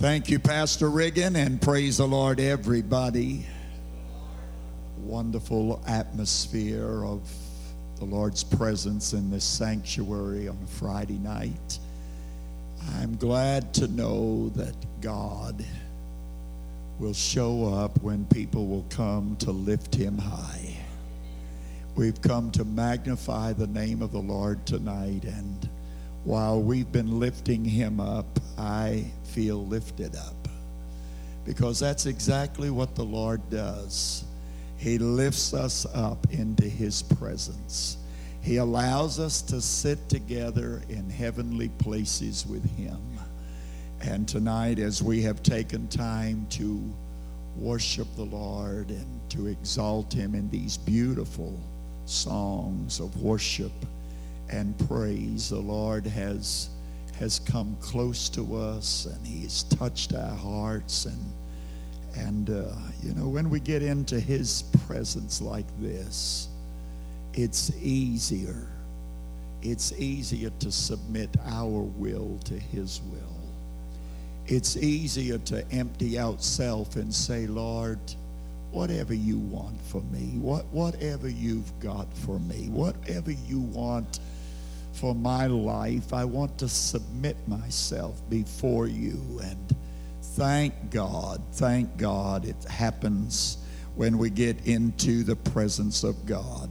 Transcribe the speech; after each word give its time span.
Thank 0.00 0.30
you, 0.30 0.38
Pastor 0.38 0.88
Riggin, 0.88 1.36
and 1.36 1.60
praise 1.60 1.98
the 1.98 2.08
Lord, 2.08 2.40
everybody. 2.40 3.44
Wonderful 4.96 5.84
atmosphere 5.86 7.04
of 7.04 7.30
the 7.98 8.06
Lord's 8.06 8.42
presence 8.42 9.12
in 9.12 9.30
this 9.30 9.44
sanctuary 9.44 10.48
on 10.48 10.56
a 10.64 10.66
Friday 10.66 11.18
night. 11.18 11.78
I'm 12.94 13.14
glad 13.16 13.74
to 13.74 13.88
know 13.88 14.48
that 14.56 14.74
God 15.02 15.62
will 16.98 17.12
show 17.12 17.66
up 17.66 18.00
when 18.02 18.24
people 18.24 18.68
will 18.68 18.86
come 18.88 19.36
to 19.40 19.50
lift 19.50 19.94
him 19.94 20.16
high. 20.16 20.78
We've 21.94 22.22
come 22.22 22.50
to 22.52 22.64
magnify 22.64 23.52
the 23.52 23.66
name 23.66 24.00
of 24.00 24.12
the 24.12 24.18
Lord 24.18 24.64
tonight, 24.64 25.24
and 25.24 25.68
while 26.24 26.62
we've 26.62 26.90
been 26.90 27.20
lifting 27.20 27.66
him 27.66 28.00
up, 28.00 28.40
I 28.60 29.06
feel 29.24 29.66
lifted 29.66 30.14
up 30.14 30.48
because 31.46 31.80
that's 31.80 32.04
exactly 32.04 32.68
what 32.68 32.94
the 32.94 33.02
Lord 33.02 33.40
does. 33.48 34.24
He 34.76 34.98
lifts 34.98 35.54
us 35.54 35.86
up 35.94 36.30
into 36.30 36.64
his 36.68 37.02
presence. 37.02 37.96
He 38.42 38.58
allows 38.58 39.18
us 39.18 39.40
to 39.42 39.62
sit 39.62 40.10
together 40.10 40.82
in 40.90 41.08
heavenly 41.08 41.70
places 41.78 42.46
with 42.46 42.64
him. 42.76 43.00
And 44.02 44.28
tonight, 44.28 44.78
as 44.78 45.02
we 45.02 45.22
have 45.22 45.42
taken 45.42 45.88
time 45.88 46.46
to 46.50 46.82
worship 47.56 48.08
the 48.14 48.24
Lord 48.24 48.90
and 48.90 49.30
to 49.30 49.46
exalt 49.46 50.12
him 50.12 50.34
in 50.34 50.50
these 50.50 50.76
beautiful 50.76 51.58
songs 52.04 53.00
of 53.00 53.22
worship 53.22 53.72
and 54.50 54.78
praise, 54.86 55.48
the 55.48 55.60
Lord 55.60 56.06
has 56.06 56.68
has 57.20 57.38
come 57.38 57.76
close 57.80 58.28
to 58.30 58.56
us 58.56 59.06
and 59.06 59.26
he's 59.26 59.62
touched 59.64 60.14
our 60.14 60.34
hearts 60.34 61.06
and 61.06 61.32
and 62.16 62.50
uh, 62.50 62.74
you 63.02 63.14
know 63.14 63.28
when 63.28 63.48
we 63.48 63.60
get 63.60 63.82
into 63.82 64.18
his 64.18 64.64
presence 64.86 65.40
like 65.40 65.66
this 65.80 66.48
it's 67.34 67.72
easier. 67.80 68.66
It's 69.62 69.92
easier 69.92 70.50
to 70.60 70.72
submit 70.72 71.30
our 71.46 71.82
will 71.82 72.38
to 72.44 72.58
his 72.58 73.00
will. 73.12 73.36
It's 74.46 74.76
easier 74.76 75.38
to 75.38 75.70
empty 75.70 76.18
out 76.18 76.42
self 76.42 76.96
and 76.96 77.14
say 77.14 77.46
lord 77.46 78.00
whatever 78.72 79.14
you 79.14 79.38
want 79.38 79.80
for 79.82 80.00
me 80.12 80.38
what 80.38 80.64
whatever 80.66 81.28
you've 81.28 81.78
got 81.80 82.06
for 82.16 82.38
me 82.38 82.68
whatever 82.68 83.32
you 83.32 83.60
want 83.60 84.20
for 85.00 85.14
my 85.14 85.46
life. 85.46 86.12
I 86.12 86.26
want 86.26 86.58
to 86.58 86.68
submit 86.68 87.36
myself 87.48 88.20
before 88.28 88.86
you. 88.86 89.40
And 89.42 89.74
thank 90.20 90.90
God, 90.90 91.42
thank 91.52 91.96
God 91.96 92.44
it 92.44 92.62
happens 92.64 93.64
when 93.94 94.18
we 94.18 94.28
get 94.28 94.66
into 94.66 95.24
the 95.24 95.36
presence 95.36 96.04
of 96.04 96.26
God. 96.26 96.68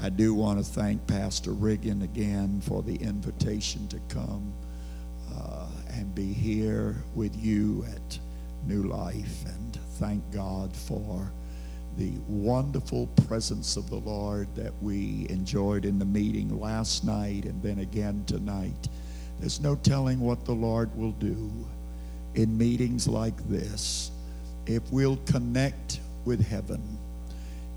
I 0.00 0.08
do 0.08 0.34
want 0.34 0.58
to 0.58 0.64
thank 0.64 1.04
Pastor 1.08 1.52
Riggin 1.52 2.02
again 2.02 2.60
for 2.60 2.80
the 2.80 2.94
invitation 2.94 3.88
to 3.88 3.98
come 4.08 4.54
uh, 5.36 5.66
and 5.94 6.14
be 6.14 6.32
here 6.32 7.02
with 7.16 7.36
you 7.36 7.84
at 7.92 8.18
New 8.66 8.84
Life. 8.84 9.46
And 9.46 9.76
thank 9.98 10.22
God 10.32 10.76
for 10.76 11.32
the 11.96 12.12
wonderful 12.28 13.06
presence 13.26 13.76
of 13.76 13.88
the 13.88 13.96
Lord 13.96 14.48
that 14.56 14.72
we 14.82 15.26
enjoyed 15.30 15.84
in 15.84 15.98
the 15.98 16.04
meeting 16.04 16.60
last 16.60 17.04
night 17.04 17.44
and 17.44 17.62
then 17.62 17.78
again 17.78 18.24
tonight. 18.26 18.88
There's 19.40 19.60
no 19.60 19.76
telling 19.76 20.20
what 20.20 20.44
the 20.44 20.52
Lord 20.52 20.94
will 20.96 21.12
do 21.12 21.50
in 22.34 22.56
meetings 22.56 23.06
like 23.06 23.36
this 23.48 24.10
if 24.66 24.82
we'll 24.90 25.18
connect 25.26 26.00
with 26.24 26.44
heaven 26.46 26.82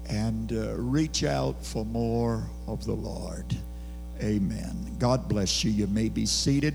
and 0.10 0.54
uh, 0.54 0.76
reach 0.76 1.24
out 1.24 1.64
for 1.66 1.86
more 1.86 2.44
of 2.68 2.86
the 2.86 2.94
Lord. 2.94 3.56
Amen. 4.22 4.96
God 5.00 5.28
bless 5.28 5.64
you. 5.64 5.72
You 5.72 5.88
may 5.88 6.10
be 6.10 6.26
seated. 6.26 6.74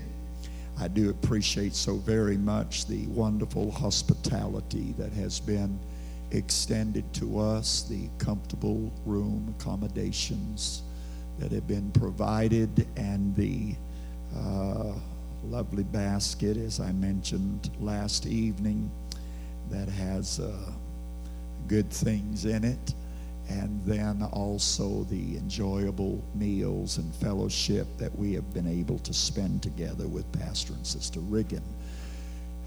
I 0.79 0.87
do 0.87 1.09
appreciate 1.09 1.75
so 1.75 1.97
very 1.97 2.37
much 2.37 2.85
the 2.87 3.05
wonderful 3.07 3.71
hospitality 3.71 4.93
that 4.97 5.11
has 5.13 5.39
been 5.39 5.79
extended 6.33 7.11
to 7.13 7.39
us, 7.39 7.83
the 7.83 8.09
comfortable 8.17 8.91
room 9.05 9.55
accommodations 9.59 10.83
that 11.39 11.51
have 11.51 11.67
been 11.67 11.91
provided, 11.91 12.87
and 12.97 13.35
the 13.35 13.75
uh, 14.35 14.93
lovely 15.45 15.83
basket, 15.83 16.57
as 16.57 16.79
I 16.79 16.91
mentioned 16.91 17.69
last 17.79 18.25
evening, 18.25 18.91
that 19.69 19.87
has 19.87 20.39
uh, 20.39 20.71
good 21.67 21.89
things 21.89 22.45
in 22.45 22.63
it. 22.63 22.93
And 23.49 23.83
then 23.85 24.23
also 24.31 25.03
the 25.09 25.37
enjoyable 25.37 26.23
meals 26.33 26.97
and 26.97 27.13
fellowship 27.15 27.87
that 27.97 28.17
we 28.17 28.33
have 28.33 28.53
been 28.53 28.67
able 28.67 28.99
to 28.99 29.13
spend 29.13 29.61
together 29.61 30.07
with 30.07 30.31
Pastor 30.31 30.73
and 30.73 30.87
Sister 30.87 31.19
Riggin. 31.19 31.63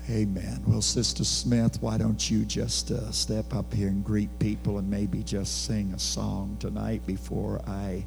Amen. 0.08 0.62
Well, 0.68 0.82
Sister 0.82 1.24
Smith, 1.24 1.82
why 1.82 1.98
don't 1.98 2.30
you 2.30 2.44
just 2.44 2.92
uh, 2.92 3.10
step 3.10 3.52
up 3.52 3.74
here 3.74 3.88
and 3.88 4.04
greet 4.04 4.38
people 4.38 4.78
and 4.78 4.88
maybe 4.88 5.24
just 5.24 5.64
sing 5.64 5.92
a 5.92 5.98
song 5.98 6.56
tonight 6.60 7.04
before 7.08 7.60
I 7.66 8.06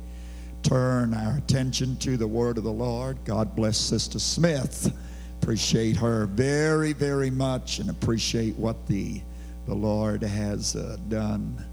turn 0.63 1.13
our 1.13 1.35
attention 1.35 1.97
to 1.97 2.15
the 2.15 2.25
word 2.25 2.57
of 2.57 2.63
the 2.63 2.71
Lord? 2.71 3.17
God 3.25 3.53
bless 3.53 3.77
Sister 3.77 4.17
Smith. 4.17 4.95
Appreciate 5.41 5.97
her 5.97 6.25
very, 6.27 6.93
very 6.93 7.29
much 7.29 7.79
and 7.79 7.89
appreciate 7.89 8.55
what 8.55 8.87
the, 8.87 9.21
the 9.65 9.75
Lord 9.75 10.23
has 10.23 10.77
uh, 10.77 10.95
done 11.09 11.65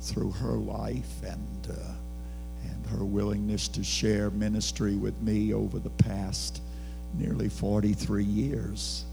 through 0.00 0.30
her 0.30 0.54
life 0.54 1.22
and, 1.24 1.68
uh, 1.70 2.70
and 2.70 2.86
her 2.86 3.04
willingness 3.04 3.68
to 3.68 3.84
share 3.84 4.30
ministry 4.30 4.96
with 4.96 5.20
me 5.20 5.52
over 5.52 5.78
the 5.78 5.90
past 5.90 6.62
nearly 7.18 7.50
43 7.50 8.24
years 8.24 9.04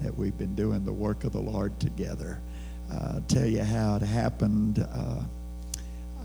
that 0.00 0.16
we've 0.16 0.36
been 0.36 0.54
doing 0.54 0.84
the 0.84 0.92
work 0.92 1.24
of 1.24 1.32
the 1.32 1.40
Lord 1.40 1.78
together. 1.78 2.40
Uh, 2.92 3.20
tell 3.28 3.46
you 3.46 3.62
how 3.62 3.96
it 3.96 4.02
happened. 4.02 4.86
Uh, 4.92 5.22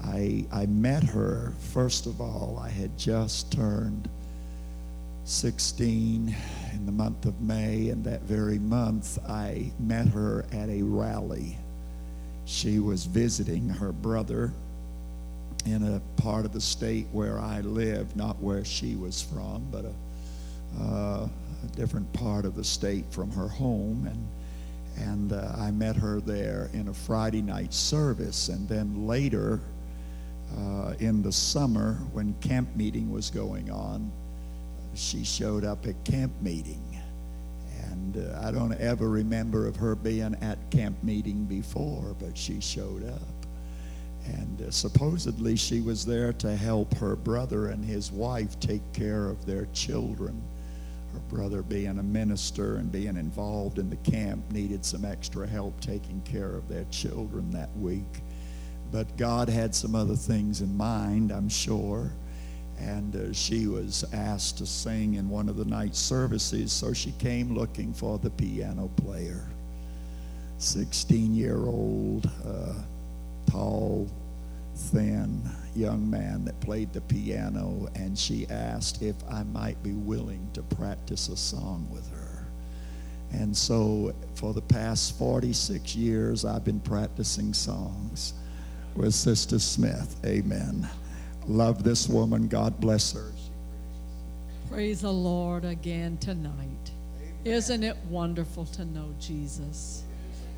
I, 0.03 0.45
I 0.51 0.65
met 0.67 1.03
her, 1.03 1.53
first 1.73 2.05
of 2.05 2.21
all, 2.21 2.61
I 2.63 2.69
had 2.69 2.97
just 2.97 3.51
turned 3.51 4.09
16 5.25 6.35
in 6.73 6.85
the 6.85 6.91
month 6.91 7.25
of 7.25 7.41
May, 7.41 7.89
and 7.89 8.03
that 8.05 8.21
very 8.21 8.59
month 8.59 9.17
I 9.27 9.71
met 9.79 10.07
her 10.09 10.45
at 10.51 10.69
a 10.69 10.83
rally. 10.83 11.57
She 12.45 12.79
was 12.79 13.05
visiting 13.05 13.67
her 13.67 13.91
brother 13.91 14.53
in 15.65 15.83
a 15.95 16.21
part 16.21 16.45
of 16.45 16.53
the 16.53 16.61
state 16.61 17.07
where 17.11 17.39
I 17.39 17.61
live, 17.61 18.15
not 18.15 18.39
where 18.39 18.63
she 18.63 18.95
was 18.95 19.21
from, 19.21 19.67
but 19.71 19.85
a, 19.85 20.83
uh, 20.83 21.27
a 21.65 21.75
different 21.75 22.11
part 22.13 22.45
of 22.45 22.55
the 22.55 22.63
state 22.63 23.05
from 23.11 23.31
her 23.31 23.47
home, 23.47 24.07
and 24.09 24.27
and 24.97 25.33
uh, 25.33 25.51
I 25.57 25.71
met 25.71 25.97
her 25.97 26.21
there 26.21 26.69
in 26.71 26.87
a 26.87 26.93
Friday 26.93 27.41
night 27.41 27.73
service, 27.73 28.47
and 28.47 28.67
then 28.69 29.05
later 29.05 29.59
uh, 30.57 30.93
in 30.99 31.21
the 31.21 31.33
summer 31.33 31.95
when 32.13 32.33
camp 32.35 32.73
meeting 32.77 33.11
was 33.11 33.29
going 33.29 33.69
on, 33.69 34.09
she 34.93 35.25
showed 35.25 35.65
up 35.65 35.85
at 35.85 36.01
camp 36.05 36.31
meeting, 36.41 36.97
and 37.91 38.17
uh, 38.17 38.39
I 38.41 38.51
don't 38.51 38.71
ever 38.73 39.09
remember 39.09 39.67
of 39.67 39.75
her 39.75 39.95
being 39.95 40.35
at 40.41 40.57
camp 40.71 41.03
meeting 41.03 41.43
before, 41.43 42.15
but 42.17 42.37
she 42.37 42.61
showed 42.61 43.05
up. 43.09 43.21
And 44.27 44.61
uh, 44.61 44.71
supposedly 44.71 45.57
she 45.57 45.81
was 45.81 46.05
there 46.05 46.31
to 46.33 46.55
help 46.55 46.95
her 46.95 47.15
brother 47.17 47.67
and 47.67 47.83
his 47.83 48.11
wife 48.11 48.59
take 48.59 48.81
care 48.93 49.27
of 49.27 49.45
their 49.45 49.67
children 49.73 50.41
brother, 51.35 51.61
being 51.61 51.99
a 51.99 52.03
minister 52.03 52.77
and 52.77 52.89
being 52.89 53.17
involved 53.17 53.77
in 53.77 53.89
the 53.89 53.97
camp, 54.09 54.49
needed 54.51 54.85
some 54.85 55.03
extra 55.03 55.45
help 55.45 55.79
taking 55.81 56.21
care 56.21 56.55
of 56.55 56.69
their 56.69 56.85
children 56.85 57.51
that 57.51 57.75
week. 57.77 58.21
But 58.89 59.17
God 59.17 59.49
had 59.49 59.75
some 59.75 59.95
other 59.95 60.15
things 60.15 60.61
in 60.61 60.77
mind, 60.77 61.31
I'm 61.31 61.49
sure. 61.49 62.13
And 62.79 63.15
uh, 63.15 63.33
she 63.33 63.67
was 63.67 64.05
asked 64.13 64.59
to 64.59 64.65
sing 64.65 65.15
in 65.15 65.29
one 65.29 65.49
of 65.49 65.57
the 65.57 65.65
night 65.65 65.95
services, 65.95 66.71
so 66.71 66.93
she 66.93 67.11
came 67.13 67.53
looking 67.53 67.93
for 67.93 68.17
the 68.17 68.29
piano 68.29 68.89
player. 68.95 69.45
16 70.57 71.35
year 71.35 71.65
old, 71.65 72.29
uh, 72.47 72.73
tall, 73.51 74.09
thin 74.73 75.41
young 75.75 76.09
man 76.09 76.45
that 76.45 76.59
played 76.61 76.93
the 76.93 77.01
piano, 77.01 77.87
and 77.95 78.17
she 78.17 78.47
asked 78.49 79.01
if 79.01 79.15
I 79.29 79.43
might 79.43 79.81
be 79.83 79.93
willing 79.93 80.49
to 80.53 80.61
practice 80.61 81.29
a 81.29 81.37
song 81.37 81.87
with 81.91 82.09
her. 82.11 82.47
And 83.31 83.55
so, 83.55 84.13
for 84.35 84.53
the 84.53 84.61
past 84.61 85.17
46 85.17 85.95
years, 85.95 86.45
I've 86.45 86.63
been 86.63 86.79
practicing 86.79 87.53
songs 87.53 88.33
with 88.95 89.13
Sister 89.13 89.59
Smith. 89.59 90.15
Amen. 90.25 90.87
Love 91.47 91.83
this 91.83 92.07
woman. 92.07 92.47
God 92.47 92.79
bless 92.79 93.13
her. 93.13 93.31
Praise 94.69 95.01
the 95.01 95.13
Lord 95.13 95.65
again 95.65 96.17
tonight. 96.17 96.53
Amen. 97.21 97.33
Isn't 97.43 97.83
it 97.83 97.97
wonderful 98.09 98.65
to 98.65 98.85
know 98.85 99.13
Jesus? 99.19 100.03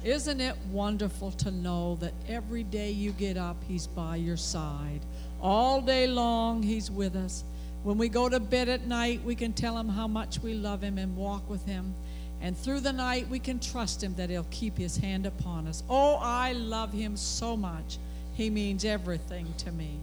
Isn't 0.04 0.40
it 0.42 0.56
wonderful 0.72 1.32
to 1.32 1.52
know 1.52 1.96
that 1.96 2.14
every 2.28 2.64
day 2.64 2.92
you 2.92 3.12
get 3.12 3.36
up, 3.36 3.58
He's 3.68 3.88
by 3.88 4.16
your 4.16 4.38
side? 4.38 5.02
All 5.42 5.82
day 5.82 6.08
long, 6.08 6.62
He's 6.64 6.90
with 6.92 7.16
us. 7.16 7.44
When 7.84 7.98
we 7.98 8.10
go 8.10 8.30
to 8.30 8.40
bed 8.40 8.70
at 8.70 8.86
night, 8.86 9.24
we 9.24 9.36
can 9.36 9.54
tell 9.54 9.78
Him 9.78 9.90
how 9.90 10.08
much 10.08 10.40
we 10.40 10.54
love 10.54 10.82
Him 10.82 10.98
and 10.98 11.16
walk 11.16 11.50
with 11.50 11.66
Him. 11.66 11.94
And 12.42 12.56
through 12.56 12.82
the 12.82 12.94
night, 12.94 13.28
we 13.28 13.40
can 13.40 13.60
trust 13.60 14.04
Him 14.04 14.14
that 14.16 14.30
He'll 14.30 14.46
keep 14.52 14.78
His 14.78 14.98
hand 14.98 15.26
upon 15.26 15.68
us. 15.68 15.84
Oh, 15.90 16.18
I 16.22 16.54
love 16.54 16.94
Him 16.94 17.18
so 17.18 17.58
much. 17.58 17.98
He 18.34 18.50
means 18.50 18.86
everything 18.86 19.52
to 19.58 19.72
me. 19.72 20.00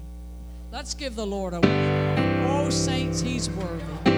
Let's 0.72 0.94
give 0.94 1.14
the 1.14 1.26
Lord 1.26 1.54
a 1.54 1.60
word. 1.60 2.46
Oh, 2.48 2.68
saints, 2.68 3.20
He's 3.20 3.48
worthy. 3.50 4.10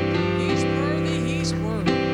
He's 0.43 0.65
worthy. 0.65 1.19
He's 1.21 1.55
worthy. 1.55 2.06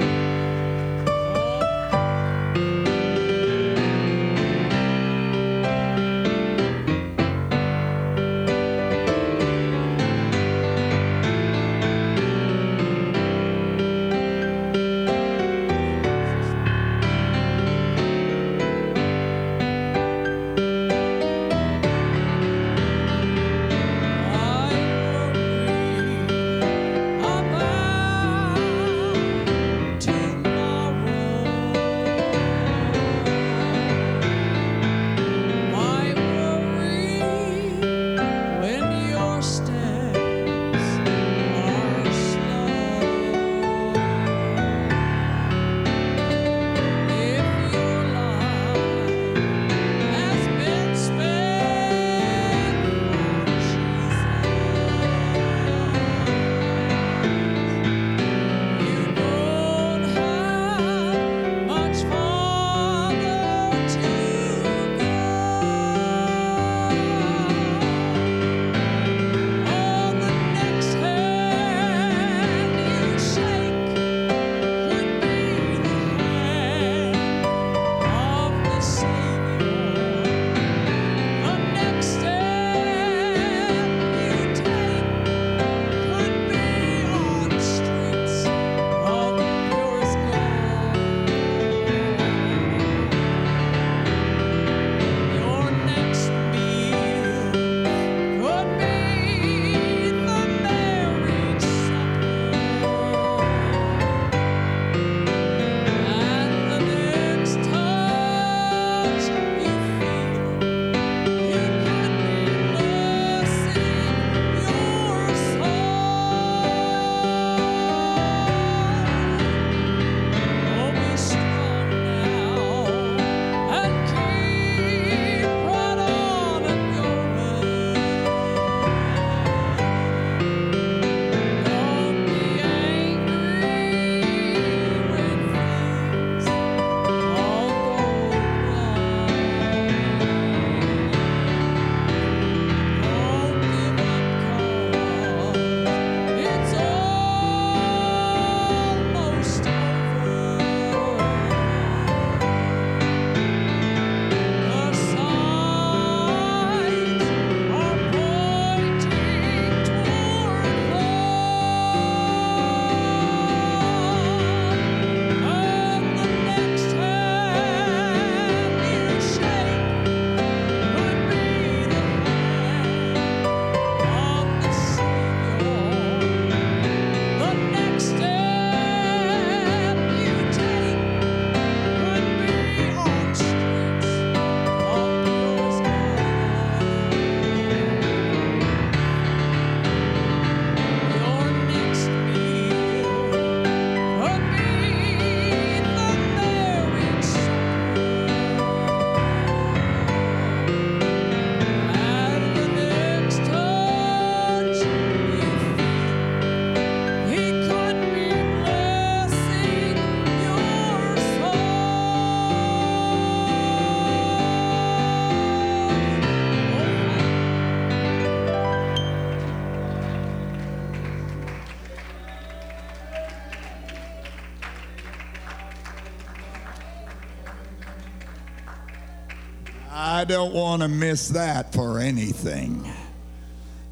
Don't 230.32 230.54
want 230.54 230.80
to 230.80 230.88
miss 230.88 231.28
that 231.28 231.74
for 231.74 231.98
anything. 231.98 232.90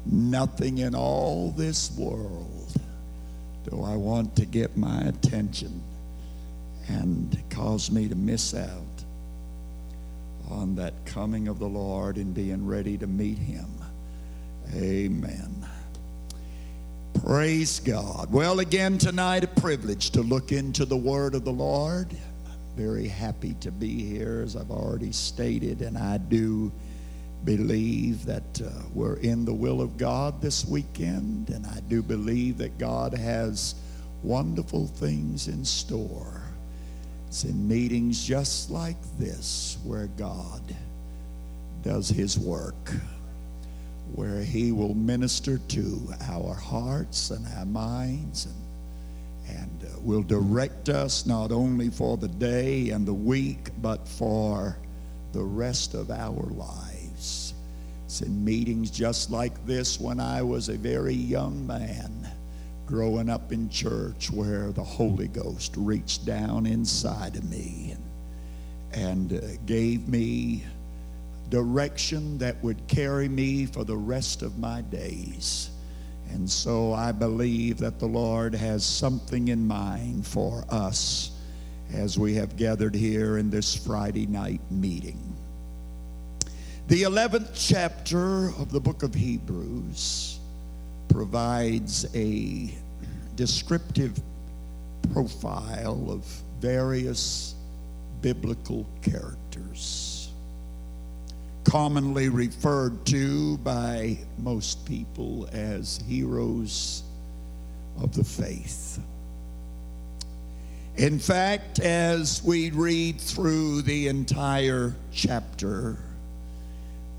Nothing 0.07 0.79
in 0.79 0.95
all 0.95 1.51
this 1.51 1.95
world 1.95 2.73
do 3.69 3.83
I 3.83 3.95
want 3.95 4.35
to 4.37 4.45
get 4.47 4.75
my 4.75 5.01
attention 5.01 5.83
and 6.87 7.37
cause 7.51 7.91
me 7.91 8.07
to 8.07 8.15
miss 8.15 8.55
out 8.55 8.81
on 10.49 10.75
that 10.75 11.05
coming 11.05 11.47
of 11.47 11.59
the 11.59 11.69
Lord 11.69 12.17
and 12.17 12.33
being 12.33 12.65
ready 12.65 12.97
to 12.97 13.05
meet 13.05 13.37
Him. 13.37 13.69
Amen. 14.75 15.67
Praise 17.23 17.79
God. 17.79 18.33
Well, 18.33 18.59
again 18.61 18.97
tonight, 18.97 19.43
a 19.43 19.47
privilege 19.47 20.09
to 20.11 20.21
look 20.21 20.51
into 20.51 20.85
the 20.85 20.97
Word 20.97 21.35
of 21.35 21.45
the 21.45 21.53
Lord 21.53 22.07
very 22.75 23.07
happy 23.07 23.53
to 23.61 23.71
be 23.71 24.03
here, 24.03 24.41
as 24.43 24.55
I've 24.55 24.71
already 24.71 25.11
stated, 25.11 25.81
and 25.81 25.97
I 25.97 26.17
do 26.17 26.71
believe 27.43 28.25
that 28.25 28.61
uh, 28.63 28.69
we're 28.93 29.17
in 29.17 29.45
the 29.45 29.53
will 29.53 29.81
of 29.81 29.97
God 29.97 30.41
this 30.41 30.65
weekend, 30.65 31.49
and 31.49 31.65
I 31.65 31.79
do 31.89 32.01
believe 32.01 32.57
that 32.59 32.77
God 32.77 33.13
has 33.13 33.75
wonderful 34.23 34.87
things 34.87 35.47
in 35.47 35.65
store. 35.65 36.41
It's 37.27 37.43
in 37.43 37.67
meetings 37.67 38.23
just 38.23 38.69
like 38.69 38.97
this 39.17 39.77
where 39.83 40.07
God 40.17 40.61
does 41.83 42.09
his 42.09 42.37
work, 42.37 42.91
where 44.13 44.41
he 44.41 44.71
will 44.71 44.93
minister 44.93 45.57
to 45.57 46.13
our 46.29 46.53
hearts 46.53 47.31
and 47.31 47.45
our 47.57 47.65
minds 47.65 48.45
and, 48.45 48.60
and 49.57 49.83
uh, 49.83 49.99
will 50.01 50.23
direct 50.23 50.89
us 50.89 51.25
not 51.25 51.51
only 51.51 51.89
for 51.89 52.17
the 52.17 52.27
day 52.27 52.89
and 52.89 53.05
the 53.05 53.13
week, 53.13 53.69
but 53.81 54.07
for 54.07 54.77
the 55.33 55.43
rest 55.43 55.93
of 55.93 56.11
our 56.11 56.43
lives. 56.51 57.53
It's 58.05 58.21
in 58.21 58.43
meetings 58.43 58.91
just 58.91 59.31
like 59.31 59.65
this 59.65 59.99
when 59.99 60.19
I 60.19 60.41
was 60.41 60.69
a 60.69 60.77
very 60.77 61.13
young 61.13 61.65
man 61.65 62.29
growing 62.85 63.29
up 63.29 63.53
in 63.53 63.69
church 63.69 64.29
where 64.29 64.71
the 64.73 64.83
Holy 64.83 65.29
Ghost 65.29 65.73
reached 65.77 66.25
down 66.25 66.65
inside 66.65 67.37
of 67.37 67.49
me 67.49 67.95
and, 68.93 69.31
and 69.31 69.43
uh, 69.43 69.47
gave 69.65 70.09
me 70.09 70.65
direction 71.49 72.37
that 72.37 72.61
would 72.63 72.85
carry 72.87 73.29
me 73.29 73.65
for 73.65 73.83
the 73.83 73.95
rest 73.95 74.41
of 74.41 74.57
my 74.57 74.81
days. 74.81 75.70
And 76.33 76.49
so 76.49 76.93
I 76.93 77.11
believe 77.11 77.77
that 77.79 77.99
the 77.99 78.07
Lord 78.07 78.55
has 78.55 78.83
something 78.83 79.49
in 79.49 79.67
mind 79.67 80.25
for 80.25 80.65
us 80.69 81.31
as 81.93 82.17
we 82.17 82.33
have 82.35 82.55
gathered 82.55 82.95
here 82.95 83.37
in 83.37 83.49
this 83.49 83.75
Friday 83.75 84.25
night 84.25 84.61
meeting. 84.71 85.19
The 86.87 87.03
11th 87.03 87.51
chapter 87.53 88.49
of 88.59 88.71
the 88.71 88.79
book 88.79 89.03
of 89.03 89.13
Hebrews 89.13 90.39
provides 91.07 92.05
a 92.15 92.73
descriptive 93.35 94.19
profile 95.13 96.07
of 96.09 96.25
various 96.59 97.55
biblical 98.21 98.87
characters, 99.01 100.10
commonly 101.63 102.29
referred 102.29 103.05
to 103.05 103.57
by 103.59 104.17
most 104.37 104.85
people 104.85 105.47
as 105.51 106.03
heroes 106.07 107.03
of 108.01 108.13
the 108.15 108.23
faith. 108.23 108.99
In 110.97 111.19
fact, 111.19 111.79
as 111.79 112.43
we 112.43 112.71
read 112.71 113.19
through 113.19 113.83
the 113.83 114.07
entire 114.07 114.93
chapter, 115.11 115.97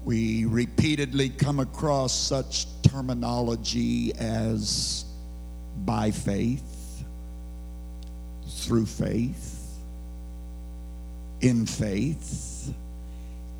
we 0.04 0.44
repeatedly 0.44 1.30
come 1.30 1.60
across 1.60 2.12
such 2.12 2.66
terminology 2.82 4.12
as 4.16 5.04
by 5.84 6.10
faith, 6.10 7.04
through 8.46 8.86
faith, 8.86 9.78
in 11.40 11.64
faith. 11.64 12.51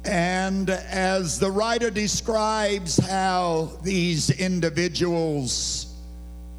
And 0.04 0.70
as 0.70 1.38
the 1.38 1.50
writer 1.50 1.90
describes 1.90 2.96
how 2.96 3.70
these 3.82 4.30
individuals 4.30 5.92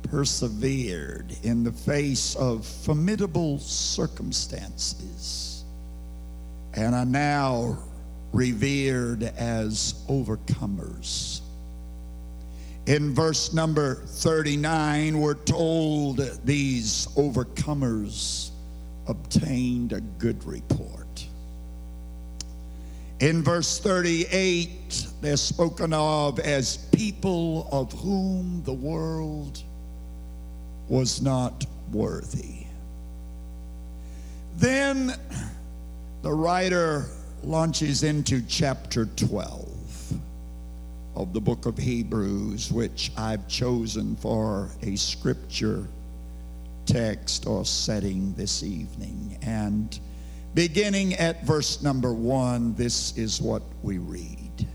persevered 0.03 1.35
in 1.43 1.63
the 1.63 1.71
face 1.71 2.35
of 2.35 2.65
formidable 2.65 3.59
circumstances 3.59 5.63
and 6.75 6.95
are 6.95 7.05
now 7.05 7.77
revered 8.31 9.23
as 9.23 9.93
overcomers. 10.09 11.41
In 12.85 13.13
verse 13.13 13.53
number 13.53 13.95
39, 13.95 15.19
we're 15.19 15.35
told 15.35 16.17
these 16.43 17.07
overcomers 17.15 18.51
obtained 19.07 19.93
a 19.93 20.01
good 20.01 20.43
report. 20.43 21.12
In 23.23 23.41
verse 23.41 23.79
38, 23.79 25.07
they're 25.21 25.37
spoken 25.37 25.93
of 25.93 26.39
as 26.39 26.75
people 26.91 27.69
of 27.71 27.93
whom 27.93 28.61
the 28.65 28.73
world 28.73 29.63
was 30.89 31.21
not 31.21 31.65
worthy. 31.93 32.65
Then 34.57 35.13
the 36.21 36.33
writer 36.33 37.05
launches 37.45 38.03
into 38.03 38.41
chapter 38.41 39.05
12 39.05 40.19
of 41.15 41.31
the 41.31 41.39
book 41.39 41.65
of 41.65 41.77
Hebrews, 41.77 42.73
which 42.73 43.09
I've 43.15 43.47
chosen 43.47 44.17
for 44.17 44.67
a 44.81 44.97
scripture 44.97 45.87
text 46.85 47.47
or 47.47 47.63
setting 47.63 48.33
this 48.33 48.63
evening. 48.63 49.37
And 49.43 49.97
beginning 50.53 51.15
at 51.15 51.43
verse 51.43 51.81
number 51.81 52.13
one, 52.13 52.75
this 52.75 53.17
is 53.17 53.41
what 53.41 53.63
we 53.81 53.97
read. 53.97 54.67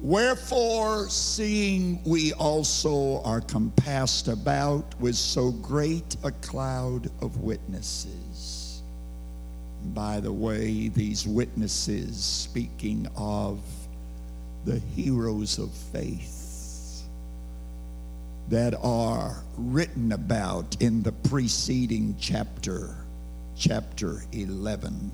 Wherefore, 0.00 1.08
seeing 1.08 2.02
we 2.04 2.32
also 2.34 3.22
are 3.22 3.40
compassed 3.40 4.28
about 4.28 4.84
with 5.00 5.16
so 5.16 5.50
great 5.50 6.16
a 6.22 6.30
cloud 6.30 7.10
of 7.22 7.40
witnesses. 7.40 8.82
By 9.94 10.20
the 10.20 10.32
way, 10.32 10.88
these 10.88 11.26
witnesses, 11.26 12.22
speaking 12.22 13.08
of 13.16 13.60
the 14.64 14.78
heroes 14.78 15.58
of 15.58 15.70
faith 15.72 17.04
that 18.48 18.74
are 18.82 19.42
written 19.56 20.12
about 20.12 20.76
in 20.80 21.02
the 21.02 21.12
preceding 21.12 22.16
chapter, 22.20 22.94
chapter 23.56 24.22
11. 24.32 25.12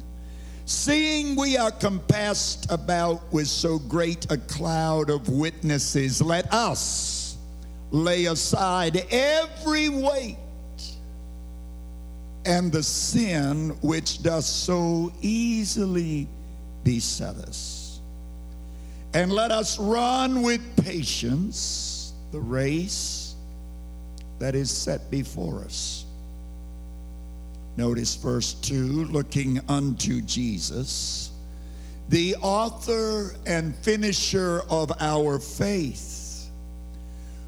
Seeing 0.65 1.37
we 1.37 1.57
are 1.57 1.71
compassed 1.71 2.71
about 2.71 3.21
with 3.33 3.49
so 3.49 3.79
great 3.79 4.31
a 4.31 4.37
cloud 4.37 5.11
of 5.11 5.29
witnesses, 5.29 6.23
let 6.23 6.53
us 6.53 7.37
lay 7.91 8.27
aside 8.27 9.05
every 9.11 9.89
weight 9.89 10.37
and 12.45 12.73
the 12.73 12.83
sin 12.83 13.71
which 13.83 14.23
does 14.23 14.47
so 14.47 15.13
easily 15.21 16.27
beset 16.85 17.37
us 17.37 18.01
and 19.15 19.33
let 19.33 19.51
us 19.51 19.79
run 19.79 20.43
with 20.43 20.61
patience 20.83 22.15
the 22.33 22.41
race 22.41 23.35
that 24.39 24.55
is 24.55 24.71
set 24.71 25.11
before 25.11 25.61
us. 25.61 26.02
Notice 27.77 28.15
verse 28.17 28.55
2 28.55 29.07
looking 29.07 29.61
unto 29.69 30.21
Jesus, 30.21 31.31
the 32.09 32.37
author 32.37 33.35
and 33.47 33.75
finisher 33.77 34.63
of 34.69 34.93
our 35.01 35.39
faith, 35.39 36.51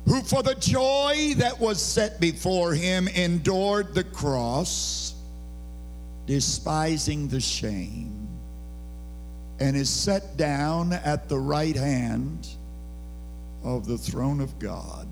who 0.07 0.23
for 0.23 0.43
the 0.43 0.54
joy 0.54 1.35
that 1.37 1.59
was 1.61 1.81
set 1.81 2.21
before 2.21 2.73
him 2.73 3.09
endured 3.09 3.95
the 3.95 4.04
cross, 4.04 5.14
despising 6.26 7.28
the 7.28 7.40
shame 7.40 8.25
and 9.61 9.76
is 9.76 9.88
set 9.88 10.37
down 10.37 10.93
at 10.93 11.28
the 11.28 11.38
right 11.38 11.76
hand 11.76 12.49
of 13.62 13.87
the 13.87 13.99
throne 13.99 14.40
of 14.40 14.59
God. 14.59 15.09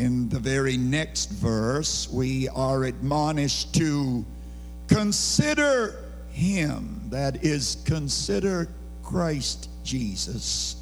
In 0.00 0.30
the 0.30 0.38
very 0.38 0.78
next 0.78 1.28
verse, 1.28 2.08
we 2.10 2.48
are 2.48 2.84
admonished 2.84 3.74
to 3.74 4.24
consider 4.88 6.06
him, 6.30 7.02
that 7.10 7.44
is, 7.44 7.76
consider 7.84 8.68
Christ 9.02 9.68
Jesus, 9.84 10.76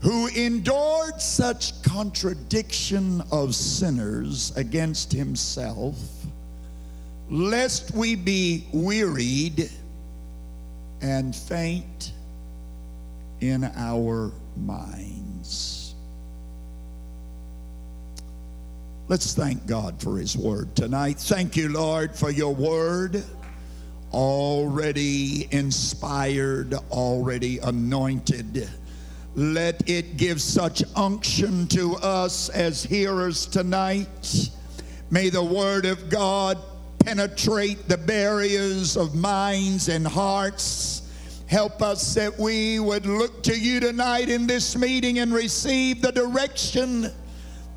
who 0.00 0.26
endured 0.28 1.20
such 1.20 1.82
contradiction 1.82 3.22
of 3.30 3.54
sinners 3.54 4.56
against 4.56 5.12
himself, 5.12 5.98
lest 7.28 7.90
we 7.90 8.14
be 8.14 8.66
wearied 8.72 9.68
and 11.02 11.36
faint 11.36 12.12
in 13.42 13.64
our 13.76 14.32
minds. 14.56 15.81
Let's 19.08 19.34
thank 19.34 19.66
God 19.66 20.00
for 20.00 20.16
His 20.16 20.36
Word 20.36 20.74
tonight. 20.76 21.18
Thank 21.18 21.56
you, 21.56 21.68
Lord, 21.68 22.14
for 22.14 22.30
your 22.30 22.54
Word. 22.54 23.24
Already 24.12 25.48
inspired, 25.50 26.74
already 26.90 27.58
anointed. 27.58 28.68
Let 29.34 29.88
it 29.88 30.16
give 30.18 30.40
such 30.40 30.82
unction 30.94 31.66
to 31.68 31.96
us 31.96 32.48
as 32.50 32.82
hearers 32.82 33.46
tonight. 33.46 34.50
May 35.10 35.30
the 35.30 35.42
Word 35.42 35.84
of 35.84 36.08
God 36.08 36.58
penetrate 37.00 37.88
the 37.88 37.98
barriers 37.98 38.96
of 38.96 39.14
minds 39.14 39.88
and 39.88 40.06
hearts. 40.06 41.02
Help 41.46 41.82
us 41.82 42.14
that 42.14 42.38
we 42.38 42.78
would 42.78 43.04
look 43.04 43.42
to 43.42 43.58
you 43.58 43.80
tonight 43.80 44.28
in 44.28 44.46
this 44.46 44.76
meeting 44.76 45.18
and 45.18 45.34
receive 45.34 46.00
the 46.00 46.12
direction, 46.12 47.10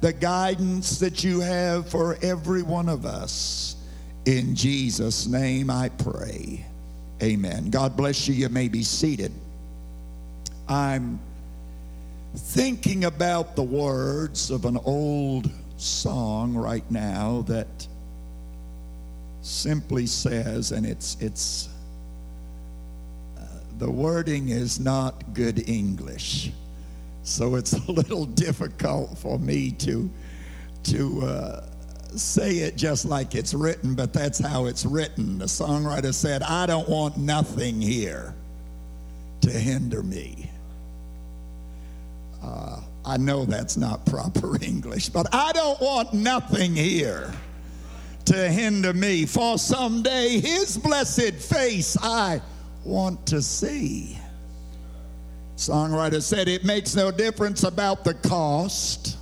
the 0.02 0.14
guidance 0.14 1.00
that 1.00 1.24
you 1.24 1.40
have 1.40 1.90
for 1.90 2.18
every 2.22 2.62
one 2.64 2.90
of 2.90 3.06
us 3.06 3.76
In 4.26 4.56
Jesus' 4.56 5.28
name 5.28 5.70
I 5.70 5.90
pray. 5.90 6.66
Amen. 7.22 7.70
God 7.70 7.96
bless 7.96 8.28
you. 8.28 8.34
You 8.34 8.50
may 8.50 8.68
be 8.68 8.82
seated. 8.82 9.32
I'm 10.68 11.20
thinking 12.36 13.06
about 13.06 13.56
the 13.56 13.64
words 13.64 14.50
of 14.50 14.66
an 14.66 14.78
old 14.84 15.50
song 15.78 16.56
right 16.56 16.90
now 16.90 17.44
that 17.48 17.88
simply 19.42 20.08
says, 20.08 20.72
and 20.72 20.88
it's, 20.88 21.18
it's, 21.22 21.70
uh, 23.38 23.42
the 23.78 23.90
wording 23.90 24.50
is 24.50 24.80
not 24.80 25.36
good 25.36 25.70
English. 25.70 26.52
So 27.26 27.56
it's 27.56 27.74
a 27.74 27.92
little 27.92 28.26
difficult 28.26 29.18
for 29.18 29.40
me 29.40 29.72
to, 29.72 30.10
to 30.84 31.22
uh, 31.24 31.66
say 32.16 32.58
it 32.58 32.78
just 32.78 33.04
like 33.04 33.34
it's 33.34 33.54
written, 33.54 33.96
but 33.96 34.14
that's 34.14 34.38
how 34.38 34.68
it's 34.68 34.86
written. 34.86 35.40
The 35.40 35.46
songwriter 35.46 36.14
said, 36.14 36.44
I 36.44 36.68
don't 36.68 36.88
want 36.88 37.18
nothing 37.18 37.82
here 37.82 38.36
to 39.42 39.50
hinder 39.50 40.04
me. 40.04 40.52
Uh, 42.44 42.82
I 43.04 43.18
know 43.18 43.44
that's 43.44 43.76
not 43.76 44.06
proper 44.06 44.56
English, 44.64 45.10
but 45.10 45.28
I 45.34 45.52
don't 45.52 45.82
want 45.82 46.14
nothing 46.14 46.76
here 46.76 47.34
to 48.26 48.50
hinder 48.50 48.94
me. 48.94 49.26
For 49.26 49.58
someday 49.58 50.40
his 50.40 50.78
blessed 50.78 51.34
face 51.34 51.98
I 52.04 52.40
want 52.84 53.26
to 53.28 53.42
see. 53.42 54.20
Songwriter 55.56 56.22
said 56.22 56.48
it 56.48 56.66
makes 56.66 56.96
no 56.96 57.12
difference 57.12 57.64
about 57.64 58.04
the 58.04 58.14
cost 58.14 59.18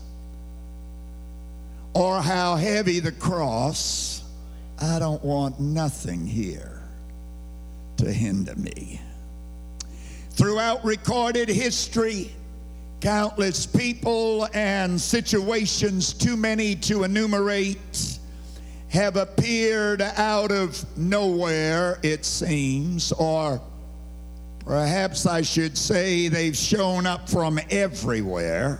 or 1.93 2.21
how 2.21 2.55
heavy 2.55 2.99
the 2.99 3.11
cross. 3.11 4.23
I 4.81 4.97
don't 4.99 5.23
want 5.23 5.59
nothing 5.59 6.25
here 6.25 6.81
to 7.97 8.11
hinder 8.11 8.55
me. 8.55 8.99
Throughout 10.31 10.83
recorded 10.83 11.47
history, 11.47 12.33
countless 12.99 13.67
people 13.67 14.47
and 14.53 14.99
situations, 14.99 16.13
too 16.13 16.35
many 16.35 16.73
to 16.75 17.03
enumerate, 17.03 18.17
have 18.89 19.15
appeared 19.17 20.01
out 20.01 20.51
of 20.51 20.83
nowhere, 20.97 21.99
it 22.01 22.25
seems, 22.25 23.11
or 23.11 23.61
perhaps 24.65 25.25
I 25.25 25.41
should 25.41 25.77
say 25.77 26.27
they've 26.27 26.55
shown 26.55 27.05
up 27.05 27.29
from 27.29 27.59
everywhere. 27.69 28.79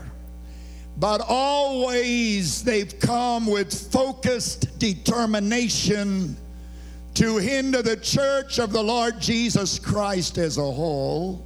But 0.98 1.22
always 1.28 2.64
they've 2.64 3.00
come 3.00 3.48
with 3.48 3.92
focused 3.92 4.78
determination 4.80 6.38
to 7.16 7.38
hinder 7.38 7.82
the 7.82 7.98
church 7.98 8.60
of 8.60 8.72
the 8.72 8.84
Lord 8.84 9.20
Jesus 9.20 9.78
Christ 9.78 10.38
as 10.38 10.58
a 10.58 10.62
whole, 10.62 11.46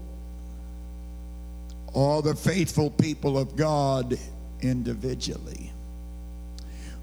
or 1.93 2.21
the 2.21 2.35
faithful 2.35 2.89
people 2.89 3.37
of 3.37 3.55
God 3.55 4.17
individually. 4.61 5.71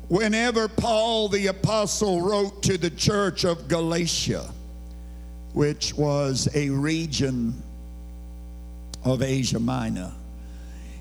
Whenever 0.08 0.68
Paul 0.68 1.28
the 1.28 1.48
Apostle 1.48 2.20
wrote 2.20 2.62
to 2.62 2.78
the 2.78 2.90
church 2.90 3.44
of 3.44 3.68
Galatia, 3.68 4.53
which 5.54 5.94
was 5.94 6.48
a 6.54 6.68
region 6.68 7.54
of 9.04 9.22
Asia 9.22 9.58
Minor, 9.58 10.12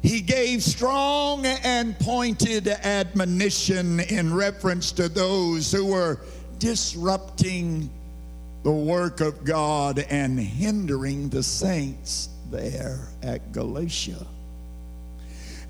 he 0.02 0.22
gave 0.22 0.62
strong 0.64 1.46
and 1.46 1.98
pointed 2.00 2.68
admonition 2.68 4.00
in 4.02 4.34
reference 4.34 4.92
to 4.94 5.10
those 5.10 5.72
who 5.72 5.86
were 5.86 6.20
disrupting 6.60 7.90
the 8.64 8.72
work 8.72 9.22
of 9.22 9.44
God 9.44 10.00
and 10.00 10.40
hindering 10.40 11.30
the 11.30 11.44
saints 11.44 12.30
there 12.52 13.08
at 13.22 13.52
Galatia. 13.52 14.26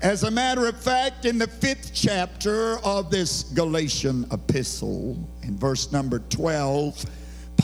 As 0.02 0.24
a 0.24 0.30
matter 0.30 0.66
of 0.66 0.76
fact, 0.76 1.24
in 1.24 1.38
the 1.38 1.46
fifth 1.46 1.92
chapter 1.94 2.78
of 2.80 3.10
this 3.10 3.44
Galatian 3.44 4.26
epistle, 4.32 5.16
in 5.42 5.56
verse 5.56 5.92
number 5.92 6.18
12, 6.18 7.04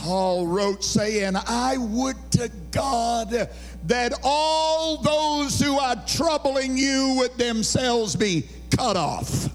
Paul 0.01 0.47
wrote, 0.47 0.83
saying, 0.83 1.35
I 1.35 1.77
would 1.77 2.15
to 2.31 2.49
God 2.71 3.49
that 3.85 4.19
all 4.23 4.97
those 4.97 5.59
who 5.59 5.77
are 5.77 5.95
troubling 6.07 6.75
you 6.75 7.17
with 7.19 7.37
themselves 7.37 8.15
be 8.15 8.47
cut 8.75 8.97
off. 8.97 9.47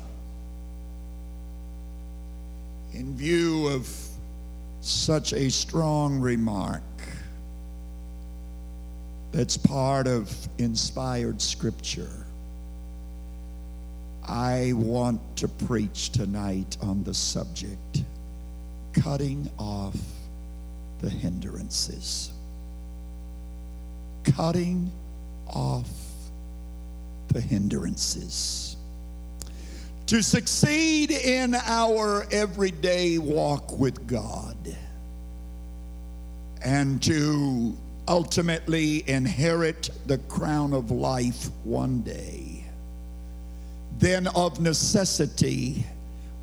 In 2.92 3.16
view 3.16 3.66
of 3.66 3.92
such 4.82 5.32
a 5.32 5.50
strong 5.50 6.20
remark, 6.20 6.82
that's 9.32 9.56
part 9.56 10.06
of 10.06 10.32
inspired 10.58 11.42
scripture. 11.42 12.24
I 14.24 14.74
want 14.76 15.20
to 15.38 15.48
preach 15.48 16.10
tonight 16.10 16.76
on 16.80 17.02
the 17.02 17.14
subject 17.14 18.04
cutting 18.92 19.50
off 19.58 19.96
the 21.00 21.10
hindrances. 21.10 22.32
Cutting 24.24 24.90
off 25.46 25.90
the 27.28 27.40
hindrances. 27.40 28.76
To 30.06 30.22
succeed 30.22 31.10
in 31.10 31.54
our 31.54 32.26
everyday 32.30 33.18
walk 33.18 33.78
with 33.78 34.06
God 34.06 34.56
and 36.64 37.02
to 37.02 37.76
ultimately 38.08 39.08
inherit 39.08 39.90
the 40.06 40.18
crown 40.18 40.72
of 40.72 40.90
life 40.90 41.50
one 41.64 42.02
day, 42.02 42.64
then 43.98 44.28
of 44.28 44.60
necessity 44.60 45.84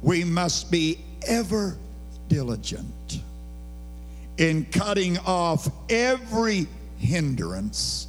we 0.02 0.24
must 0.24 0.70
be 0.70 1.00
ever 1.28 1.78
diligent 2.28 3.22
in 4.38 4.66
cutting 4.66 5.18
off 5.20 5.70
every 5.90 6.68
hindrance 6.98 8.08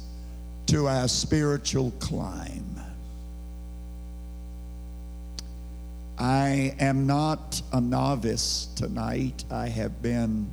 to 0.67 0.87
our 0.87 1.07
spiritual 1.07 1.91
climb. 1.99 2.79
I 6.17 6.75
am 6.79 7.05
not 7.05 7.61
a 7.73 7.81
novice 7.81 8.69
tonight. 8.75 9.43
I 9.51 9.67
have 9.67 10.01
been 10.01 10.49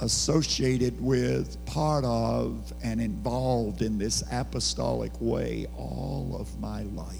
associated 0.00 1.00
with, 1.00 1.64
part 1.66 2.04
of, 2.04 2.72
and 2.82 3.00
involved 3.00 3.82
in 3.82 3.98
this 3.98 4.22
apostolic 4.32 5.12
way 5.20 5.66
all 5.76 6.36
of 6.38 6.60
my 6.60 6.82
life. 6.82 7.16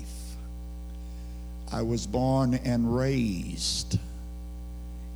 I 1.73 1.83
was 1.83 2.07
born 2.07 2.55
and 2.55 2.95
raised 2.95 3.99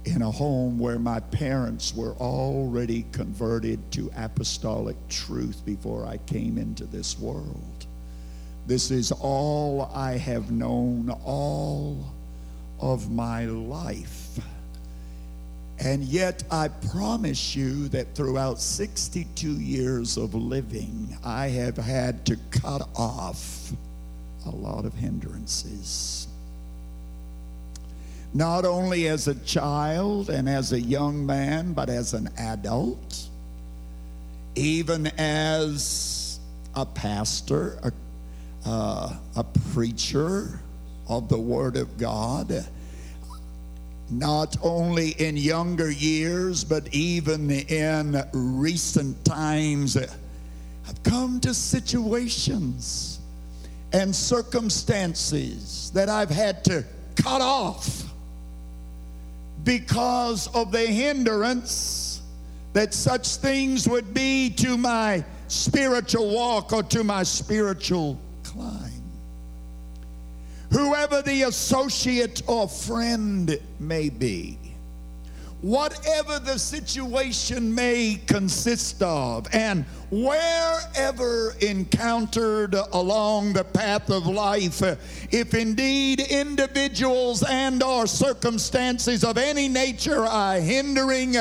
in 0.07 0.23
a 0.23 0.31
home 0.31 0.79
where 0.79 0.99
my 0.99 1.21
parents 1.21 1.95
were 1.95 2.15
already 2.15 3.05
converted 3.13 3.91
to 3.93 4.11
apostolic 4.17 4.97
truth 5.09 5.65
before 5.67 6.07
I 6.07 6.19
came 6.19 6.59
into 6.59 6.85
this 6.85 7.19
world. 7.19 7.87
This 8.67 8.91
is 8.91 9.13
all 9.13 9.91
I 9.95 10.13
have 10.13 10.51
known 10.51 11.11
all 11.25 11.99
of 12.81 13.11
my 13.11 13.47
life. 13.47 14.39
And 15.79 16.05
yet, 16.05 16.43
I 16.51 16.69
promise 16.69 17.55
you 17.55 17.89
that 17.89 18.15
throughout 18.15 18.61
62 18.61 19.53
years 19.53 20.17
of 20.17 20.35
living, 20.35 21.17
I 21.23 21.49
have 21.49 21.77
had 21.77 22.25
to 22.27 22.37
cut 22.51 22.89
off 22.97 23.73
a 24.47 24.51
lot 24.51 24.85
of 24.85 24.95
hindrances 24.95 26.29
not 28.37 28.67
only 28.67 29.09
as 29.09 29.29
a 29.29 29.35
child 29.47 30.29
and 30.29 30.47
as 30.47 30.75
a 30.75 30.81
young 30.81 31.25
man, 31.25 31.73
but 31.73 31.89
as 31.89 32.13
an 32.13 32.29
adult, 32.39 33.29
even 34.55 35.07
as 35.17 36.39
a 36.75 36.85
pastor, 36.85 37.79
a, 37.83 37.93
uh, 38.67 39.17
a 39.37 39.45
preacher 39.73 40.61
of 41.09 41.31
the 41.31 41.39
Word 41.39 41.79
of 41.79 41.97
God. 41.97 42.67
Not 44.11 44.59
only 44.63 45.13
in 45.13 45.39
younger 45.39 45.91
years, 45.91 46.63
but 46.63 46.93
even 46.95 47.51
in 47.51 48.23
recent 48.35 49.25
times, 49.25 49.97
I've 49.97 51.03
come 51.05 51.41
to 51.41 51.55
situations 51.55 53.19
and 53.95 54.15
circumstances 54.15 55.91
that 55.95 56.11
I've 56.11 56.29
had 56.29 56.63
to 56.65 56.85
cut 57.17 57.41
off 57.41 58.06
because 59.67 60.47
of 60.55 60.71
the 60.71 60.87
hindrance 60.87 62.23
that 62.73 62.95
such 62.95 63.37
things 63.37 63.89
would 63.89 64.15
be 64.15 64.49
to 64.49 64.79
my 64.79 65.25
spiritual 65.49 66.31
walk 66.31 66.73
or 66.73 66.85
to 66.85 67.03
my 67.03 67.23
spiritual 67.25 68.19
climb. 68.45 69.03
whoever 70.71 71.21
the 71.23 71.43
associate 71.43 72.43
or 72.47 72.69
friend 72.69 73.59
may 73.81 74.09
be, 74.09 74.57
whatever 75.63 76.39
the 76.39 76.59
situation 76.59 77.75
may 77.75 78.21
consist 78.27 79.03
of, 79.03 79.47
and 79.55 79.85
wherever 80.11 81.55
encountered 81.61 82.75
along 82.93 83.53
the 83.53 83.65
path 83.65 84.11
of 84.11 84.27
life, 84.27 84.83
if 85.33 85.55
indeed 85.55 86.21
individuals 86.21 87.43
and 87.43 87.83
or 87.83 88.07
circumstances 88.07 89.25
of 89.25 89.39
any 89.39 89.69
nature 89.69 90.25
are 90.25 90.61
hindering 90.61 91.37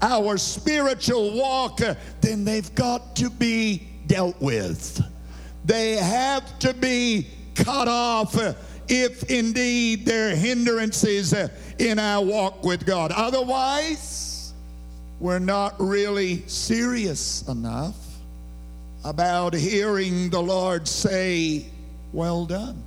our 0.00 0.38
spiritual 0.38 1.36
walk, 1.36 1.80
then 2.20 2.44
they've 2.44 2.74
got 2.74 3.16
to 3.16 3.30
be 3.30 3.88
dealt 4.06 4.40
with. 4.40 5.02
They 5.64 5.92
have 5.96 6.58
to 6.60 6.72
be 6.72 7.28
cut 7.54 7.88
off 7.88 8.36
if 8.88 9.24
indeed 9.24 10.06
there 10.06 10.32
are 10.32 10.36
hindrances 10.36 11.34
in 11.78 11.98
our 11.98 12.24
walk 12.24 12.64
with 12.64 12.86
God. 12.86 13.12
Otherwise, 13.12 14.52
we're 15.20 15.38
not 15.38 15.74
really 15.78 16.46
serious 16.46 17.46
enough 17.48 17.96
about 19.04 19.54
hearing 19.54 20.30
the 20.30 20.42
Lord 20.42 20.88
say, 20.88 21.66
Well 22.12 22.46
done, 22.46 22.82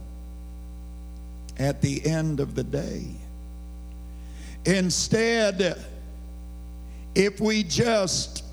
at 1.58 1.82
the 1.82 2.06
end 2.06 2.40
of 2.40 2.56
the 2.56 2.64
day. 2.64 3.06
Instead, 4.66 5.78
if 7.16 7.40
we 7.40 7.64
just 7.64 8.44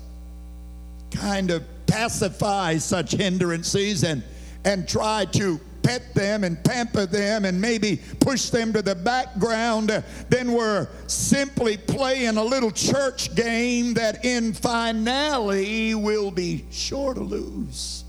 kind 1.11 1.51
of 1.51 1.63
pacify 1.85 2.77
such 2.77 3.11
hindrances 3.11 4.03
and, 4.03 4.23
and 4.65 4.87
try 4.87 5.25
to 5.25 5.59
pet 5.83 6.13
them 6.13 6.43
and 6.43 6.61
pamper 6.63 7.05
them 7.05 7.45
and 7.45 7.59
maybe 7.59 8.01
push 8.19 8.49
them 8.49 8.73
to 8.73 8.81
the 8.81 8.95
background, 8.95 10.03
then 10.29 10.51
we're 10.51 10.87
simply 11.07 11.77
playing 11.77 12.37
a 12.37 12.43
little 12.43 12.71
church 12.71 13.33
game 13.35 13.93
that 13.93 14.25
in 14.25 14.53
finale 14.53 15.95
will 15.95 16.31
be 16.31 16.65
sure 16.71 17.13
to 17.13 17.21
lose. 17.21 18.03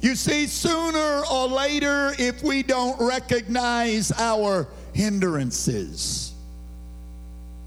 You 0.00 0.14
see, 0.14 0.46
sooner 0.46 1.22
or 1.30 1.48
later, 1.48 2.12
if 2.18 2.42
we 2.42 2.62
don't 2.62 3.00
recognize 3.00 4.12
our 4.12 4.68
hindrances 4.92 6.32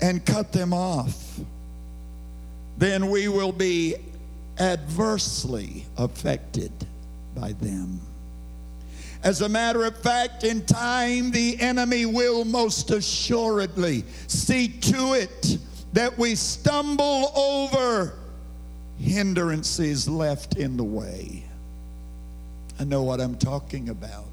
and 0.02 0.26
cut 0.26 0.52
them 0.52 0.74
off, 0.74 1.40
then 2.78 3.10
we 3.10 3.28
will 3.28 3.52
be 3.52 3.96
adversely 4.60 5.86
affected 5.98 6.72
by 7.40 7.54
them. 7.54 8.00
As 9.24 9.42
a 9.42 9.50
matter 9.50 9.84
of 9.86 9.98
fact, 9.98 10.44
in 10.44 10.66
time, 10.66 11.32
the 11.32 11.60
enemy 11.60 12.06
will 12.06 12.46
most 12.46 12.92
assuredly 12.92 14.06
see 14.28 14.70
to 14.70 15.14
it 15.14 15.58
that 15.94 16.18
we 16.18 16.36
stumble 16.36 17.32
over 17.36 18.14
hindrances 18.98 20.08
left 20.08 20.58
in 20.58 20.78
the 20.78 20.84
way. 20.84 21.44
I 22.80 22.86
know 22.86 23.04
what 23.04 23.20
I'm 23.20 23.36
talking 23.36 23.90
about. 23.90 24.26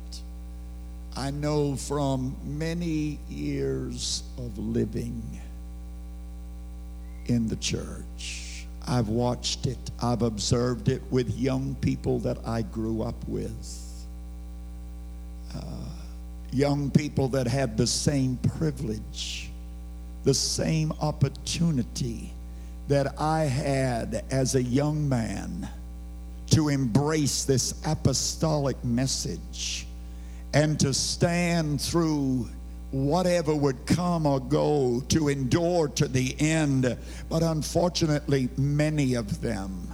I 1.16 1.30
know 1.30 1.74
from 1.74 2.36
many 2.44 3.18
years 3.28 4.22
of 4.38 4.56
living 4.58 5.40
in 7.26 7.48
the 7.48 7.56
church. 7.56 8.45
I've 8.88 9.08
watched 9.08 9.66
it, 9.66 9.78
I've 10.02 10.22
observed 10.22 10.88
it 10.88 11.02
with 11.10 11.36
young 11.36 11.74
people 11.80 12.18
that 12.20 12.38
I 12.46 12.62
grew 12.62 13.02
up 13.02 13.16
with. 13.26 14.06
Uh, 15.54 15.60
young 16.52 16.90
people 16.90 17.28
that 17.28 17.46
had 17.46 17.76
the 17.76 17.86
same 17.86 18.36
privilege, 18.58 19.50
the 20.24 20.34
same 20.34 20.92
opportunity 21.00 22.32
that 22.88 23.20
I 23.20 23.44
had 23.44 24.24
as 24.30 24.54
a 24.54 24.62
young 24.62 25.08
man 25.08 25.68
to 26.50 26.68
embrace 26.68 27.44
this 27.44 27.74
apostolic 27.84 28.82
message 28.84 29.86
and 30.54 30.78
to 30.80 30.94
stand 30.94 31.80
through 31.80 32.48
whatever 33.04 33.54
would 33.54 33.86
come 33.86 34.26
or 34.26 34.40
go 34.40 35.02
to 35.08 35.28
endure 35.28 35.88
to 35.88 36.08
the 36.08 36.34
end. 36.40 36.96
But 37.28 37.42
unfortunately, 37.42 38.48
many 38.56 39.14
of 39.14 39.40
them 39.40 39.92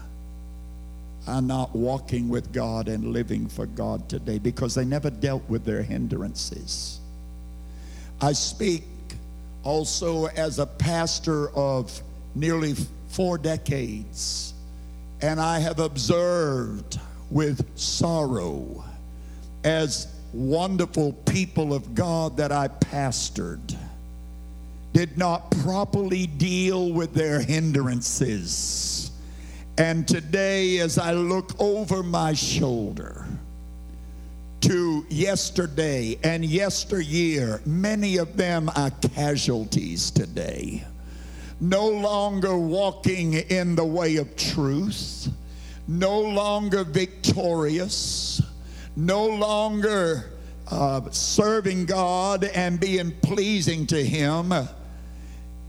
are 1.27 1.43
not 1.43 1.75
walking 1.75 2.29
with 2.29 2.53
God 2.53 2.89
and 2.89 3.13
living 3.13 3.49
for 3.49 3.67
God 3.67 4.09
today 4.09 4.39
because 4.39 4.75
they 4.75 4.85
never 4.85 5.11
dealt 5.11 5.49
with 5.49 5.65
their 5.65 5.83
hindrances. 5.83 7.01
I 8.21 8.33
speak 8.33 8.85
also 9.63 10.27
as 10.27 10.59
a 10.59 10.67
pastor 10.67 11.51
of 11.51 12.03
nearly 12.35 12.75
four 13.09 13.39
decades, 13.39 14.55
and 15.21 15.41
I 15.41 15.61
have 15.61 15.79
observed 15.79 16.99
with 17.31 17.67
sorrow 17.79 18.85
as 19.65 20.12
wonderful 20.33 21.13
people 21.27 21.75
of 21.75 21.95
God 21.95 22.37
that 22.39 22.53
I 22.53 22.69
pastored 22.69 23.77
did 24.93 25.17
not 25.17 25.51
properly 25.63 26.27
deal 26.27 26.93
with 26.93 27.15
their 27.15 27.41
hindrances. 27.41 29.11
And 29.79 30.07
today, 30.07 30.79
as 30.81 30.99
I 30.99 31.13
look 31.13 31.59
over 31.59 32.03
my 32.03 32.35
shoulder 32.35 33.25
to 34.61 35.07
yesterday 35.09 36.19
and 36.23 36.45
yesteryear, 36.45 37.63
many 37.65 38.19
of 38.19 38.37
them 38.37 38.71
are 38.77 38.91
casualties 38.91 40.11
today. 40.11 40.85
No 41.61 41.89
longer 41.89 42.57
walking 42.57 43.35
in 43.35 43.75
the 43.77 43.85
way 43.85 44.17
of 44.17 44.37
truth, 44.37 45.29
no 45.89 46.21
longer 46.21 46.85
victorious 46.85 48.43
no 48.97 49.27
longer 49.27 50.31
uh, 50.71 51.01
serving 51.11 51.87
God 51.87 52.45
and 52.45 52.79
being 52.79 53.13
pleasing 53.23 53.87
to 53.89 54.03
Him. 54.03 54.53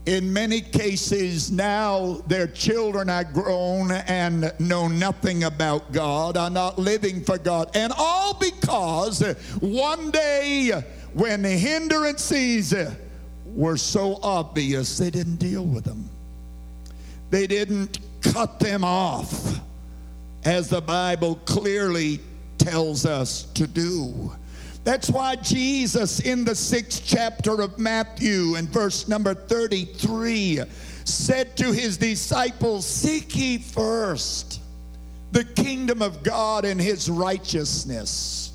In 0.06 0.32
many 0.32 0.60
cases, 0.60 1.50
now 1.50 2.22
their 2.26 2.46
children 2.46 3.08
are 3.08 3.24
grown 3.24 3.90
and 3.90 4.52
know 4.58 4.86
nothing 4.86 5.44
about 5.44 5.92
God, 5.92 6.36
are 6.36 6.50
not 6.50 6.78
living 6.78 7.24
for 7.24 7.38
God. 7.38 7.70
And 7.74 7.92
all 7.96 8.34
because 8.34 9.22
one 9.60 10.10
day 10.10 10.72
when 11.14 11.42
the 11.42 11.50
hindrances 11.50 12.74
were 13.46 13.78
so 13.78 14.18
obvious, 14.22 14.98
they 14.98 15.10
didn't 15.10 15.36
deal 15.36 15.64
with 15.64 15.84
them. 15.84 16.10
They 17.30 17.46
didn't 17.46 17.98
cut 18.20 18.60
them 18.60 18.84
off, 18.84 19.58
as 20.44 20.68
the 20.68 20.82
Bible 20.82 21.36
clearly 21.46 22.20
tells 22.58 23.06
us 23.06 23.44
to 23.54 23.66
do. 23.66 24.32
That's 24.84 25.08
why 25.08 25.36
Jesus, 25.36 26.20
in 26.20 26.44
the 26.44 26.54
sixth 26.54 27.02
chapter 27.06 27.62
of 27.62 27.78
Matthew, 27.78 28.56
and 28.56 28.68
verse 28.68 29.08
number 29.08 29.34
33, 29.34 30.60
said 31.04 31.56
to 31.56 31.72
his 31.72 31.96
disciples, 31.96 32.86
Seek 32.86 33.34
ye 33.34 33.58
first 33.58 34.60
the 35.32 35.44
kingdom 35.44 36.02
of 36.02 36.22
God 36.22 36.64
and 36.64 36.80
his 36.80 37.10
righteousness, 37.10 38.52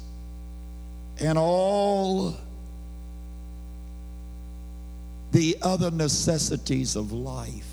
and 1.20 1.38
all 1.38 2.38
the 5.32 5.58
other 5.62 5.92
necessities 5.92 6.96
of 6.96 7.12
life 7.12 7.66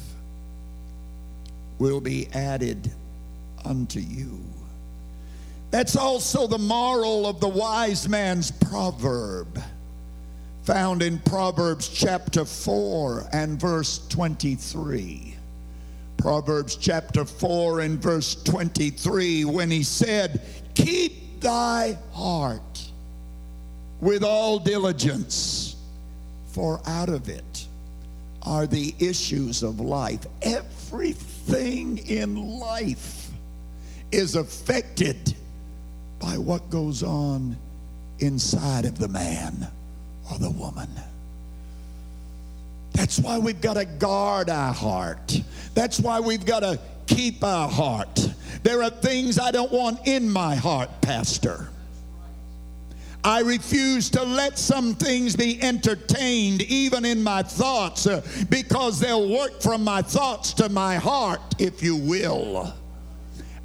will 1.79 2.01
be 2.01 2.29
added 2.33 2.91
unto 3.65 4.01
you. 4.01 4.41
That's 5.71 5.97
also 5.97 6.47
the 6.47 6.59
moral 6.59 7.27
of 7.27 7.41
the 7.41 7.49
wise 7.49 8.09
man's 8.09 8.51
proverb, 8.51 9.61
found 10.63 11.03
in 11.03 11.19
Proverbs 11.21 11.89
chapter 11.89 12.45
4 12.45 13.29
and 13.33 13.61
verse 13.61 14.07
23. 14.09 15.37
Proverbs 16.17 16.77
chapter 16.77 17.25
4 17.25 17.81
and 17.81 18.01
verse 18.01 18.43
23, 18.45 19.45
when 19.45 19.71
he 19.71 19.83
said, 19.83 20.41
Keep 20.75 21.41
thy 21.41 21.99
heart 22.13 22.91
with 24.01 24.25
all 24.25 24.59
diligence, 24.59 25.77
for 26.47 26.81
out 26.87 27.09
of 27.09 27.29
it 27.29 27.67
are 28.43 28.67
the 28.67 28.95
issues 28.99 29.63
of 29.63 29.81
life. 29.81 30.27
Everything 30.43 31.99
in 31.99 32.59
life 32.59 33.31
is 34.13 34.37
affected 34.37 35.36
by 36.19 36.39
what 36.39 36.69
goes 36.71 37.03
on 37.03 37.57
inside 38.19 38.85
of 38.85 38.99
the 38.99 39.09
man 39.09 39.67
or 40.31 40.39
the 40.39 40.51
woman. 40.51 40.89
That's 42.93 43.19
why 43.19 43.39
we've 43.39 43.61
got 43.61 43.75
to 43.75 43.85
guard 43.85 44.49
our 44.49 44.73
heart. 44.73 45.41
That's 45.75 46.01
why 46.01 46.21
we've 46.21 46.47
got 46.47 46.61
to 46.61 46.81
keep 47.07 47.45
our 47.45 47.69
heart. 47.69 48.29
There 48.63 48.83
are 48.83 48.91
things 48.91 49.39
I 49.39 49.51
don't 49.51 49.71
want 49.71 50.07
in 50.07 50.29
my 50.31 50.55
heart, 50.55 50.91
Pastor. 51.03 51.69
I 53.23 53.41
refuse 53.41 54.09
to 54.11 54.23
let 54.23 54.57
some 54.57 54.95
things 54.95 55.35
be 55.35 55.61
entertained, 55.61 56.63
even 56.63 57.05
in 57.05 57.23
my 57.23 57.43
thoughts, 57.43 58.07
uh, 58.07 58.23
because 58.49 59.01
they'll 59.01 59.29
work 59.29 59.61
from 59.61 59.83
my 59.83 60.01
thoughts 60.01 60.53
to 60.55 60.69
my 60.69 60.95
heart, 60.95 61.41
if 61.59 61.83
you 61.83 61.97
will. 61.97 62.73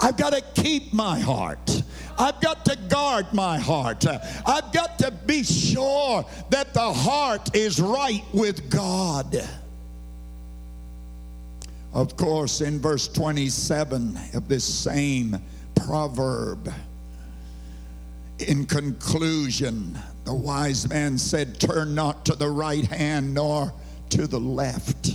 I've 0.01 0.17
got 0.17 0.33
to 0.33 0.41
keep 0.61 0.93
my 0.93 1.19
heart. 1.19 1.83
I've 2.17 2.41
got 2.41 2.65
to 2.65 2.75
guard 2.75 3.33
my 3.33 3.59
heart. 3.59 4.05
I've 4.07 4.71
got 4.71 4.97
to 4.99 5.11
be 5.11 5.43
sure 5.43 6.25
that 6.49 6.73
the 6.73 6.91
heart 6.93 7.55
is 7.55 7.79
right 7.79 8.23
with 8.33 8.69
God. 8.69 9.47
Of 11.93 12.15
course, 12.15 12.61
in 12.61 12.79
verse 12.79 13.07
27 13.07 14.17
of 14.33 14.47
this 14.47 14.63
same 14.63 15.41
proverb, 15.75 16.73
in 18.39 18.65
conclusion, 18.65 19.99
the 20.23 20.33
wise 20.33 20.89
man 20.89 21.17
said, 21.17 21.59
Turn 21.59 21.93
not 21.93 22.25
to 22.25 22.35
the 22.35 22.49
right 22.49 22.85
hand 22.85 23.33
nor 23.33 23.73
to 24.09 24.25
the 24.25 24.39
left. 24.39 25.11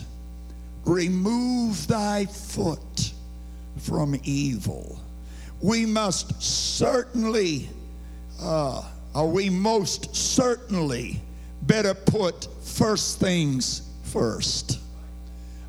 Remove 0.84 1.88
thy 1.88 2.26
foot 2.26 3.12
from 3.78 4.18
evil. 4.24 5.00
We 5.60 5.86
must 5.86 6.42
certainly, 6.42 7.68
uh, 8.40 8.82
or 9.14 9.30
we 9.30 9.50
most 9.50 10.14
certainly 10.14 11.20
better 11.62 11.94
put 11.94 12.48
first 12.62 13.18
things 13.18 13.88
first. 14.04 14.80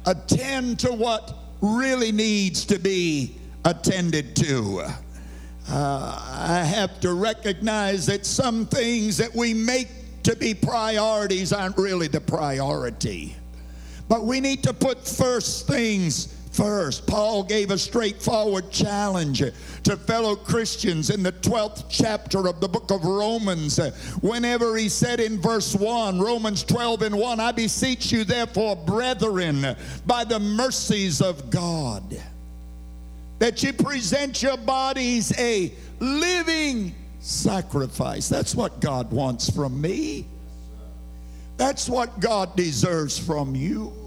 Attend 0.05 0.79
to 0.79 0.91
what 0.91 1.35
really 1.61 2.11
needs 2.11 2.65
to 2.65 2.79
be 2.79 3.35
attended 3.65 4.35
to. 4.37 4.85
Uh, 5.69 6.35
I 6.39 6.63
have 6.63 6.99
to 7.01 7.13
recognize 7.13 8.05
that 8.05 8.25
some 8.25 8.65
things 8.65 9.17
that 9.17 9.33
we 9.35 9.53
make 9.53 9.89
to 10.23 10.35
be 10.35 10.53
priorities 10.53 11.51
aren't 11.51 11.77
really 11.77 12.07
the 12.07 12.21
priority. 12.21 13.35
But 14.07 14.23
we 14.23 14.39
need 14.39 14.63
to 14.63 14.73
put 14.73 15.05
first 15.05 15.67
things 15.67 16.33
first. 16.57 17.05
Paul 17.05 17.43
gave 17.43 17.69
a 17.69 17.77
straightforward 17.77 18.71
challenge 18.71 19.43
to 19.83 19.95
fellow 19.95 20.35
Christians 20.35 21.11
in 21.11 21.21
the 21.21 21.31
12th 21.31 21.85
chapter 21.87 22.47
of 22.47 22.59
the 22.59 22.67
book 22.67 22.89
of 22.89 23.05
Romans. 23.05 23.77
Whenever 24.21 24.75
he 24.75 24.89
said 24.89 25.19
in 25.19 25.39
verse 25.39 25.75
1, 25.75 26.19
Romans 26.19 26.63
12 26.63 27.03
and 27.03 27.15
1, 27.17 27.39
I 27.39 27.51
beseech 27.51 28.11
you, 28.11 28.23
therefore, 28.23 28.75
brethren, 28.75 29.75
by 30.07 30.23
the 30.23 30.39
mercies 30.39 31.21
of 31.21 31.51
God 31.51 32.19
that 33.39 33.61
you 33.61 33.71
present 33.71 34.41
your 34.41 34.57
bodies 34.57 35.31
a 35.37 35.71
living 35.99 36.95
sacrifice. 37.19 38.27
That's 38.29 38.55
what 38.55 38.81
God 38.81 39.11
wants 39.11 39.47
from 39.49 39.79
me. 39.79 40.25
That's 41.57 41.87
what 41.87 42.19
God 42.19 42.55
deserves 42.55 43.17
from 43.17 43.55
you. 43.55 44.06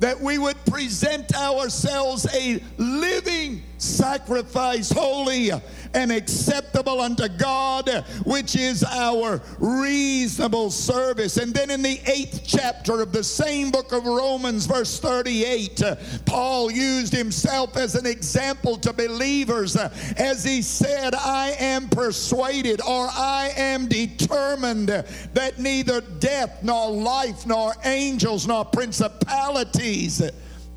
That 0.00 0.20
we 0.20 0.38
would 0.38 0.62
present 0.64 1.34
ourselves 1.34 2.26
a 2.34 2.60
living 2.76 3.62
sacrifice, 3.78 4.90
holy 4.90 5.50
and 5.94 6.12
acceptable 6.12 7.00
unto 7.00 7.28
God, 7.28 7.88
which 8.24 8.56
is 8.56 8.84
our 8.84 9.40
reasonable 9.58 10.70
service. 10.70 11.36
And 11.36 11.54
then 11.54 11.70
in 11.70 11.82
the 11.82 12.00
eighth 12.06 12.42
chapter 12.44 13.00
of 13.00 13.12
the 13.12 13.24
same 13.24 13.70
book 13.70 13.92
of 13.92 14.04
Romans, 14.04 14.66
verse 14.66 14.98
38, 15.00 15.82
Paul 16.26 16.70
used 16.70 17.12
himself 17.12 17.76
as 17.76 17.94
an 17.94 18.06
example 18.06 18.76
to 18.78 18.92
believers 18.92 19.76
as 19.76 20.44
he 20.44 20.62
said, 20.62 21.14
I 21.14 21.56
am 21.58 21.88
persuaded 21.88 22.80
or 22.82 23.08
I 23.10 23.52
am 23.56 23.88
determined 23.88 24.88
that 24.88 25.58
neither 25.58 26.00
death 26.00 26.62
nor 26.62 26.90
life 26.90 27.46
nor 27.46 27.72
angels 27.84 28.46
nor 28.46 28.64
principalities 28.64 30.22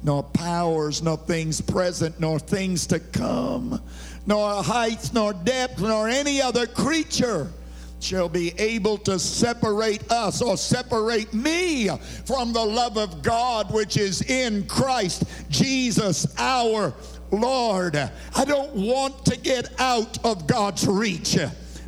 nor 0.04 0.24
powers, 0.24 1.02
nor 1.02 1.18
things 1.18 1.62
present, 1.62 2.20
nor 2.20 2.40
things 2.40 2.88
to 2.88 3.00
come, 3.00 3.82
nor 4.26 4.64
heights, 4.64 5.14
nor 5.14 5.34
depth, 5.34 5.80
nor 5.80 6.08
any 6.08 6.42
other 6.42 6.66
creature 6.66 7.52
shall 8.00 8.28
be 8.28 8.52
able 8.58 8.98
to 8.98 9.20
separate 9.20 10.12
us 10.12 10.42
or 10.42 10.58
separate 10.58 11.34
me 11.34 11.88
from 12.26 12.52
the 12.52 12.64
love 12.64 12.98
of 12.98 13.22
God 13.22 13.72
which 13.72 13.96
is 13.96 14.22
in 14.24 14.66
Christ 14.66 15.24
Jesus 15.50 16.26
our 16.38 16.94
Lord. 17.32 17.96
I 17.96 18.46
don't 18.46 18.74
want 18.74 19.24
to 19.26 19.38
get 19.38 19.80
out 19.80 20.24
of 20.26 20.48
God's 20.48 20.88
reach. 20.88 21.38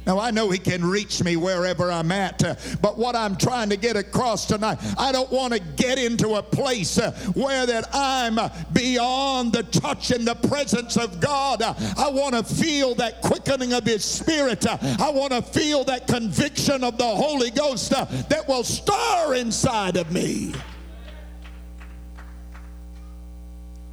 Now, 0.05 0.19
I 0.19 0.31
know 0.31 0.49
He 0.49 0.59
can 0.59 0.83
reach 0.83 1.23
me 1.23 1.35
wherever 1.35 1.91
I'm 1.91 2.11
at, 2.11 2.43
uh, 2.43 2.55
but 2.81 2.97
what 2.97 3.15
I'm 3.15 3.35
trying 3.35 3.69
to 3.69 3.77
get 3.77 3.95
across 3.95 4.45
tonight, 4.45 4.79
I 4.97 5.11
don't 5.11 5.31
want 5.31 5.53
to 5.53 5.59
get 5.59 5.97
into 5.97 6.35
a 6.35 6.43
place 6.43 6.97
uh, 6.97 7.11
where 7.33 7.65
that 7.65 7.87
I'm 7.93 8.39
beyond 8.73 9.53
the 9.53 9.63
touch 9.63 10.11
and 10.11 10.27
the 10.27 10.35
presence 10.35 10.97
of 10.97 11.19
God. 11.19 11.61
Uh, 11.61 11.73
I 11.97 12.09
want 12.09 12.35
to 12.35 12.43
feel 12.43 12.95
that 12.95 13.21
quickening 13.21 13.73
of 13.73 13.85
His 13.85 14.03
Spirit. 14.03 14.65
I 14.67 15.09
want 15.09 15.31
to 15.31 15.41
feel 15.41 15.83
that 15.85 16.07
conviction 16.07 16.83
of 16.83 16.97
the 16.97 17.07
Holy 17.07 17.51
Ghost 17.51 17.91
that 17.91 18.45
will 18.47 18.63
stir 18.63 19.35
inside 19.35 19.97
of 19.97 20.11
me. 20.11 20.53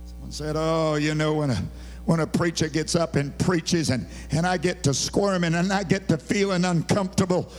Someone 0.05 0.33
said, 0.33 0.57
Oh, 0.57 0.97
you 0.97 1.15
know, 1.15 1.35
when 1.35 1.51
a 1.51 1.63
when 2.05 2.21
a 2.21 2.27
preacher 2.27 2.69
gets 2.69 2.95
up 2.95 3.17
and 3.17 3.37
preaches 3.39 3.91
and, 3.91 4.07
and 4.31 4.47
I 4.47 4.57
get 4.57 4.83
to 4.85 4.95
squirming 4.95 5.55
and 5.55 5.73
I 5.73 5.83
get 5.83 6.09
to 6.09 6.19
feeling 6.19 6.65
uncomfortable. 6.65 7.53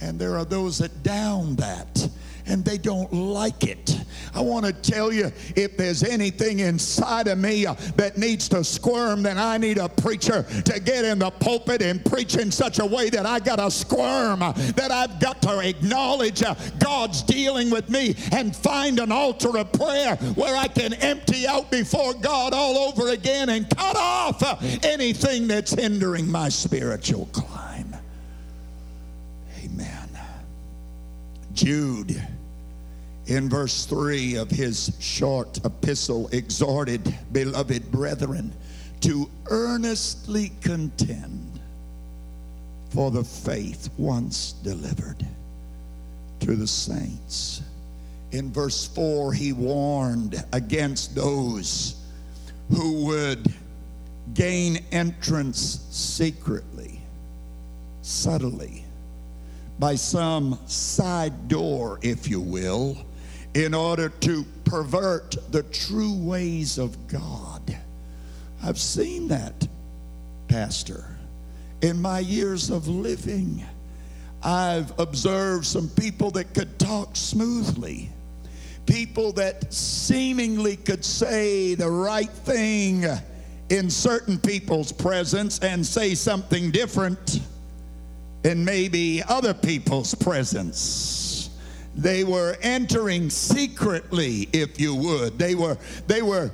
And 0.00 0.18
there 0.18 0.36
are 0.36 0.44
those 0.44 0.78
that 0.78 1.02
down 1.02 1.56
that 1.56 2.08
and 2.48 2.64
they 2.64 2.78
don't 2.78 3.12
like 3.12 3.64
it. 3.64 3.98
I 4.34 4.40
want 4.40 4.66
to 4.66 4.72
tell 4.72 5.12
you 5.12 5.30
if 5.56 5.76
there's 5.76 6.02
anything 6.02 6.60
inside 6.60 7.28
of 7.28 7.38
me 7.38 7.66
uh, 7.66 7.74
that 7.96 8.18
needs 8.18 8.48
to 8.50 8.64
squirm, 8.64 9.22
then 9.22 9.38
I 9.38 9.58
need 9.58 9.78
a 9.78 9.88
preacher 9.88 10.42
to 10.64 10.80
get 10.80 11.04
in 11.04 11.18
the 11.18 11.30
pulpit 11.30 11.82
and 11.82 12.04
preach 12.04 12.36
in 12.36 12.50
such 12.50 12.78
a 12.78 12.86
way 12.86 13.10
that 13.10 13.26
I 13.26 13.40
got 13.40 13.56
to 13.56 13.70
squirm, 13.70 14.42
uh, 14.42 14.52
that 14.52 14.90
I've 14.90 15.20
got 15.20 15.42
to 15.42 15.60
acknowledge 15.60 16.42
uh, 16.42 16.54
God's 16.78 17.22
dealing 17.22 17.70
with 17.70 17.88
me 17.88 18.16
and 18.32 18.54
find 18.54 18.98
an 18.98 19.12
altar 19.12 19.56
of 19.58 19.72
prayer 19.72 20.16
where 20.34 20.56
I 20.56 20.68
can 20.68 20.94
empty 20.94 21.46
out 21.46 21.70
before 21.70 22.14
God 22.14 22.54
all 22.54 22.76
over 22.88 23.10
again 23.10 23.48
and 23.48 23.68
cut 23.70 23.96
off 23.96 24.42
anything 24.84 25.48
that's 25.48 25.72
hindering 25.72 26.30
my 26.30 26.48
spiritual 26.48 27.26
climb. 27.32 27.96
Amen. 29.64 30.08
Jude 31.52 32.22
in 33.28 33.46
verse 33.48 33.84
3 33.84 34.36
of 34.36 34.50
his 34.50 34.90
short 34.98 35.58
epistle 35.64 36.28
exhorted 36.32 37.14
beloved 37.30 37.90
brethren 37.92 38.52
to 39.02 39.28
earnestly 39.50 40.50
contend 40.62 41.60
for 42.88 43.10
the 43.10 43.22
faith 43.22 43.90
once 43.98 44.52
delivered 44.64 45.26
to 46.40 46.56
the 46.56 46.66
saints. 46.66 47.62
In 48.32 48.50
verse 48.50 48.86
4, 48.86 49.34
he 49.34 49.52
warned 49.52 50.42
against 50.54 51.14
those 51.14 51.96
who 52.70 53.04
would 53.04 53.52
gain 54.32 54.82
entrance 54.90 55.86
secretly, 55.90 57.02
subtly, 58.00 58.84
by 59.78 59.94
some 59.94 60.58
side 60.66 61.48
door, 61.48 61.98
if 62.02 62.26
you 62.26 62.40
will 62.40 62.96
in 63.58 63.74
order 63.74 64.08
to 64.08 64.44
pervert 64.62 65.34
the 65.50 65.64
true 65.64 66.14
ways 66.14 66.78
of 66.78 67.08
God. 67.08 67.76
I've 68.62 68.78
seen 68.78 69.26
that, 69.28 69.66
Pastor. 70.46 71.04
In 71.82 72.00
my 72.00 72.20
years 72.20 72.70
of 72.70 72.86
living, 72.86 73.64
I've 74.44 74.96
observed 75.00 75.66
some 75.66 75.88
people 75.88 76.30
that 76.32 76.54
could 76.54 76.78
talk 76.78 77.16
smoothly, 77.16 78.10
people 78.86 79.32
that 79.32 79.72
seemingly 79.72 80.76
could 80.76 81.04
say 81.04 81.74
the 81.74 81.90
right 81.90 82.30
thing 82.30 83.06
in 83.70 83.90
certain 83.90 84.38
people's 84.38 84.92
presence 84.92 85.58
and 85.58 85.84
say 85.84 86.14
something 86.14 86.70
different 86.70 87.40
in 88.44 88.64
maybe 88.64 89.20
other 89.24 89.52
people's 89.52 90.14
presence 90.14 91.27
they 91.98 92.22
were 92.22 92.56
entering 92.62 93.28
secretly, 93.28 94.48
if 94.52 94.80
you 94.80 94.94
would. 94.94 95.36
They 95.38 95.56
were, 95.56 95.76
they 96.06 96.22
were 96.22 96.50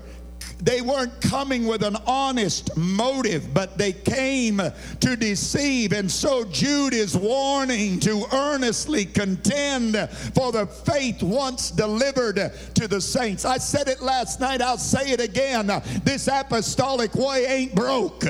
they 0.62 0.80
weren't 0.80 1.20
coming 1.20 1.66
with 1.66 1.82
an 1.82 1.96
honest 2.06 2.74
motive, 2.74 3.52
but 3.52 3.76
they 3.76 3.92
came 3.92 4.62
to 5.00 5.16
deceive. 5.16 5.92
And 5.92 6.10
so 6.10 6.44
Jude 6.44 6.94
is 6.94 7.14
warning 7.14 8.00
to 8.00 8.24
earnestly 8.32 9.04
contend 9.04 10.08
for 10.34 10.52
the 10.52 10.66
faith 10.66 11.22
once 11.22 11.70
delivered 11.70 12.36
to 12.74 12.88
the 12.88 13.00
saints. 13.00 13.44
I 13.44 13.58
said 13.58 13.88
it 13.88 14.00
last 14.00 14.40
night, 14.40 14.62
I'll 14.62 14.78
say 14.78 15.10
it 15.10 15.20
again. 15.20 15.66
This 16.02 16.28
apostolic 16.28 17.14
way 17.14 17.44
ain't 17.44 17.74
broke. 17.74 18.24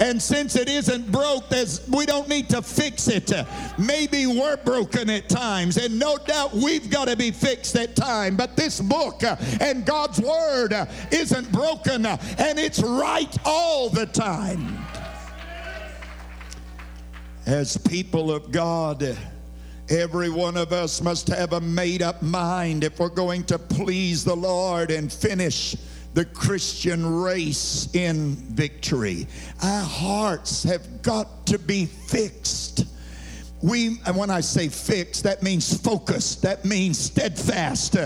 And 0.00 0.20
since 0.20 0.56
it 0.56 0.68
isn't 0.68 1.12
broke, 1.12 1.50
we 1.88 2.06
don't 2.06 2.26
need 2.26 2.48
to 2.48 2.62
fix 2.62 3.06
it. 3.06 3.30
Maybe 3.78 4.26
we're 4.26 4.56
broken 4.56 5.10
at 5.10 5.28
times, 5.28 5.76
and 5.76 5.98
no 5.98 6.16
doubt 6.16 6.54
we've 6.54 6.88
got 6.90 7.08
to 7.08 7.16
be 7.16 7.30
fixed 7.30 7.76
at 7.76 7.94
times. 7.94 8.38
But 8.38 8.56
this 8.56 8.80
book 8.80 9.22
uh, 9.22 9.36
and 9.60 9.84
God's 9.84 10.18
Word 10.18 10.72
uh, 10.72 10.86
isn't 11.10 11.52
broken, 11.52 12.06
uh, 12.06 12.16
and 12.38 12.58
it's 12.58 12.82
right 12.82 13.36
all 13.44 13.90
the 13.90 14.06
time. 14.06 14.78
As 17.46 17.76
people 17.76 18.32
of 18.32 18.50
God, 18.50 19.16
Every 19.90 20.30
one 20.30 20.56
of 20.56 20.72
us 20.72 21.02
must 21.02 21.26
have 21.26 21.52
a 21.52 21.60
made 21.60 22.00
up 22.00 22.22
mind 22.22 22.84
if 22.84 23.00
we're 23.00 23.08
going 23.08 23.42
to 23.46 23.58
please 23.58 24.22
the 24.22 24.36
Lord 24.36 24.92
and 24.92 25.12
finish 25.12 25.74
the 26.14 26.24
Christian 26.24 27.22
race 27.22 27.88
in 27.94 28.34
victory. 28.34 29.26
Our 29.62 29.84
hearts 29.84 30.62
have 30.64 31.02
got 31.02 31.46
to 31.46 31.58
be 31.58 31.86
fixed 31.86 32.84
we 33.62 33.98
and 34.06 34.16
when 34.16 34.30
i 34.30 34.40
say 34.40 34.68
fixed 34.68 35.22
that 35.24 35.42
means 35.42 35.76
focused 35.76 36.42
that 36.42 36.64
means 36.64 36.98
steadfast. 36.98 37.96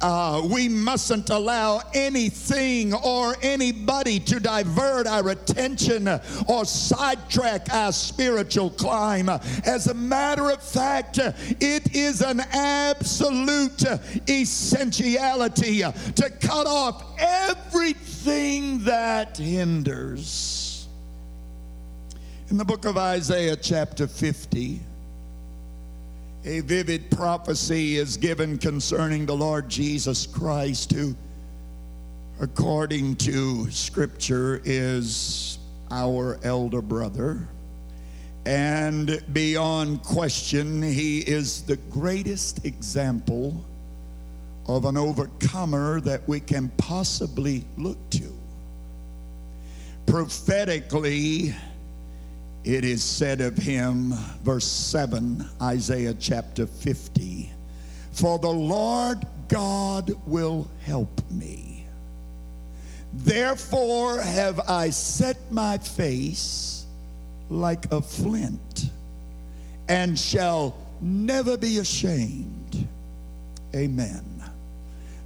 Uh, 0.00 0.48
we 0.50 0.68
mustn't 0.68 1.30
allow 1.30 1.80
anything 1.94 2.94
or 2.94 3.36
anybody 3.42 4.18
to 4.18 4.40
divert 4.40 5.06
our 5.06 5.28
attention 5.30 6.08
or 6.48 6.64
sidetrack 6.64 7.72
our 7.72 7.92
spiritual 7.92 8.70
climb. 8.70 9.28
As 9.64 9.88
a 9.88 9.94
matter 9.94 10.50
of 10.50 10.62
fact 10.62 11.18
it 11.18 11.94
is 11.94 12.22
an 12.22 12.40
absolute 12.52 13.84
essentiality 14.28 15.80
to 15.80 16.30
cut 16.40 16.66
off 16.66 17.04
everything 17.18 18.82
that 18.84 19.36
hinders. 19.36 20.88
In 22.48 22.56
the 22.56 22.64
book 22.64 22.84
of 22.84 22.96
isaiah 22.96 23.56
chapter 23.56 24.06
50 24.06 24.80
a 26.46 26.60
vivid 26.60 27.10
prophecy 27.10 27.96
is 27.96 28.16
given 28.16 28.56
concerning 28.56 29.26
the 29.26 29.34
Lord 29.34 29.68
Jesus 29.68 30.26
Christ, 30.28 30.92
who, 30.92 31.16
according 32.40 33.16
to 33.16 33.68
Scripture, 33.72 34.62
is 34.64 35.58
our 35.90 36.38
elder 36.44 36.80
brother. 36.80 37.48
And 38.44 39.20
beyond 39.32 40.04
question, 40.04 40.80
he 40.82 41.18
is 41.18 41.62
the 41.62 41.78
greatest 41.90 42.64
example 42.64 43.64
of 44.68 44.84
an 44.84 44.96
overcomer 44.96 46.00
that 46.02 46.28
we 46.28 46.38
can 46.38 46.68
possibly 46.76 47.64
look 47.76 47.98
to. 48.10 48.32
Prophetically, 50.06 51.56
it 52.66 52.84
is 52.84 53.00
said 53.02 53.40
of 53.40 53.56
him, 53.56 54.12
verse 54.42 54.66
7, 54.66 55.48
Isaiah 55.62 56.14
chapter 56.14 56.66
50 56.66 57.48
For 58.10 58.40
the 58.40 58.50
Lord 58.50 59.24
God 59.46 60.10
will 60.26 60.68
help 60.84 61.20
me. 61.30 61.86
Therefore 63.12 64.20
have 64.20 64.58
I 64.68 64.90
set 64.90 65.36
my 65.52 65.78
face 65.78 66.86
like 67.48 67.90
a 67.92 68.02
flint 68.02 68.90
and 69.88 70.18
shall 70.18 70.76
never 71.00 71.56
be 71.56 71.78
ashamed. 71.78 72.88
Amen. 73.76 74.24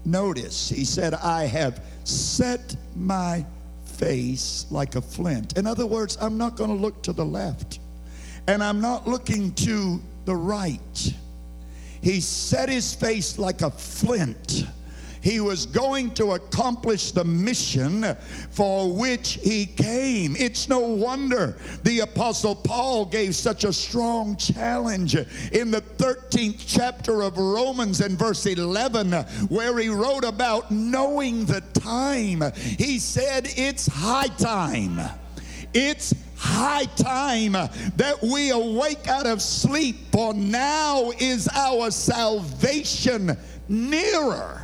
Notice, 0.04 0.68
he 0.68 0.84
said, 0.84 1.14
I 1.14 1.44
have 1.44 1.82
set 2.04 2.76
my 2.94 3.46
face 4.00 4.64
like 4.70 4.96
a 4.96 5.02
flint. 5.02 5.58
In 5.58 5.66
other 5.66 5.84
words, 5.86 6.16
I'm 6.20 6.38
not 6.38 6.56
going 6.56 6.70
to 6.70 6.76
look 6.76 7.02
to 7.02 7.12
the 7.12 7.24
left 7.24 7.80
and 8.48 8.64
I'm 8.64 8.80
not 8.80 9.06
looking 9.06 9.52
to 9.66 10.00
the 10.24 10.34
right. 10.34 11.14
He 12.00 12.20
set 12.20 12.70
his 12.70 12.94
face 12.94 13.38
like 13.38 13.60
a 13.60 13.70
flint 13.70 14.64
he 15.22 15.40
was 15.40 15.66
going 15.66 16.12
to 16.12 16.32
accomplish 16.32 17.12
the 17.12 17.24
mission 17.24 18.16
for 18.50 18.92
which 18.92 19.34
he 19.42 19.66
came. 19.66 20.34
It's 20.36 20.68
no 20.68 20.80
wonder 20.80 21.56
the 21.82 22.00
Apostle 22.00 22.54
Paul 22.54 23.04
gave 23.06 23.34
such 23.34 23.64
a 23.64 23.72
strong 23.72 24.36
challenge 24.36 25.14
in 25.14 25.70
the 25.70 25.82
13th 25.98 26.64
chapter 26.66 27.22
of 27.22 27.36
Romans 27.36 28.00
in 28.00 28.16
verse 28.16 28.46
11, 28.46 29.12
where 29.48 29.78
he 29.78 29.88
wrote 29.88 30.24
about 30.24 30.70
knowing 30.70 31.44
the 31.44 31.60
time. 31.74 32.42
He 32.54 32.98
said, 32.98 33.46
It's 33.56 33.86
high 33.86 34.28
time. 34.28 35.00
It's 35.72 36.14
high 36.36 36.86
time 36.96 37.52
that 37.52 38.18
we 38.22 38.50
awake 38.50 39.06
out 39.06 39.26
of 39.26 39.40
sleep, 39.42 39.96
for 40.10 40.34
now 40.34 41.12
is 41.18 41.48
our 41.54 41.90
salvation 41.90 43.36
nearer 43.68 44.59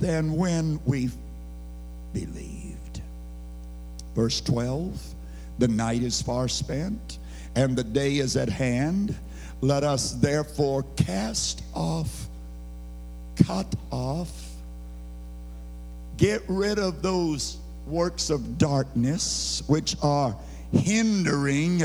than 0.00 0.34
when 0.34 0.80
we 0.84 1.10
believed. 2.12 3.02
Verse 4.14 4.40
12 4.40 5.00
The 5.58 5.68
night 5.68 6.02
is 6.02 6.20
far 6.20 6.48
spent, 6.48 7.18
and 7.54 7.76
the 7.76 7.84
day 7.84 8.16
is 8.16 8.36
at 8.36 8.48
hand. 8.48 9.14
Let 9.60 9.84
us 9.84 10.12
therefore 10.12 10.84
cast 10.96 11.62
off, 11.74 12.28
cut 13.36 13.72
off, 13.90 14.32
get 16.16 16.42
rid 16.48 16.78
of 16.78 17.02
those 17.02 17.58
works 17.86 18.30
of 18.30 18.56
darkness 18.56 19.62
which 19.66 19.96
are 20.02 20.34
hindering 20.72 21.82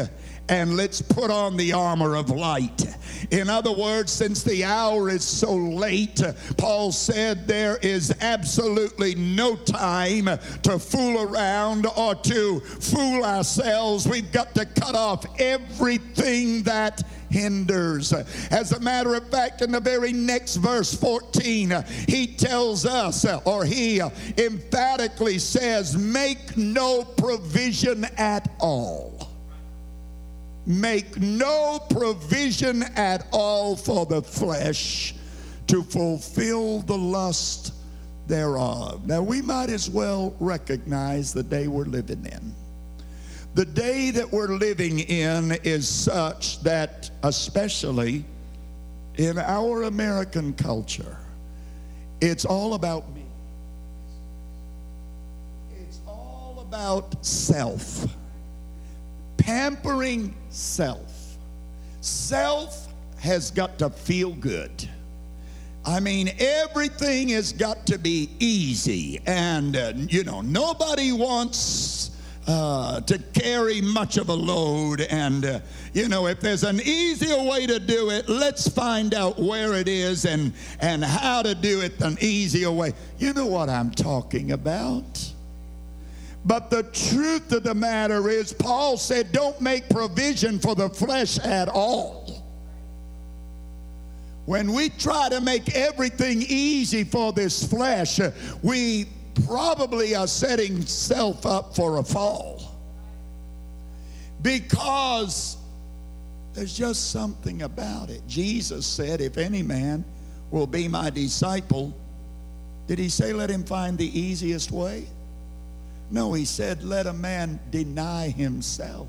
and 0.50 0.78
let's 0.78 1.02
put 1.02 1.32
on 1.32 1.58
the 1.58 1.74
armor 1.74 2.16
of 2.16 2.30
light. 2.30 2.86
In 3.32 3.50
other 3.50 3.72
words, 3.72 4.12
since 4.12 4.44
the 4.44 4.64
hour 4.64 5.10
is 5.10 5.24
so 5.24 5.56
late, 5.56 6.22
Paul 6.58 6.92
said 6.92 7.48
there 7.48 7.78
is 7.78 8.14
absolutely 8.22 9.16
no 9.16 9.56
time 9.56 10.26
to 10.64 10.80
fool 10.80 11.22
around 11.22 11.88
or 11.98 12.16
to 12.16 12.60
fool 12.60 13.24
ourselves. 13.24 14.08
We've 14.08 14.32
got 14.32 14.54
to 14.56 14.66
cut 14.66 14.96
off 14.96 15.26
everything 15.40 16.64
that 16.64 17.02
hinders. 17.30 18.14
As 18.52 18.72
a 18.72 18.80
matter 18.80 19.16
of 19.16 19.30
fact, 19.30 19.62
in 19.62 19.72
the 19.72 19.80
very 19.80 20.14
next 20.14 20.58
verse 20.58 20.94
14, 20.94 21.84
he 22.08 22.28
tells 22.28 22.86
us, 22.86 23.26
or 23.46 23.66
he 23.66 24.02
emphatically 24.38 25.40
says, 25.40 25.98
make 25.98 26.56
no 26.56 27.04
provision 27.04 28.06
at 28.18 28.50
all 28.60 29.15
make 30.66 31.18
no 31.20 31.80
provision 31.90 32.84
at 32.96 33.28
all 33.32 33.76
for 33.76 34.06
the 34.06 34.22
flesh 34.22 35.16
to 35.68 35.84
fulfill 35.84 36.80
the 36.82 36.98
lust 36.98 37.74
thereof. 38.28 39.06
Now, 39.06 39.22
we 39.22 39.42
might 39.42 39.70
as 39.70 39.90
well 39.90 40.36
recognize 40.40 41.34
the 41.34 41.44
day 41.44 41.68
we're 41.68 41.86
living 41.86 42.26
in. 42.26 42.54
The 43.54 43.66
day 43.66 44.12
that 44.12 44.32
we're 44.32 44.58
living 44.58 45.00
in 45.00 45.54
is 45.64 45.88
such 45.88 46.62
that, 46.64 47.10
especially 47.24 48.26
in 49.16 49.38
our 49.38 49.84
American 49.84 50.54
culture, 50.54 51.18
it's 52.20 52.44
all 52.44 52.74
about 52.74 53.14
me. 53.14 53.24
It's 55.80 56.00
all 56.08 56.66
about 56.68 57.24
self 57.26 58.08
pampering 59.46 60.34
self. 60.50 61.38
Self 62.02 62.88
has 63.20 63.52
got 63.52 63.78
to 63.78 63.92
feel 63.92 64.32
good. 64.32 64.90
I 65.86 66.00
mean, 66.00 66.32
everything 66.40 67.30
has 67.30 67.54
got 67.54 67.86
to 67.88 68.00
be 68.00 68.32
easy. 68.40 69.22
And, 69.28 69.78
uh, 69.78 69.94
you 69.96 70.24
know, 70.24 70.42
nobody 70.42 71.12
wants 71.12 72.10
uh, 72.48 73.02
to 73.02 73.20
carry 73.40 73.82
much 73.82 74.18
of 74.18 74.30
a 74.30 74.34
load. 74.34 75.02
And, 75.02 75.46
uh, 75.46 75.60
you 75.94 76.10
know, 76.10 76.26
if 76.26 76.40
there's 76.40 76.64
an 76.64 76.82
easier 76.82 77.44
way 77.44 77.68
to 77.68 77.80
do 77.80 78.10
it, 78.10 78.28
let's 78.28 78.68
find 78.68 79.14
out 79.14 79.38
where 79.38 79.74
it 79.74 79.88
is 79.88 80.26
and, 80.26 80.54
and 80.80 81.04
how 81.04 81.44
to 81.44 81.54
do 81.54 81.82
it 81.82 82.02
an 82.02 82.18
easier 82.20 82.72
way. 82.72 82.94
You 83.20 83.34
know 83.34 83.46
what 83.46 83.70
I'm 83.70 83.92
talking 83.92 84.54
about? 84.54 85.35
But 86.46 86.70
the 86.70 86.84
truth 86.84 87.52
of 87.52 87.64
the 87.64 87.74
matter 87.74 88.30
is, 88.30 88.54
Paul 88.54 88.98
said, 88.98 89.32
don't 89.32 89.60
make 89.60 89.90
provision 89.90 90.60
for 90.60 90.76
the 90.76 90.90
flesh 90.90 91.40
at 91.40 91.68
all. 91.68 92.44
When 94.46 94.74
we 94.74 94.90
try 94.90 95.30
to 95.30 95.42
make 95.42 95.76
everything 95.76 96.44
easy 96.48 97.04
for 97.04 97.34
this 97.34 97.68
flesh, 97.68 98.20
we 98.62 99.08
probably 99.46 100.14
are 100.16 100.28
setting 100.28 100.86
self 100.86 101.48
up 101.48 101.76
for 101.76 101.98
a 101.98 102.04
fall. 102.04 102.62
Because 104.44 105.58
there's 106.54 106.78
just 106.78 107.10
something 107.10 107.64
about 107.64 108.12
it. 108.12 108.22
Jesus 108.28 108.86
said, 108.86 109.20
If 109.20 109.40
any 109.40 109.64
man 109.64 110.06
will 110.52 110.68
be 110.68 110.88
my 110.88 111.10
disciple, 111.10 111.92
did 112.86 113.00
he 113.00 113.10
say, 113.10 113.34
let 113.34 113.50
him 113.50 113.64
find 113.64 113.98
the 113.98 114.18
easiest 114.18 114.72
way? 114.72 115.08
No, 116.12 116.34
he 116.34 116.46
said, 116.46 116.84
let 116.84 117.08
a 117.08 117.14
man 117.14 117.60
deny 117.72 118.30
himself, 118.30 119.08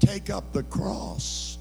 take 0.00 0.28
up 0.30 0.52
the 0.52 0.64
cross, 0.64 1.58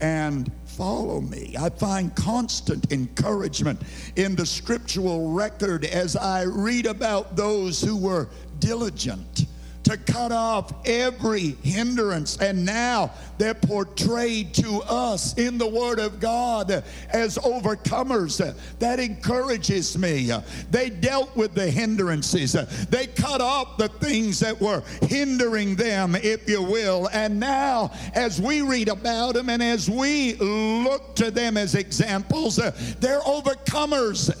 and 0.00 0.50
follow 0.64 1.20
me. 1.20 1.56
I 1.58 1.70
find 1.70 2.14
constant 2.14 2.92
encouragement 2.92 3.80
in 4.16 4.36
the 4.36 4.46
scriptural 4.46 5.32
record 5.32 5.84
as 5.84 6.14
I 6.16 6.42
read 6.42 6.86
about 6.86 7.34
those 7.34 7.80
who 7.80 7.96
were 7.96 8.28
diligent 8.60 9.46
to 9.88 9.96
cut 9.96 10.32
off 10.32 10.86
every 10.86 11.56
hindrance. 11.62 12.36
And 12.38 12.64
now 12.64 13.10
they're 13.38 13.54
portrayed 13.54 14.52
to 14.54 14.82
us 14.82 15.32
in 15.38 15.56
the 15.56 15.66
Word 15.66 15.98
of 15.98 16.20
God 16.20 16.84
as 17.10 17.38
overcomers. 17.38 18.38
That 18.80 19.00
encourages 19.00 19.96
me. 19.96 20.30
They 20.70 20.90
dealt 20.90 21.34
with 21.34 21.54
the 21.54 21.70
hindrances, 21.70 22.52
they 22.90 23.06
cut 23.06 23.40
off 23.40 23.78
the 23.78 23.88
things 23.88 24.40
that 24.40 24.60
were 24.60 24.82
hindering 25.02 25.74
them, 25.74 26.14
if 26.16 26.48
you 26.48 26.62
will. 26.62 27.08
And 27.12 27.40
now, 27.40 27.92
as 28.14 28.40
we 28.40 28.60
read 28.60 28.88
about 28.88 29.34
them 29.34 29.48
and 29.48 29.62
as 29.62 29.88
we 29.88 30.34
look 30.34 31.14
to 31.16 31.30
them 31.30 31.56
as 31.56 31.74
examples, 31.74 32.56
they're 32.56 33.20
overcomers 33.20 34.36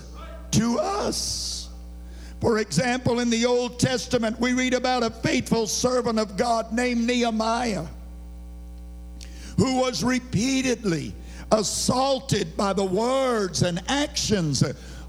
to 0.50 0.78
us. 0.78 1.57
For 2.40 2.58
example, 2.58 3.20
in 3.20 3.30
the 3.30 3.46
Old 3.46 3.80
Testament, 3.80 4.38
we 4.38 4.52
read 4.52 4.74
about 4.74 5.02
a 5.02 5.10
faithful 5.10 5.66
servant 5.66 6.18
of 6.18 6.36
God 6.36 6.72
named 6.72 7.06
Nehemiah 7.06 7.86
who 9.56 9.80
was 9.80 10.04
repeatedly 10.04 11.12
assaulted 11.50 12.56
by 12.56 12.72
the 12.72 12.84
words 12.84 13.62
and 13.62 13.82
actions 13.88 14.62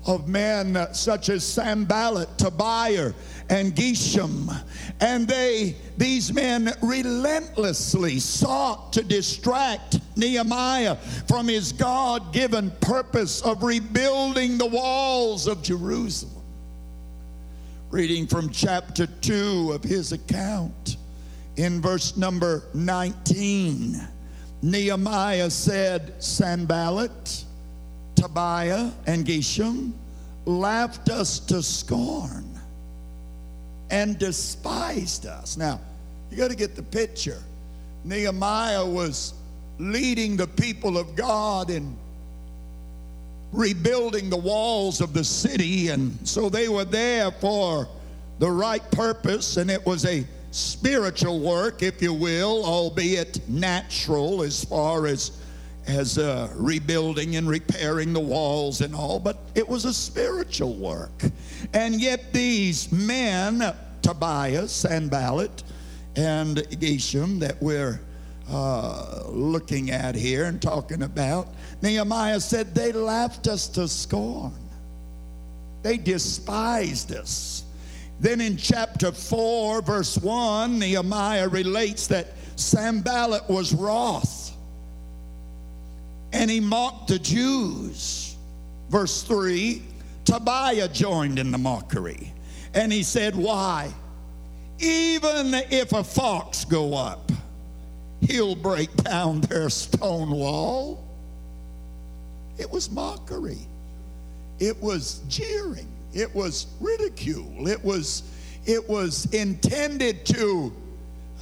of 0.07 0.27
men 0.27 0.87
such 0.91 1.29
as 1.29 1.43
Sanballat, 1.43 2.35
Tobiah, 2.37 3.13
and 3.49 3.75
Geshem. 3.75 4.49
And 5.01 5.27
they, 5.27 5.75
these 5.97 6.33
men 6.33 6.71
relentlessly 6.81 8.19
sought 8.19 8.91
to 8.93 9.03
distract 9.03 9.99
Nehemiah 10.15 10.95
from 11.27 11.47
his 11.47 11.71
God 11.73 12.33
given 12.33 12.71
purpose 12.81 13.41
of 13.41 13.61
rebuilding 13.61 14.57
the 14.57 14.65
walls 14.65 15.45
of 15.45 15.61
Jerusalem 15.61 16.38
reading 17.91 18.27
from 18.27 18.51
chapter 18.51 19.07
2 19.07 19.71
of 19.73 19.83
his 19.83 20.11
account 20.11 20.97
in 21.57 21.81
verse 21.81 22.15
number 22.15 22.63
19. 22.75 23.99
Nehemiah 24.61 25.49
said, 25.49 26.13
Sanballat, 26.21 27.45
Tobiah, 28.13 28.91
and 29.07 29.25
Geshem 29.25 29.93
laughed 30.45 31.09
us 31.09 31.39
to 31.39 31.63
scorn 31.63 32.45
and 33.89 34.19
despised 34.19 35.25
us. 35.25 35.57
Now, 35.57 35.81
you 36.29 36.37
got 36.37 36.51
to 36.51 36.55
get 36.55 36.75
the 36.75 36.83
picture. 36.83 37.41
Nehemiah 38.03 38.85
was 38.85 39.33
leading 39.79 40.37
the 40.37 40.47
people 40.47 40.95
of 40.95 41.15
God 41.15 41.71
in 41.71 41.97
rebuilding 43.51 44.29
the 44.29 44.37
walls 44.37 45.01
of 45.01 45.13
the 45.13 45.23
city. 45.23 45.89
And 45.89 46.17
so 46.27 46.49
they 46.49 46.69
were 46.69 46.85
there 46.85 47.31
for 47.31 47.87
the 48.39 48.49
right 48.49 48.89
purpose, 48.91 49.57
and 49.57 49.69
it 49.69 49.85
was 49.85 50.05
a 50.05 50.25
spiritual 50.51 51.39
work, 51.39 51.83
if 51.83 52.01
you 52.01 52.13
will, 52.13 52.63
albeit 52.65 53.47
natural 53.49 54.41
as 54.41 54.63
far 54.63 55.07
as 55.07 55.31
as 55.89 56.19
uh, 56.19 56.47
rebuilding 56.55 57.35
and 57.35 57.49
repairing 57.49 58.13
the 58.13 58.19
walls 58.19 58.81
and 58.81 58.93
all, 58.93 59.19
but 59.19 59.39
it 59.55 59.67
was 59.67 59.85
a 59.85 59.93
spiritual 59.93 60.75
work. 60.75 61.23
And 61.73 61.99
yet 61.99 62.31
these 62.31 62.91
men, 62.91 63.73
Tobias, 64.03 64.71
Sanballat, 64.71 65.63
and 66.15 66.57
Geshem, 66.57 67.39
that 67.39 67.59
we're 67.61 67.99
uh, 68.49 69.23
looking 69.29 69.89
at 69.89 70.13
here 70.13 70.45
and 70.45 70.61
talking 70.61 71.01
about, 71.01 71.47
Nehemiah 71.81 72.39
said, 72.39 72.75
They 72.75 72.91
laughed 72.91 73.47
us 73.47 73.67
to 73.69 73.87
scorn. 73.87 74.53
They 75.81 75.97
despised 75.97 77.13
us. 77.13 77.63
Then 78.19 78.41
in 78.41 78.57
chapter 78.57 79.11
4, 79.11 79.81
verse 79.81 80.17
1, 80.17 80.77
Nehemiah 80.77 81.47
relates 81.47 82.07
that 82.07 82.33
Sanballat 82.57 83.49
was 83.49 83.73
wroth 83.73 84.49
and 86.33 86.49
he 86.49 86.59
mocked 86.59 87.07
the 87.07 87.19
Jews. 87.19 88.35
Verse 88.89 89.23
3, 89.23 89.81
Tobiah 90.25 90.87
joined 90.89 91.39
in 91.39 91.51
the 91.51 91.57
mockery 91.57 92.33
and 92.73 92.91
he 92.91 93.03
said, 93.03 93.35
Why? 93.35 93.91
Even 94.79 95.53
if 95.53 95.91
a 95.91 96.03
fox 96.03 96.65
go 96.65 96.93
up, 96.93 97.31
he'll 98.21 98.55
break 98.55 98.93
down 98.97 99.41
their 99.41 99.69
stone 99.69 100.31
wall. 100.31 101.05
It 102.59 102.69
was 102.69 102.91
mockery. 102.91 103.67
It 104.59 104.81
was 104.81 105.21
jeering. 105.29 105.87
It 106.13 106.33
was 106.35 106.67
ridicule. 106.79 107.67
It 107.67 107.83
was, 107.83 108.23
it 108.65 108.87
was 108.87 109.25
intended 109.33 110.25
to 110.27 110.73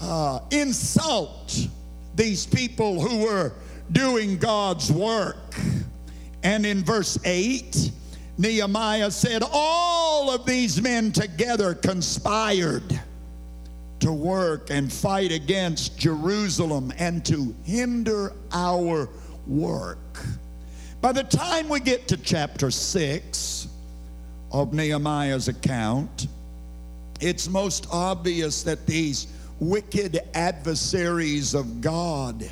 uh, 0.02 0.40
insult 0.52 1.68
these 2.16 2.46
people 2.46 3.02
who 3.02 3.26
were 3.26 3.54
doing 3.92 4.38
God's 4.38 4.92
work. 4.92 5.56
And 6.44 6.66
in 6.66 6.84
verse 6.84 7.18
8, 7.26 7.92
Nehemiah 8.38 9.10
said, 9.10 9.42
All 9.52 10.30
of 10.30 10.46
these 10.46 10.82
men 10.82 11.12
together 11.12 11.74
conspired 11.74 13.00
to 14.00 14.12
work 14.12 14.70
and 14.70 14.94
fight 14.94 15.32
against 15.32 15.98
Jerusalem 15.98 16.94
and 17.00 17.26
to 17.26 17.56
hinder 17.64 18.34
our 18.52 19.10
work. 19.48 19.98
By 21.08 21.14
the 21.14 21.24
time 21.24 21.70
we 21.70 21.80
get 21.80 22.10
to 22.10 22.18
chapter 22.18 22.70
6 22.70 23.70
of 24.52 24.74
Nehemiah's 24.74 25.48
account, 25.48 26.28
it's 27.22 27.48
most 27.48 27.88
obvious 27.94 28.62
that 28.64 28.86
these 28.86 29.28
wicked 29.62 30.20
adversaries 30.34 31.54
of 31.54 31.80
God 31.80 32.52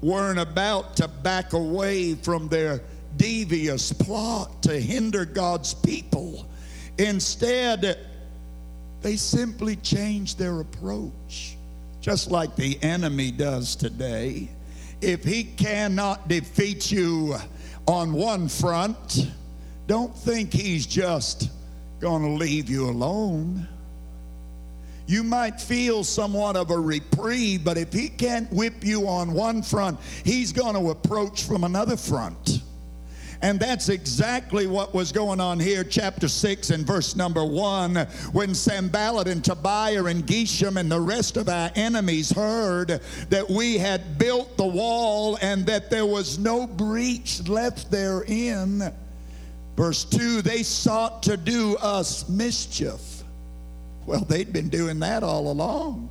weren't 0.00 0.40
about 0.40 0.96
to 0.96 1.06
back 1.06 1.52
away 1.52 2.16
from 2.16 2.48
their 2.48 2.80
devious 3.18 3.92
plot 3.92 4.64
to 4.64 4.80
hinder 4.80 5.24
God's 5.24 5.72
people. 5.72 6.48
Instead, 6.98 8.00
they 9.00 9.14
simply 9.14 9.76
changed 9.76 10.40
their 10.40 10.58
approach, 10.58 11.56
just 12.00 12.32
like 12.32 12.56
the 12.56 12.82
enemy 12.82 13.30
does 13.30 13.76
today. 13.76 14.48
If 15.00 15.22
he 15.22 15.44
cannot 15.44 16.26
defeat 16.26 16.90
you 16.90 17.36
on 17.86 18.12
one 18.12 18.48
front, 18.48 19.30
don't 19.86 20.16
think 20.16 20.52
he's 20.52 20.86
just 20.86 21.50
going 22.00 22.22
to 22.22 22.30
leave 22.30 22.68
you 22.68 22.88
alone. 22.88 23.68
You 25.06 25.22
might 25.22 25.60
feel 25.60 26.04
somewhat 26.04 26.56
of 26.56 26.70
a 26.70 26.78
reprieve, 26.78 27.64
but 27.64 27.76
if 27.76 27.92
he 27.92 28.08
can't 28.08 28.50
whip 28.52 28.84
you 28.84 29.08
on 29.08 29.32
one 29.32 29.62
front, 29.62 29.98
he's 30.24 30.52
going 30.52 30.74
to 30.74 30.90
approach 30.90 31.44
from 31.44 31.64
another 31.64 31.96
front. 31.96 32.62
And 33.42 33.58
that's 33.58 33.88
exactly 33.88 34.68
what 34.68 34.94
was 34.94 35.10
going 35.10 35.40
on 35.40 35.58
here, 35.58 35.82
chapter 35.82 36.28
6 36.28 36.70
and 36.70 36.86
verse 36.86 37.16
number 37.16 37.44
1, 37.44 37.96
when 38.32 38.54
Sanballat 38.54 39.26
and 39.26 39.44
Tobiah 39.44 40.04
and 40.04 40.24
Geshem 40.24 40.76
and 40.76 40.90
the 40.90 41.00
rest 41.00 41.36
of 41.36 41.48
our 41.48 41.70
enemies 41.74 42.30
heard 42.30 43.00
that 43.30 43.50
we 43.50 43.78
had 43.78 44.16
built 44.16 44.56
the 44.56 44.66
wall 44.66 45.38
and 45.42 45.66
that 45.66 45.90
there 45.90 46.06
was 46.06 46.38
no 46.38 46.68
breach 46.68 47.48
left 47.48 47.90
therein. 47.90 48.92
Verse 49.76 50.04
2 50.04 50.42
they 50.42 50.62
sought 50.62 51.24
to 51.24 51.36
do 51.36 51.76
us 51.80 52.28
mischief. 52.28 53.24
Well, 54.06 54.24
they'd 54.24 54.52
been 54.52 54.68
doing 54.68 55.00
that 55.00 55.24
all 55.24 55.50
along. 55.50 56.10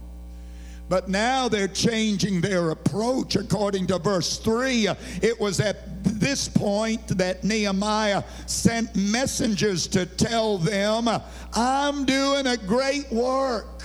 But 0.92 1.08
now 1.08 1.48
they're 1.48 1.70
changing 1.70 2.42
their 2.42 2.72
approach 2.72 3.38
according 3.38 3.88
to 3.88 3.98
verse 3.98 4.38
3. 4.40 4.90
It 5.22 5.40
was 5.40 5.62
at 5.62 6.04
this 6.04 6.50
point 6.50 7.08
that 7.18 7.46
Nehemiah 7.46 8.24
sent 8.46 8.94
messengers 8.94 9.88
to 9.88 10.06
tell 10.06 10.58
them, 10.58 11.08
I'm 11.54 12.04
doing 12.04 12.46
a 12.46 12.58
great 12.58 13.10
work 13.10 13.84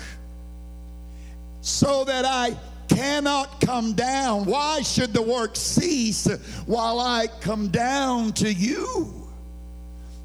so 1.60 2.02
that 2.06 2.24
I 2.24 2.56
cannot 2.88 3.60
come 3.60 3.92
down. 3.92 4.44
Why 4.44 4.82
should 4.82 5.12
the 5.12 5.22
work 5.22 5.54
cease 5.54 6.26
while 6.66 6.98
I 6.98 7.28
come 7.40 7.68
down 7.68 8.32
to 8.32 8.52
you? 8.52 9.28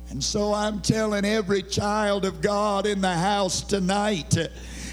And 0.09 0.23
so 0.23 0.51
I'm 0.51 0.81
telling 0.81 1.25
every 1.25 1.61
child 1.61 2.25
of 2.25 2.41
God 2.41 2.87
in 2.87 3.01
the 3.01 3.13
house 3.13 3.61
tonight 3.61 4.35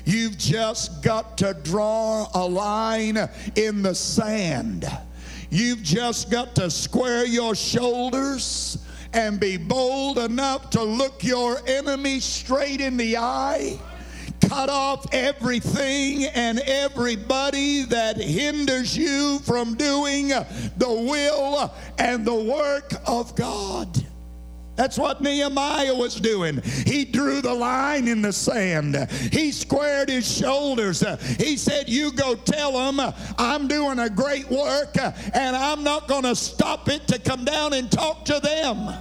You've 0.08 0.38
just 0.38 1.02
got 1.02 1.36
to 1.36 1.52
draw 1.52 2.28
a 2.32 2.40
line 2.40 3.18
in 3.56 3.82
the 3.82 3.94
sand. 3.94 4.86
You've 5.50 5.82
just 5.82 6.30
got 6.30 6.54
to 6.54 6.70
square 6.70 7.26
your 7.26 7.54
shoulders 7.54 8.78
and 9.12 9.38
be 9.38 9.58
bold 9.58 10.16
enough 10.16 10.70
to 10.70 10.82
look 10.82 11.22
your 11.22 11.58
enemy 11.66 12.20
straight 12.20 12.80
in 12.80 12.96
the 12.96 13.18
eye? 13.18 13.78
Cut 14.40 14.70
off 14.70 15.12
everything 15.12 16.24
and 16.24 16.58
everybody 16.60 17.82
that 17.82 18.16
hinders 18.16 18.96
you 18.96 19.40
from 19.40 19.74
doing 19.74 20.28
the 20.28 20.88
will 20.88 21.70
and 21.98 22.24
the 22.24 22.34
work 22.34 22.94
of 23.06 23.36
God. 23.36 24.06
That's 24.78 24.96
what 24.96 25.20
Nehemiah 25.20 25.92
was 25.92 26.14
doing. 26.14 26.62
He 26.86 27.04
drew 27.04 27.40
the 27.40 27.52
line 27.52 28.06
in 28.06 28.22
the 28.22 28.32
sand. 28.32 28.94
He 29.32 29.50
squared 29.50 30.08
his 30.08 30.38
shoulders. 30.38 31.04
He 31.36 31.56
said, 31.56 31.88
You 31.88 32.12
go 32.12 32.36
tell 32.36 32.72
them 32.72 33.12
I'm 33.36 33.66
doing 33.66 33.98
a 33.98 34.08
great 34.08 34.48
work 34.48 34.96
and 34.96 35.56
I'm 35.56 35.82
not 35.82 36.06
going 36.06 36.22
to 36.22 36.36
stop 36.36 36.88
it 36.88 37.08
to 37.08 37.18
come 37.18 37.44
down 37.44 37.72
and 37.72 37.90
talk 37.90 38.24
to 38.26 38.38
them. 38.38 38.94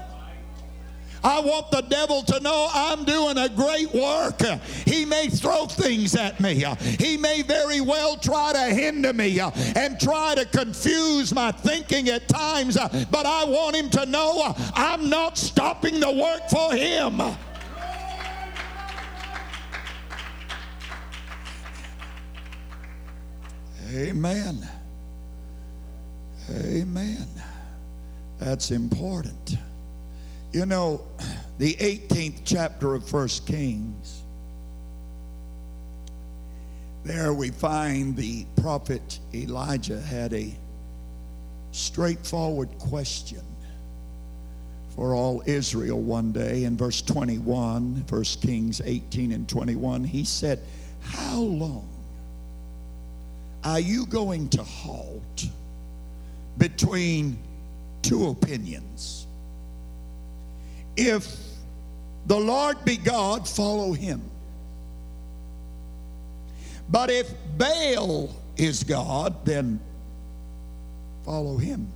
I 1.27 1.41
want 1.41 1.71
the 1.71 1.81
devil 1.81 2.23
to 2.23 2.39
know 2.39 2.69
I'm 2.73 3.03
doing 3.03 3.37
a 3.37 3.49
great 3.49 3.93
work. 3.93 4.41
He 4.85 5.03
may 5.03 5.27
throw 5.27 5.65
things 5.65 6.15
at 6.15 6.39
me. 6.39 6.63
He 6.99 7.17
may 7.17 7.41
very 7.41 7.81
well 7.81 8.15
try 8.15 8.53
to 8.53 8.73
hinder 8.73 9.11
me 9.11 9.37
and 9.39 9.99
try 9.99 10.35
to 10.35 10.45
confuse 10.45 11.33
my 11.33 11.51
thinking 11.51 12.07
at 12.07 12.29
times, 12.29 12.77
but 13.11 13.25
I 13.25 13.43
want 13.43 13.75
him 13.75 13.89
to 13.89 14.05
know 14.05 14.55
I'm 14.73 15.09
not 15.09 15.37
stopping 15.37 15.99
the 15.99 16.11
work 16.11 16.49
for 16.49 16.73
him. 16.73 17.21
Amen. 23.93 24.67
Amen. 26.49 27.27
That's 28.39 28.71
important. 28.71 29.57
You 30.53 30.65
know, 30.65 31.01
the 31.57 31.73
18th 31.75 32.41
chapter 32.45 32.95
of 32.95 33.07
First 33.07 33.45
Kings, 33.45 34.21
there 37.03 37.33
we 37.33 37.51
find 37.51 38.15
the 38.15 38.45
prophet 38.61 39.19
Elijah 39.33 39.99
had 39.99 40.33
a 40.33 40.53
straightforward 41.71 42.69
question 42.79 43.43
for 44.95 45.13
all 45.13 45.43
Israel 45.45 46.01
one 46.01 46.31
day. 46.31 46.63
In 46.63 46.77
verse 46.77 47.01
21, 47.01 48.05
1 48.07 48.23
Kings 48.41 48.81
18 48.83 49.33
and 49.33 49.47
21, 49.47 50.03
he 50.05 50.23
said, 50.23 50.59
How 51.01 51.39
long 51.39 51.87
are 53.63 53.79
you 53.79 54.05
going 54.05 54.49
to 54.49 54.63
halt 54.63 55.45
between 56.57 57.37
two 58.01 58.29
opinions? 58.29 59.26
If 60.97 61.37
the 62.25 62.37
Lord 62.37 62.83
be 62.83 62.97
God, 62.97 63.47
follow 63.47 63.93
him. 63.93 64.21
But 66.89 67.09
if 67.09 67.31
Baal 67.57 68.29
is 68.57 68.83
God, 68.83 69.45
then 69.45 69.79
follow 71.23 71.57
him. 71.57 71.91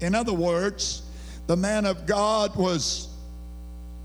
In 0.00 0.14
other 0.14 0.32
words, 0.32 1.02
the 1.46 1.56
man 1.56 1.84
of 1.84 2.06
God 2.06 2.54
was 2.56 3.08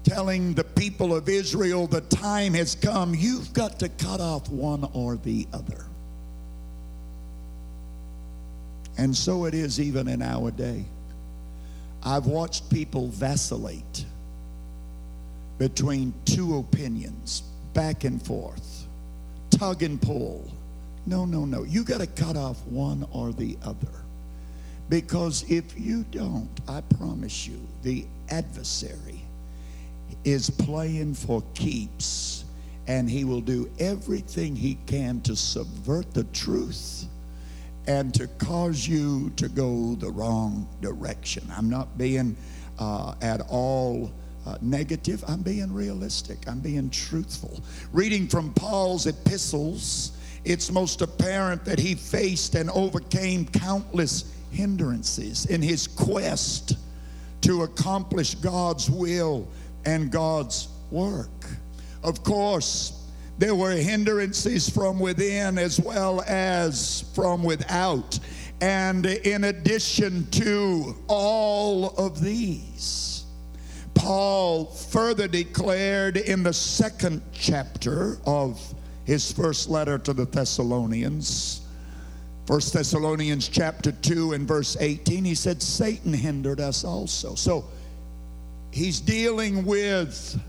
telling 0.03 0.53
the 0.53 0.63
people 0.63 1.15
of 1.15 1.29
Israel 1.29 1.87
the 1.87 2.01
time 2.01 2.53
has 2.53 2.75
come. 2.75 3.13
You've 3.15 3.53
got 3.53 3.79
to 3.79 3.89
cut 3.89 4.21
off 4.21 4.49
one 4.49 4.89
or 4.93 5.17
the 5.17 5.47
other. 5.53 5.85
And 8.97 9.15
so 9.15 9.45
it 9.45 9.53
is 9.53 9.79
even 9.79 10.07
in 10.07 10.21
our 10.21 10.51
day. 10.51 10.85
I've 12.03 12.27
watched 12.27 12.69
people 12.69 13.07
vacillate 13.07 14.05
between 15.57 16.13
two 16.25 16.57
opinions, 16.57 17.43
back 17.73 18.03
and 18.03 18.21
forth, 18.21 18.87
tug 19.49 19.83
and 19.83 20.01
pull. 20.01 20.51
No, 21.05 21.25
no, 21.25 21.45
no. 21.45 21.63
You 21.63 21.83
got 21.83 22.01
to 22.01 22.07
cut 22.07 22.35
off 22.35 22.65
one 22.65 23.07
or 23.11 23.31
the 23.31 23.57
other. 23.63 23.87
Because 24.89 25.49
if 25.49 25.77
you 25.79 26.03
don't, 26.11 26.49
I 26.67 26.81
promise 26.81 27.47
you, 27.47 27.59
the 27.83 28.05
adversary 28.29 29.21
is 30.23 30.49
playing 30.49 31.13
for 31.13 31.43
keeps 31.53 32.45
and 32.87 33.09
he 33.09 33.23
will 33.23 33.41
do 33.41 33.69
everything 33.79 34.55
he 34.55 34.77
can 34.85 35.21
to 35.21 35.35
subvert 35.35 36.13
the 36.13 36.23
truth 36.25 37.05
and 37.87 38.13
to 38.13 38.27
cause 38.39 38.87
you 38.87 39.31
to 39.37 39.47
go 39.49 39.95
the 39.95 40.09
wrong 40.09 40.67
direction. 40.81 41.43
I'm 41.55 41.69
not 41.69 41.97
being 41.97 42.35
uh, 42.77 43.15
at 43.21 43.41
all 43.49 44.11
uh, 44.45 44.57
negative. 44.61 45.23
I'm 45.27 45.41
being 45.41 45.73
realistic. 45.73 46.47
I'm 46.47 46.59
being 46.59 46.89
truthful. 46.89 47.61
Reading 47.91 48.27
from 48.27 48.53
Paul's 48.53 49.07
epistles, 49.07 50.11
it's 50.43 50.71
most 50.71 51.01
apparent 51.01 51.65
that 51.65 51.79
he 51.79 51.95
faced 51.95 52.55
and 52.55 52.69
overcame 52.69 53.45
countless 53.45 54.31
hindrances 54.51 55.45
in 55.47 55.61
his 55.61 55.87
quest 55.87 56.77
to 57.41 57.63
accomplish 57.63 58.35
God's 58.35 58.89
will 58.89 59.47
and 59.85 60.11
God's 60.11 60.67
work. 60.91 61.47
Of 62.03 62.23
course, 62.23 63.07
there 63.37 63.55
were 63.55 63.71
hindrances 63.71 64.69
from 64.69 64.99
within 64.99 65.57
as 65.57 65.79
well 65.79 66.21
as 66.27 67.03
from 67.13 67.43
without. 67.43 68.19
And 68.61 69.05
in 69.05 69.45
addition 69.45 70.29
to 70.31 70.95
all 71.07 71.89
of 71.97 72.21
these, 72.21 73.04
Paul 73.95 74.65
further 74.65 75.27
declared 75.27 76.17
in 76.17 76.43
the 76.43 76.53
second 76.53 77.21
chapter 77.33 78.19
of 78.25 78.61
his 79.05 79.31
first 79.31 79.69
letter 79.69 79.97
to 79.99 80.13
the 80.13 80.25
Thessalonians, 80.25 81.65
First 82.45 82.73
Thessalonians 82.73 83.47
chapter 83.47 83.91
2 83.91 84.33
and 84.33 84.47
verse 84.47 84.77
18, 84.79 85.25
he 85.25 85.33
said, 85.33 85.63
Satan 85.63 86.13
hindered 86.13 86.59
us 86.59 86.83
also. 86.83 87.33
So 87.33 87.65
he's 88.71 88.99
dealing 88.99 89.65
with 89.65 90.39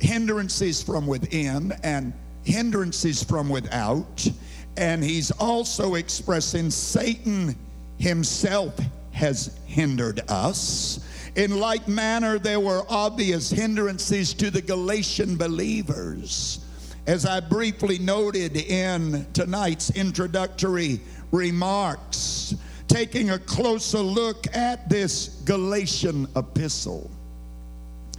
hindrances 0.00 0.82
from 0.82 1.06
within 1.06 1.72
and 1.82 2.12
hindrances 2.44 3.22
from 3.22 3.48
without. 3.48 4.28
And 4.76 5.02
he's 5.02 5.30
also 5.30 5.94
expressing 5.94 6.70
Satan 6.70 7.56
himself 7.98 8.78
has 9.12 9.58
hindered 9.66 10.20
us. 10.28 11.00
In 11.38 11.60
like 11.60 11.86
manner, 11.86 12.40
there 12.40 12.58
were 12.58 12.82
obvious 12.88 13.48
hindrances 13.48 14.34
to 14.34 14.50
the 14.50 14.60
Galatian 14.60 15.36
believers. 15.36 16.58
As 17.06 17.24
I 17.24 17.38
briefly 17.38 18.00
noted 18.00 18.56
in 18.56 19.24
tonight's 19.34 19.90
introductory 19.90 20.98
remarks, 21.30 22.56
taking 22.88 23.30
a 23.30 23.38
closer 23.38 24.00
look 24.00 24.52
at 24.52 24.88
this 24.90 25.40
Galatian 25.44 26.26
epistle. 26.34 27.08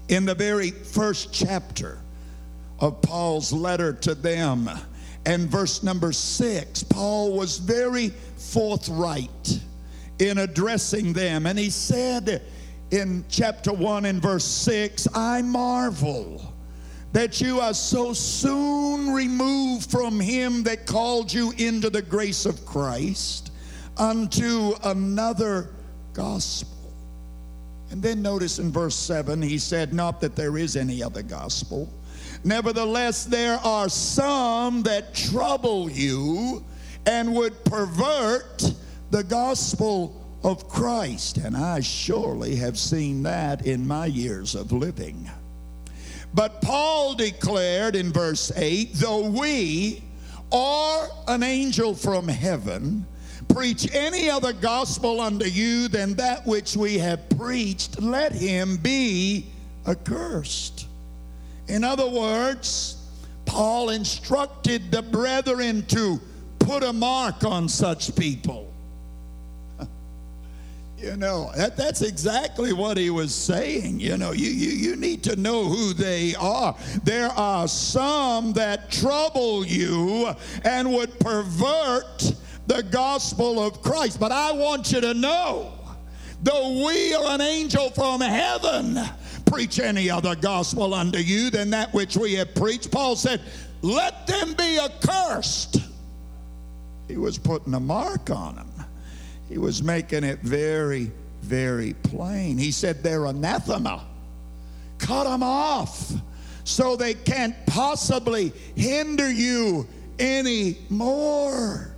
In 0.07 0.23
the 0.23 0.33
very 0.33 0.71
first 0.71 1.33
chapter 1.33 1.97
of 2.79 3.01
Paul's 3.01 3.51
letter 3.51 3.91
to 3.91 4.15
them, 4.15 4.69
and 5.25 5.49
verse 5.49 5.83
number 5.83 6.13
six, 6.13 6.83
Paul 6.83 7.33
was 7.33 7.57
very 7.57 8.13
forthright 8.37 9.59
in 10.19 10.37
addressing 10.37 11.11
them. 11.11 11.45
And 11.47 11.59
he 11.59 11.69
said, 11.69 12.43
in 12.91 13.23
chapter 13.29 13.71
1 13.71 14.05
and 14.05 14.21
verse 14.21 14.45
6 14.45 15.07
I 15.13 15.41
marvel 15.41 16.53
that 17.11 17.41
you 17.41 17.59
are 17.59 17.73
so 17.73 18.13
soon 18.13 19.11
removed 19.11 19.89
from 19.89 20.19
him 20.19 20.63
that 20.63 20.85
called 20.85 21.33
you 21.33 21.51
into 21.57 21.89
the 21.89 22.01
grace 22.01 22.45
of 22.45 22.65
Christ 22.65 23.51
unto 23.97 24.73
another 24.83 25.71
gospel. 26.13 26.93
And 27.91 28.01
then 28.01 28.21
notice 28.21 28.59
in 28.59 28.71
verse 28.71 28.95
7, 28.95 29.41
he 29.41 29.57
said, 29.57 29.93
Not 29.93 30.21
that 30.21 30.35
there 30.35 30.57
is 30.57 30.75
any 30.75 31.01
other 31.01 31.23
gospel. 31.23 31.91
Nevertheless, 32.43 33.25
there 33.25 33.57
are 33.57 33.89
some 33.89 34.83
that 34.83 35.15
trouble 35.15 35.89
you 35.89 36.63
and 37.07 37.33
would 37.33 37.63
pervert 37.65 38.71
the 39.09 39.23
gospel 39.23 40.18
of 40.43 40.67
Christ. 40.67 41.37
And 41.37 41.55
I 41.55 41.79
surely 41.79 42.55
have 42.57 42.77
seen 42.77 43.23
that 43.23 43.65
in 43.65 43.87
my 43.87 44.05
years 44.05 44.55
of 44.55 44.71
living. 44.71 45.29
But 46.33 46.61
Paul 46.61 47.15
declared 47.15 47.95
in 47.95 48.13
verse 48.13 48.51
8 48.55 48.93
though 48.93 49.29
we 49.29 50.03
or 50.51 51.07
an 51.27 51.43
angel 51.43 51.93
from 51.93 52.27
heaven 52.27 53.05
preach 53.47 53.93
any 53.93 54.29
other 54.29 54.53
gospel 54.53 55.21
unto 55.21 55.45
you 55.45 55.87
than 55.87 56.13
that 56.15 56.45
which 56.45 56.75
we 56.75 56.97
have 56.97 57.27
preached, 57.29 57.99
let 58.01 58.31
him 58.31 58.77
be 58.77 59.47
accursed. 59.87 60.87
In 61.67 61.83
other 61.83 62.07
words, 62.07 62.97
Paul 63.45 63.89
instructed 63.89 64.91
the 64.91 65.01
brethren 65.01 65.83
to 65.87 66.19
put 66.59 66.83
a 66.83 66.93
mark 66.93 67.43
on 67.43 67.67
such 67.67 68.15
people 68.15 68.68
You 71.01 71.15
know, 71.15 71.49
that, 71.55 71.77
that's 71.77 72.01
exactly 72.01 72.73
what 72.73 72.97
he 72.97 73.09
was 73.09 73.33
saying. 73.33 74.01
You 74.01 74.17
know, 74.17 74.33
you, 74.33 74.49
you, 74.49 74.69
you 74.71 74.95
need 74.97 75.23
to 75.23 75.37
know 75.37 75.63
who 75.63 75.93
they 75.93 76.35
are. 76.35 76.75
There 77.03 77.29
are 77.29 77.69
some 77.69 78.51
that 78.53 78.91
trouble 78.91 79.65
you 79.65 80.29
and 80.65 80.91
would 80.91 81.17
pervert 81.19 82.33
the 82.67 82.83
gospel 82.91 83.65
of 83.65 83.81
Christ. 83.81 84.19
But 84.19 84.33
I 84.33 84.51
want 84.51 84.91
you 84.91 84.99
to 84.99 85.13
know, 85.13 85.71
though 86.43 86.85
we 86.85 87.13
are 87.13 87.33
an 87.33 87.41
angel 87.41 87.91
from 87.91 88.19
heaven, 88.19 88.99
preach 89.45 89.79
any 89.79 90.09
other 90.09 90.35
gospel 90.35 90.93
unto 90.93 91.19
you 91.19 91.49
than 91.49 91.69
that 91.69 91.93
which 91.93 92.17
we 92.17 92.33
have 92.33 92.53
preached. 92.55 92.91
Paul 92.91 93.15
said, 93.15 93.41
Let 93.81 94.27
them 94.27 94.53
be 94.53 94.77
accursed. 94.79 95.77
He 97.07 97.15
was 97.15 97.37
putting 97.37 97.73
a 97.73 97.79
mark 97.79 98.29
on 98.29 98.55
them. 98.55 98.69
He 99.49 99.57
was 99.57 99.81
making 99.81 100.23
it 100.23 100.39
very, 100.41 101.11
very 101.41 101.93
plain. 101.93 102.57
He 102.57 102.71
said 102.71 103.03
they're 103.03 103.25
anathema. 103.25 104.05
Cut 104.99 105.23
them 105.23 105.41
off 105.41 106.13
so 106.63 106.95
they 106.95 107.15
can't 107.15 107.55
possibly 107.65 108.53
hinder 108.75 109.29
you 109.29 109.87
anymore. 110.19 111.95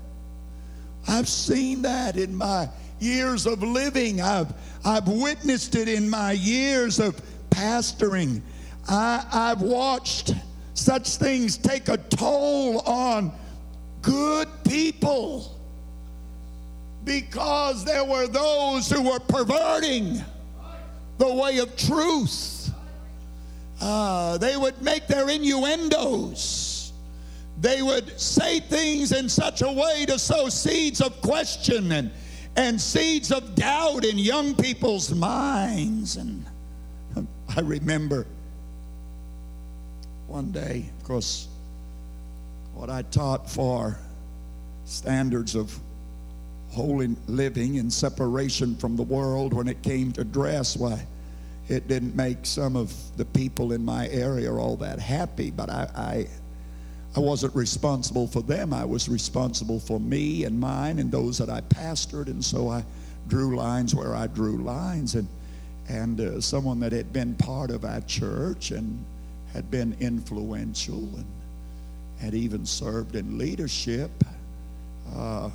I've 1.07 1.27
seen 1.27 1.81
that 1.81 2.15
in 2.15 2.33
my 2.33 2.69
years 2.99 3.45
of 3.45 3.61
living. 3.63 4.21
I've, 4.21 4.53
I've 4.85 5.07
witnessed 5.07 5.75
it 5.75 5.89
in 5.89 6.09
my 6.09 6.31
years 6.31 6.99
of 6.99 7.21
pastoring. 7.49 8.41
I, 8.87 9.25
I've 9.31 9.61
watched 9.61 10.33
such 10.73 11.17
things 11.17 11.57
take 11.57 11.89
a 11.89 11.97
toll 11.97 12.79
on 12.81 13.33
good 14.01 14.47
people 14.63 15.50
because 17.03 17.83
there 17.83 18.05
were 18.05 18.27
those 18.27 18.89
who 18.89 19.01
were 19.01 19.19
perverting 19.19 20.23
the 21.17 21.33
way 21.33 21.57
of 21.59 21.75
truth. 21.75 22.71
Uh, 23.79 24.37
they 24.37 24.55
would 24.57 24.81
make 24.81 25.07
their 25.07 25.29
innuendos. 25.29 26.93
They 27.59 27.81
would 27.81 28.19
say 28.19 28.59
things 28.59 29.11
in 29.11 29.29
such 29.29 29.61
a 29.61 29.71
way 29.71 30.05
to 30.07 30.17
sow 30.17 30.49
seeds 30.49 31.01
of 31.01 31.21
question 31.21 31.91
and, 31.91 32.11
and 32.55 32.79
seeds 32.79 33.31
of 33.31 33.55
doubt 33.55 34.05
in 34.05 34.17
young 34.17 34.55
people's 34.55 35.13
minds. 35.13 36.17
And 36.17 36.45
I 37.55 37.61
remember 37.61 38.25
one 40.27 40.51
day, 40.51 40.89
of 40.97 41.03
course, 41.03 41.47
what 42.73 42.89
I 42.89 43.01
taught 43.03 43.49
for 43.49 43.99
standards 44.85 45.55
of 45.55 45.77
holy 46.71 47.15
living 47.27 47.79
and 47.79 47.91
separation 47.91 48.75
from 48.75 48.95
the 48.95 49.03
world 49.03 49.53
when 49.53 49.67
it 49.67 49.81
came 49.81 50.11
to 50.13 50.23
dress, 50.23 50.77
why, 50.77 51.05
it 51.67 51.87
didn't 51.87 52.15
make 52.15 52.45
some 52.45 52.75
of 52.75 52.93
the 53.17 53.25
people 53.25 53.73
in 53.73 53.83
my 53.83 54.07
area 54.09 54.51
all 54.53 54.77
that 54.77 54.99
happy, 54.99 55.51
but 55.51 55.69
I, 55.69 55.87
I, 55.95 56.27
I 57.15 57.19
wasn't 57.19 57.55
responsible 57.55 58.27
for 58.27 58.41
them. 58.41 58.73
I 58.73 58.85
was 58.85 59.09
responsible 59.09 59.79
for 59.79 59.99
me 59.99 60.45
and 60.45 60.59
mine 60.59 60.99
and 60.99 61.11
those 61.11 61.37
that 61.37 61.49
I 61.49 61.61
pastored, 61.61 62.27
and 62.27 62.43
so 62.43 62.69
I 62.69 62.83
drew 63.27 63.55
lines 63.55 63.93
where 63.93 64.15
I 64.15 64.27
drew 64.27 64.57
lines. 64.63 65.15
And, 65.15 65.27
and 65.89 66.19
uh, 66.19 66.41
someone 66.41 66.79
that 66.81 66.93
had 66.93 67.11
been 67.11 67.35
part 67.35 67.69
of 67.69 67.83
our 67.83 68.01
church 68.01 68.71
and 68.71 69.03
had 69.53 69.69
been 69.69 69.95
influential 69.99 70.99
and 71.15 71.25
had 72.19 72.33
even 72.33 72.65
served 72.65 73.15
in 73.15 73.37
leadership. 73.37 74.11
Uh, 75.13 75.49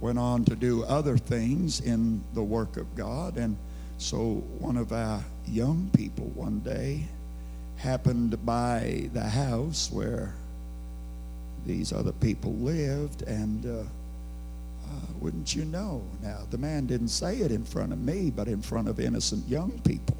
went 0.00 0.18
on 0.18 0.44
to 0.44 0.56
do 0.56 0.84
other 0.84 1.16
things 1.16 1.80
in 1.80 2.22
the 2.34 2.42
work 2.42 2.76
of 2.76 2.94
God. 2.96 3.36
And 3.36 3.56
so 3.98 4.44
one 4.58 4.76
of 4.76 4.92
our 4.92 5.24
young 5.46 5.90
people 5.94 6.26
one 6.34 6.60
day 6.60 7.04
happened 7.76 8.44
by 8.44 9.08
the 9.12 9.22
house 9.22 9.90
where 9.92 10.34
these 11.66 11.92
other 11.92 12.12
people 12.12 12.54
lived, 12.54 13.22
and 13.22 13.66
uh, 13.66 13.80
uh, 13.80 15.00
wouldn't 15.20 15.54
you 15.54 15.64
know? 15.64 16.02
Now, 16.22 16.40
the 16.50 16.58
man 16.58 16.86
didn't 16.86 17.08
say 17.08 17.38
it 17.38 17.50
in 17.50 17.64
front 17.64 17.92
of 17.92 17.98
me, 17.98 18.30
but 18.30 18.46
in 18.46 18.62
front 18.62 18.88
of 18.88 19.00
innocent 19.00 19.46
young 19.48 19.72
people. 19.80 20.16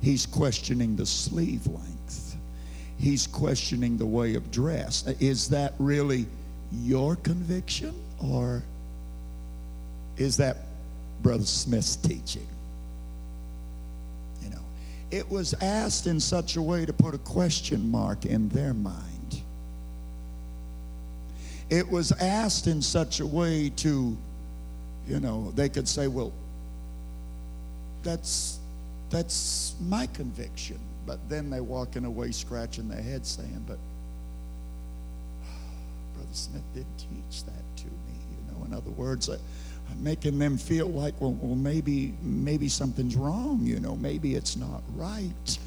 He's 0.00 0.26
questioning 0.26 0.94
the 0.94 1.06
sleeve 1.06 1.66
length, 1.66 2.36
he's 2.98 3.26
questioning 3.26 3.98
the 3.98 4.06
way 4.06 4.36
of 4.36 4.50
dress. 4.52 5.06
Is 5.18 5.48
that 5.48 5.74
really 5.78 6.26
your 6.72 7.16
conviction, 7.16 7.94
or 8.22 8.62
is 10.16 10.36
that 10.38 10.58
Brother 11.22 11.44
Smith's 11.44 11.96
teaching? 11.96 12.46
You 14.42 14.50
know, 14.50 14.62
it 15.10 15.30
was 15.30 15.54
asked 15.60 16.06
in 16.06 16.20
such 16.20 16.56
a 16.56 16.62
way 16.62 16.86
to 16.86 16.92
put 16.92 17.14
a 17.14 17.18
question 17.18 17.90
mark 17.90 18.24
in 18.24 18.48
their 18.50 18.74
mind. 18.74 19.42
It 21.68 21.90
was 21.90 22.12
asked 22.12 22.68
in 22.68 22.80
such 22.80 23.20
a 23.20 23.26
way 23.26 23.70
to, 23.76 24.16
you 25.08 25.20
know, 25.20 25.52
they 25.56 25.68
could 25.68 25.88
say, 25.88 26.06
well, 26.06 26.32
that's 28.02 28.60
that's 29.10 29.74
my 29.80 30.06
conviction. 30.08 30.78
But 31.06 31.28
then 31.28 31.50
they're 31.50 31.62
walking 31.62 32.04
away 32.04 32.32
scratching 32.32 32.88
their 32.88 33.02
head 33.02 33.24
saying, 33.26 33.64
but 33.66 33.78
Brother 36.14 36.28
Smith 36.32 36.64
did 36.74 36.86
teach 36.98 37.44
that 37.44 37.76
to 37.76 37.84
me. 37.84 38.18
You 38.30 38.52
know, 38.52 38.64
in 38.64 38.74
other 38.74 38.90
words, 38.90 39.28
uh, 39.28 39.38
making 39.98 40.38
them 40.38 40.56
feel 40.56 40.88
like, 40.88 41.14
well, 41.20 41.32
well, 41.40 41.54
maybe, 41.54 42.14
maybe 42.22 42.68
something's 42.68 43.16
wrong, 43.16 43.60
you 43.62 43.80
know, 43.80 43.96
maybe 43.96 44.34
it's 44.34 44.56
not 44.56 44.82
right. 44.94 45.58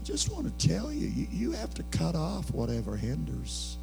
I 0.00 0.04
just 0.04 0.32
want 0.32 0.58
to 0.58 0.68
tell 0.68 0.92
you, 0.92 1.06
you, 1.08 1.26
you 1.30 1.52
have 1.52 1.74
to 1.74 1.82
cut 1.84 2.14
off 2.14 2.50
whatever 2.52 2.96
hinders. 2.96 3.76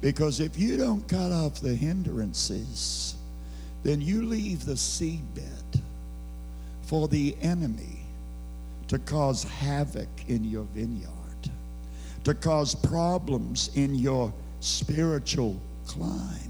Because 0.00 0.40
if 0.40 0.58
you 0.58 0.76
don't 0.76 1.06
cut 1.08 1.32
off 1.32 1.60
the 1.60 1.74
hindrances, 1.74 3.16
then 3.82 4.00
you 4.00 4.24
leave 4.24 4.64
the 4.64 4.74
seedbed 4.74 5.80
for 6.82 7.08
the 7.08 7.36
enemy 7.40 8.00
to 8.88 8.98
cause 8.98 9.44
havoc 9.44 10.08
in 10.28 10.44
your 10.44 10.64
vineyard, 10.74 11.08
to 12.24 12.34
cause 12.34 12.74
problems 12.74 13.70
in 13.76 13.94
your 13.94 14.32
spiritual 14.60 15.56
climb. 15.86 16.49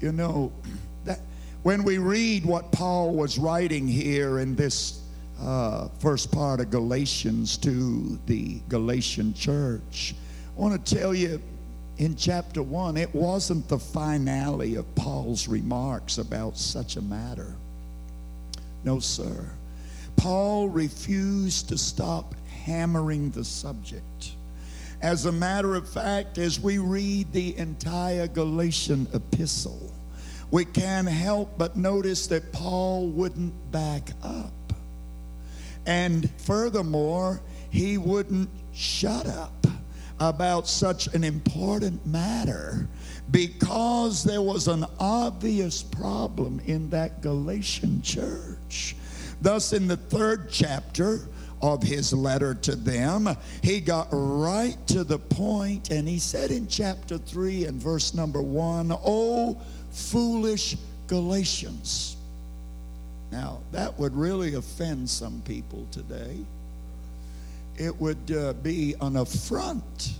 You 0.00 0.12
know, 0.12 0.52
that 1.04 1.20
when 1.62 1.82
we 1.82 1.98
read 1.98 2.44
what 2.44 2.72
Paul 2.72 3.14
was 3.14 3.38
writing 3.38 3.88
here 3.88 4.38
in 4.38 4.54
this 4.54 5.00
uh, 5.40 5.88
first 5.98 6.30
part 6.30 6.60
of 6.60 6.70
Galatians 6.70 7.56
to 7.58 8.18
the 8.26 8.60
Galatian 8.68 9.34
church, 9.34 10.14
I 10.56 10.60
want 10.60 10.84
to 10.84 10.94
tell 10.96 11.14
you 11.14 11.40
in 11.96 12.16
chapter 12.16 12.62
1, 12.62 12.96
it 12.96 13.14
wasn't 13.14 13.68
the 13.68 13.78
finale 13.78 14.74
of 14.74 14.94
Paul's 14.94 15.46
remarks 15.46 16.18
about 16.18 16.56
such 16.58 16.96
a 16.96 17.02
matter. 17.02 17.54
No, 18.82 18.98
sir. 18.98 19.48
Paul 20.16 20.68
refused 20.68 21.68
to 21.68 21.78
stop 21.78 22.34
hammering 22.64 23.30
the 23.30 23.44
subject. 23.44 24.32
As 25.04 25.26
a 25.26 25.32
matter 25.32 25.74
of 25.74 25.86
fact, 25.86 26.38
as 26.38 26.58
we 26.58 26.78
read 26.78 27.30
the 27.30 27.54
entire 27.58 28.26
Galatian 28.26 29.06
epistle, 29.12 29.92
we 30.50 30.64
can't 30.64 31.06
help 31.06 31.58
but 31.58 31.76
notice 31.76 32.26
that 32.28 32.50
Paul 32.54 33.08
wouldn't 33.08 33.52
back 33.70 34.12
up. 34.22 34.72
And 35.84 36.30
furthermore, 36.38 37.42
he 37.68 37.98
wouldn't 37.98 38.48
shut 38.72 39.26
up 39.26 39.66
about 40.20 40.66
such 40.66 41.08
an 41.08 41.22
important 41.22 42.06
matter 42.06 42.88
because 43.30 44.24
there 44.24 44.40
was 44.40 44.68
an 44.68 44.86
obvious 44.98 45.82
problem 45.82 46.62
in 46.64 46.88
that 46.88 47.20
Galatian 47.20 48.00
church. 48.00 48.96
Thus, 49.42 49.74
in 49.74 49.86
the 49.86 49.98
third 49.98 50.48
chapter 50.50 51.28
of 51.64 51.82
his 51.82 52.12
letter 52.12 52.54
to 52.54 52.76
them, 52.76 53.26
he 53.62 53.80
got 53.80 54.08
right 54.10 54.76
to 54.88 55.02
the 55.02 55.18
point 55.18 55.90
and 55.90 56.06
he 56.06 56.18
said 56.18 56.50
in 56.50 56.68
chapter 56.68 57.16
3 57.16 57.64
and 57.64 57.80
verse 57.80 58.12
number 58.12 58.42
1 58.42 58.92
Oh, 59.04 59.58
foolish 59.90 60.76
Galatians. 61.06 62.16
Now, 63.32 63.60
that 63.72 63.98
would 63.98 64.14
really 64.14 64.54
offend 64.54 65.08
some 65.08 65.42
people 65.46 65.86
today. 65.90 66.36
It 67.76 67.98
would 67.98 68.30
uh, 68.30 68.52
be 68.52 68.94
an 69.00 69.16
affront 69.16 70.12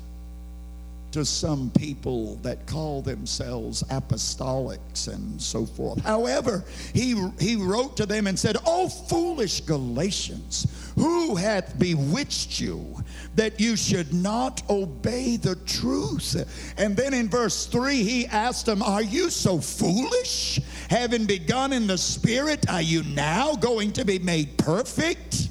to 1.15 1.25
some 1.25 1.71
people 1.79 2.35
that 2.43 2.67
call 2.67 3.01
themselves 3.01 3.85
apostolics 3.85 5.07
and 5.07 5.41
so 5.41 5.65
forth. 5.65 6.03
However, 6.03 6.65
he, 6.93 7.15
he 7.39 7.55
wrote 7.55 7.97
to 7.99 8.05
them 8.05 8.27
and 8.27 8.37
said, 8.37 8.57
Oh, 8.67 8.89
foolish 8.89 9.61
Galatians, 9.61 10.67
who 10.97 11.37
hath 11.37 11.79
bewitched 11.79 12.59
you 12.59 12.97
that 13.37 13.61
you 13.61 13.77
should 13.77 14.13
not 14.13 14.69
obey 14.69 15.37
the 15.37 15.55
truth? 15.55 16.75
And 16.77 16.97
then 16.97 17.15
in 17.15 17.29
verse 17.29 17.67
3, 17.67 18.03
he 18.03 18.27
asked 18.27 18.67
them, 18.67 18.83
Are 18.83 19.03
you 19.03 19.31
so 19.31 19.61
foolish? 19.61 20.59
Having 20.91 21.27
begun 21.27 21.73
in 21.73 21.87
the 21.87 21.97
Spirit, 21.97 22.69
are 22.69 22.83
you 22.83 23.05
now 23.05 23.55
going 23.55 23.93
to 23.93 24.05
be 24.05 24.19
made 24.19 24.59
perfect? 24.59 25.49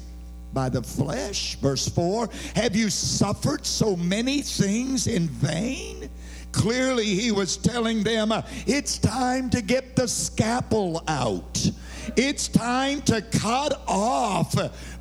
By 0.54 0.68
the 0.68 0.82
flesh. 0.82 1.56
Verse 1.56 1.88
4 1.88 2.28
Have 2.54 2.74
you 2.76 2.88
suffered 2.88 3.66
so 3.66 3.96
many 3.96 4.40
things 4.40 5.06
in 5.06 5.28
vain? 5.28 6.08
Clearly, 6.52 7.06
he 7.06 7.32
was 7.32 7.56
telling 7.56 8.04
them 8.04 8.30
uh, 8.30 8.42
it's 8.64 8.96
time 8.96 9.50
to 9.50 9.60
get 9.60 9.96
the 9.96 10.06
scalpel 10.06 11.02
out. 11.08 11.70
It's 12.16 12.46
time 12.46 13.02
to 13.02 13.20
cut 13.20 13.82
off 13.88 14.54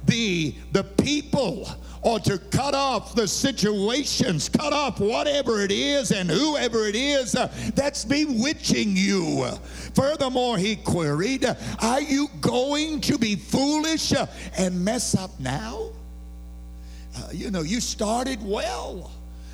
the, 0.06 0.56
the 0.72 0.84
people 0.84 1.70
or 2.04 2.20
to 2.20 2.38
cut 2.38 2.76
off 2.76 3.16
the 3.16 3.28
situations, 3.28 4.50
cut 4.50 4.74
off 4.74 5.00
whatever 5.00 5.62
it 5.62 5.72
is 5.72 6.12
and 6.12 6.30
whoever 6.30 6.86
it 6.86 6.96
is 6.96 7.36
uh, 7.36 7.52
that's 7.76 8.06
bewitching 8.06 8.96
you. 8.96 9.46
Furthermore, 9.96 10.58
he 10.58 10.76
queried, 10.76 11.46
Are 11.82 12.02
you 12.02 12.28
going 12.42 13.02
to 13.02 13.18
be 13.18 13.36
foolish 13.36 14.14
uh, 14.14 14.28
and 14.58 14.84
mess 14.84 15.16
up 15.16 15.32
now? 15.40 15.90
Uh, 17.16 17.30
you 17.32 17.52
know, 17.52 17.62
you 17.62 17.80
started 17.80 18.40
well. 18.44 19.12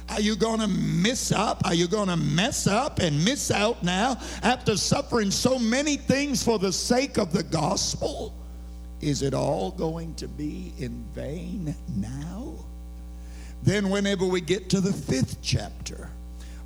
Are 0.09 0.21
you 0.21 0.35
going 0.35 0.59
to 0.59 0.67
miss 0.67 1.31
up? 1.31 1.61
Are 1.65 1.75
you 1.75 1.87
going 1.87 2.07
to 2.07 2.17
mess 2.17 2.65
up 2.65 2.99
and 2.99 3.23
miss 3.23 3.51
out 3.51 3.83
now 3.83 4.17
after 4.41 4.75
suffering 4.75 5.29
so 5.29 5.59
many 5.59 5.97
things 5.97 6.41
for 6.41 6.57
the 6.57 6.73
sake 6.73 7.17
of 7.19 7.31
the 7.31 7.43
gospel? 7.43 8.33
Is 9.01 9.21
it 9.21 9.33
all 9.33 9.71
going 9.71 10.15
to 10.15 10.27
be 10.27 10.73
in 10.77 11.05
vain 11.13 11.73
now? 11.95 12.53
Then, 13.63 13.89
whenever 13.89 14.25
we 14.25 14.41
get 14.41 14.69
to 14.69 14.81
the 14.81 14.93
fifth 14.93 15.41
chapter 15.41 16.09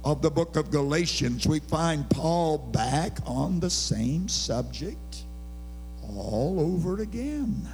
of 0.04 0.22
the 0.22 0.32
book 0.32 0.56
of 0.56 0.72
Galatians, 0.72 1.48
we 1.48 1.60
find 1.60 2.10
Paul 2.10 2.58
back 2.58 3.18
on 3.26 3.60
the 3.60 3.70
same 3.70 4.28
subject 4.28 5.24
all 6.04 6.60
over 6.60 7.02
again. 7.02 7.68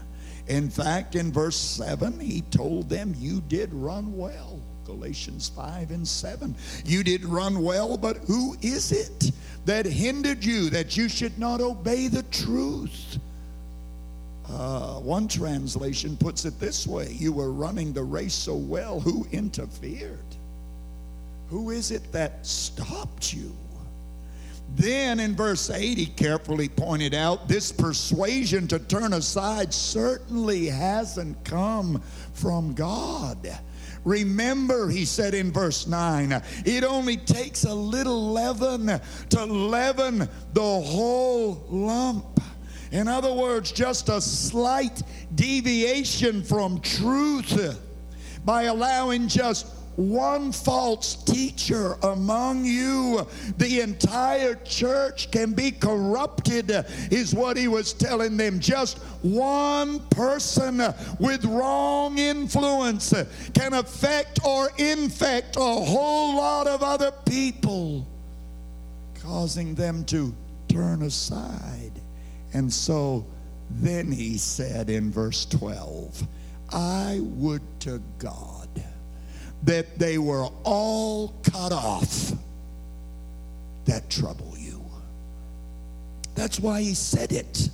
In 0.48 0.70
fact, 0.70 1.16
in 1.16 1.32
verse 1.32 1.58
7, 1.58 2.20
he 2.20 2.42
told 2.42 2.90
them, 2.90 3.14
You 3.18 3.42
did 3.42 3.74
run 3.74 4.18
well. 4.18 4.60
Galatians 4.86 5.50
5 5.50 5.92
and 5.92 6.08
7. 6.08 6.56
You 6.84 7.04
did 7.04 7.24
run 7.24 7.62
well, 7.62 7.96
but 7.96 8.18
who 8.26 8.56
is 8.62 8.92
it 8.92 9.32
that 9.66 9.86
hindered 9.86 10.44
you 10.44 10.70
that 10.72 10.98
you 10.98 11.08
should 11.08 11.38
not 11.38 11.62
obey 11.62 12.08
the 12.08 12.24
truth? 12.24 13.20
Uh, 14.50 14.96
one 14.96 15.28
translation 15.28 16.18
puts 16.18 16.46
it 16.46 16.60
this 16.60 16.88
way 16.88 17.12
You 17.12 17.32
were 17.32 17.52
running 17.52 17.94
the 17.94 18.04
race 18.04 18.34
so 18.34 18.56
well, 18.56 19.00
who 19.00 19.28
interfered? 19.32 20.20
Who 21.50 21.72
is 21.72 21.92
it 21.92 22.12
that 22.12 22.46
stopped 22.46 23.34
you? 23.34 23.56
Then 24.76 25.20
in 25.20 25.36
verse 25.36 25.70
8, 25.70 25.98
he 25.98 26.06
carefully 26.06 26.70
pointed 26.70 27.14
out 27.14 27.48
this 27.48 27.72
persuasion 27.72 28.68
to 28.68 28.80
turn 28.80 29.14
aside 29.14 29.74
certainly 29.74 30.68
hasn't 30.68 31.44
come 31.44 32.02
from 32.34 32.74
God. 32.76 33.58
Remember, 34.06 34.88
he 34.90 35.06
said 35.06 35.34
in 35.34 35.52
verse 35.52 35.88
9, 35.88 36.42
it 36.66 36.84
only 36.84 37.18
takes 37.18 37.66
a 37.66 37.74
little 37.74 38.32
leaven 38.32 39.00
to 39.30 39.46
leaven 39.46 40.30
the 40.54 40.62
whole 40.62 41.66
lump. 41.70 42.40
In 42.92 43.08
other 43.08 43.34
words, 43.34 43.72
just 43.72 44.10
a 44.10 44.20
slight 44.20 45.02
deviation 45.36 46.44
from 46.44 46.82
truth 46.82 47.80
by 48.46 48.64
allowing 48.64 49.28
just 49.28 49.68
one 49.96 50.54
false 50.54 51.16
teacher 51.24 51.98
among 52.04 52.64
you, 52.64 53.28
the 53.58 53.82
entire 53.82 54.56
church 54.64 55.30
can 55.30 55.52
be 55.52 55.72
corrupted, 55.72 56.72
is 57.12 57.36
what 57.36 57.58
he 57.58 57.68
was 57.68 57.92
telling 57.92 58.38
them. 58.38 58.62
Just 58.62 59.00
one 59.22 60.00
person 60.10 60.82
with 61.20 61.44
wrong 61.44 62.18
influence 62.18 63.14
can 63.54 63.74
affect 63.74 64.40
or 64.46 64.70
infect 64.78 65.58
a 65.58 65.60
whole 65.60 66.38
lot 66.38 66.66
of 66.66 66.82
other 66.82 67.12
people, 67.26 68.08
causing 69.16 69.76
them 69.76 70.06
to 70.06 70.34
turn 70.70 71.02
aside. 71.02 71.99
And 72.54 72.72
so 72.72 73.26
then 73.70 74.12
he 74.12 74.38
said 74.38 74.90
in 74.90 75.12
verse 75.12 75.46
12, 75.46 76.28
I 76.72 77.20
would 77.22 77.62
to 77.82 78.02
God 78.18 78.70
that 79.64 80.00
they 80.00 80.18
were 80.18 80.48
all 80.64 81.34
cut 81.44 81.72
off 81.72 82.34
that 83.86 84.10
trouble 84.10 84.54
you. 84.58 84.84
That's 86.36 86.60
why 86.60 86.82
he 86.82 86.94
said 86.94 87.32
it 87.32 87.70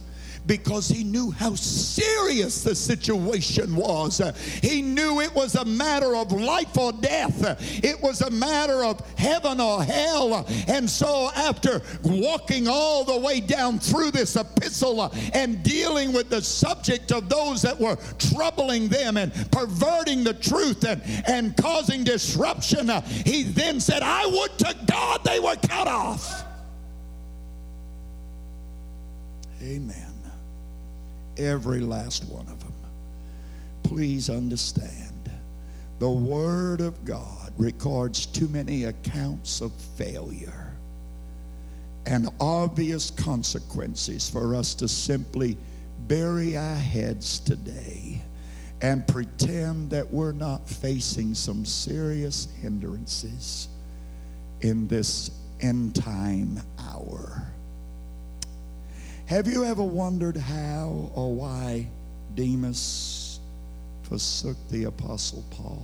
because 0.46 0.88
he 0.88 1.04
knew 1.04 1.32
how 1.32 1.56
serious 1.56 2.64
the 2.64 2.76
situation 2.76 3.76
was. 3.76 4.22
He 4.62 4.82
knew 4.82 5.22
it 5.22 5.34
was 5.34 5.56
a 5.56 5.66
matter 5.66 6.16
of 6.16 6.32
life 6.32 6.78
or 6.78 6.92
death, 6.92 7.60
it 7.84 8.02
was 8.02 8.22
a 8.22 8.30
matter 8.30 8.84
of 8.84 9.00
heaven 9.18 9.60
or 9.60 9.84
hell. 9.84 10.46
And 10.68 10.90
so, 10.90 11.30
after 11.36 11.82
walking 12.04 12.68
all 12.68 13.04
the 13.04 13.20
way 13.20 13.40
down 13.40 13.80
through 13.80 14.12
this 14.12 14.36
epistle 14.36 15.14
and 15.34 15.64
dealing 15.64 16.14
with 16.14 16.30
the 16.30 16.42
subject 16.42 17.12
of 17.12 17.30
those 17.30 17.62
that 17.62 17.80
were 17.80 17.98
troubling 18.18 18.88
them 18.88 19.18
and 19.18 19.34
perverting 19.52 20.24
the 20.24 20.34
truth 20.34 20.86
and, 20.86 21.02
and 21.28 21.56
causing 21.58 22.04
disruption, 22.04 22.90
he 23.26 23.44
then 23.44 23.80
said, 23.80 24.02
I 24.04 24.26
would 24.26 24.58
to 24.60 24.76
God 24.86 25.24
they 25.24 25.40
were 25.40 25.56
cut 25.56 25.88
off. 25.88 26.44
Amen 29.62 30.15
every 31.38 31.80
last 31.80 32.26
one 32.26 32.48
of 32.48 32.60
them. 32.60 32.74
Please 33.84 34.30
understand, 34.30 35.30
the 36.00 36.10
Word 36.10 36.82
of 36.82 37.06
God 37.06 37.54
records 37.58 38.26
too 38.26 38.48
many 38.50 38.86
accounts 38.86 39.62
of 39.62 39.72
failure 39.98 40.74
and 42.06 42.30
obvious 42.40 43.10
consequences 43.12 44.30
for 44.30 44.56
us 44.56 44.76
to 44.76 44.88
simply 44.88 45.58
bury 46.08 46.56
our 46.56 46.76
heads 46.76 47.40
today 47.40 48.22
and 48.82 49.08
pretend 49.08 49.90
that 49.90 50.12
we're 50.12 50.32
not 50.32 50.70
facing 50.70 51.34
some 51.34 51.66
serious 51.66 52.48
hindrances 52.62 53.70
in 54.62 54.88
this 54.88 55.32
end 55.62 55.96
time 55.96 56.60
hour. 56.80 57.48
Have 59.28 59.48
you 59.48 59.64
ever 59.66 59.82
wondered 59.82 60.38
how 60.38 61.10
or 61.16 61.34
why 61.34 61.88
Demas 62.36 63.40
forsook 64.04 64.56
the 64.70 64.84
Apostle 64.84 65.44
Paul? 65.50 65.84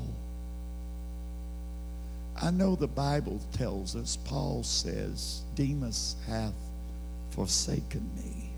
I 2.39 2.51
know 2.51 2.75
the 2.75 2.87
Bible 2.87 3.41
tells 3.51 3.95
us, 3.95 4.15
Paul 4.15 4.61
says, 4.61 5.41
Demas 5.55 6.15
hath 6.27 6.53
forsaken 7.31 8.07
me, 8.15 8.51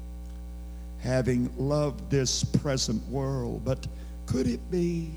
having 1.00 1.50
loved 1.58 2.10
this 2.10 2.44
present 2.44 3.08
world. 3.08 3.62
But 3.64 3.88
could 4.26 4.48
it 4.48 4.70
be 4.70 5.12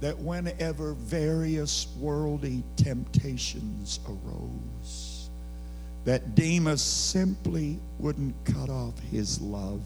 that 0.00 0.18
whenever 0.18 0.94
various 0.94 1.86
worldly 1.98 2.62
temptations 2.76 4.00
arose, 4.08 5.03
that 6.04 6.34
Demas 6.34 6.82
simply 6.82 7.78
wouldn't 7.98 8.34
cut 8.44 8.68
off 8.68 8.98
his 9.10 9.40
love 9.40 9.80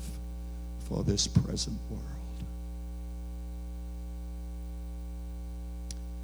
for 0.88 1.04
this 1.04 1.26
present 1.26 1.78
world. 1.90 2.02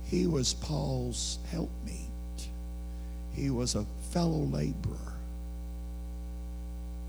He 0.05 0.27
was 0.27 0.55
Paul's 0.55 1.39
helpmeet. 1.51 1.99
He 3.33 3.51
was 3.51 3.75
a 3.75 3.87
fellow 4.11 4.45
laborer. 4.45 5.15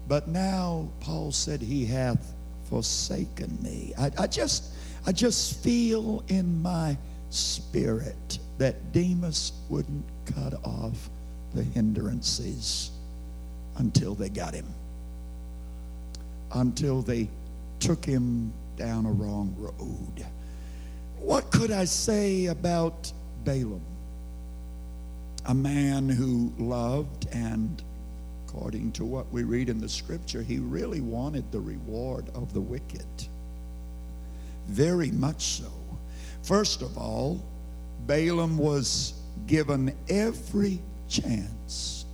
But 0.08 0.28
now 0.28 0.88
Paul 1.00 1.32
said 1.32 1.62
he 1.62 1.86
hath 1.86 2.34
forsaken 2.70 3.58
me. 3.62 3.94
I, 3.98 4.12
I 4.20 4.28
just 4.28 4.72
I 5.08 5.12
just 5.12 5.64
feel 5.64 6.24
in 6.28 6.62
my 6.62 6.98
spirit 7.30 8.40
that 8.58 8.92
Demas 8.92 9.52
wouldn't 9.70 10.06
cut 10.26 10.54
off 10.64 11.10
the 11.56 11.64
hindrances 11.64 12.92
until 13.78 14.14
they 14.16 14.30
got 14.30 14.54
him, 14.54 14.68
until 16.54 17.02
they 17.02 17.28
took 17.80 18.06
him 18.06 18.54
down 18.78 19.06
a 19.06 19.12
wrong 19.12 19.56
road. 19.58 20.26
What 21.18 21.52
could 21.52 21.72
I 21.72 21.86
say 21.86 22.48
about 22.48 23.12
Balaam? 23.44 23.82
A 25.48 25.54
man 25.54 26.10
who 26.10 26.52
loved 26.58 27.28
and 27.32 27.82
according 28.48 28.92
to 28.94 29.06
what 29.06 29.32
we 29.32 29.44
read 29.44 29.70
in 29.70 29.80
the 29.80 29.90
scripture, 29.90 30.42
he 30.42 30.60
really 30.60 31.02
wanted 31.02 31.52
the 31.52 31.60
reward 31.60 32.26
of 32.34 32.54
the 32.54 32.62
wicked. 32.62 33.06
Very 34.68 35.12
much 35.12 35.60
so. 35.60 35.72
First 36.42 36.82
of 36.82 36.98
all, 36.98 37.44
Balaam 38.08 38.58
was 38.58 39.14
given 39.48 39.94
every 40.10 40.80
chance 41.10 42.06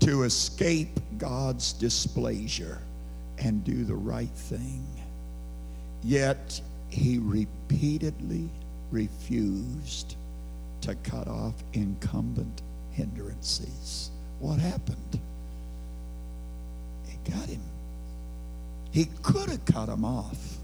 to 0.00 0.22
escape 0.22 1.00
God's 1.18 1.72
displeasure 1.72 2.78
and 3.38 3.64
do 3.64 3.84
the 3.84 3.94
right 3.94 4.28
thing. 4.28 4.86
Yet 6.02 6.60
he 6.88 7.18
repeatedly 7.18 8.48
refused 8.90 10.16
to 10.82 10.94
cut 10.96 11.28
off 11.28 11.54
incumbent 11.72 12.62
hindrances. 12.92 14.10
What 14.38 14.58
happened? 14.58 15.20
It 17.08 17.30
got 17.30 17.48
him. 17.48 17.62
He 18.92 19.06
could 19.22 19.48
have 19.48 19.64
cut 19.64 19.88
him 19.88 20.04
off. 20.04 20.58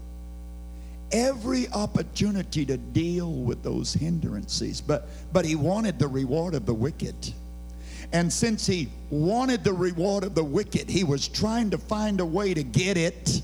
Every 1.11 1.67
opportunity 1.69 2.65
to 2.65 2.77
deal 2.77 3.31
with 3.31 3.61
those 3.61 3.93
hindrances, 3.93 4.81
but, 4.81 5.07
but 5.31 5.45
he 5.45 5.55
wanted 5.55 5.99
the 5.99 6.07
reward 6.07 6.55
of 6.55 6.65
the 6.65 6.73
wicked. 6.73 7.33
And 8.11 8.31
since 8.31 8.65
he 8.65 8.89
wanted 9.09 9.63
the 9.63 9.73
reward 9.73 10.23
of 10.23 10.35
the 10.35 10.43
wicked, 10.43 10.89
he 10.89 11.03
was 11.03 11.27
trying 11.27 11.69
to 11.71 11.77
find 11.77 12.19
a 12.19 12.25
way 12.25 12.53
to 12.53 12.63
get 12.63 12.97
it. 12.97 13.41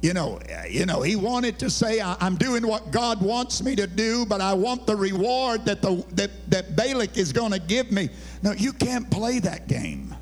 You 0.00 0.14
know, 0.14 0.40
you 0.68 0.84
know, 0.84 1.02
he 1.02 1.14
wanted 1.14 1.58
to 1.60 1.70
say, 1.70 2.00
I'm 2.00 2.36
doing 2.36 2.66
what 2.66 2.90
God 2.90 3.22
wants 3.22 3.62
me 3.62 3.76
to 3.76 3.86
do, 3.86 4.26
but 4.26 4.40
I 4.40 4.52
want 4.52 4.84
the 4.86 4.96
reward 4.96 5.64
that 5.64 5.80
the 5.80 6.04
that, 6.14 6.50
that 6.50 6.74
Balak 6.74 7.16
is 7.16 7.32
going 7.32 7.52
to 7.52 7.60
give 7.60 7.92
me. 7.92 8.10
No, 8.42 8.52
you 8.52 8.72
can't 8.72 9.08
play 9.10 9.38
that 9.38 9.68
game. 9.68 10.12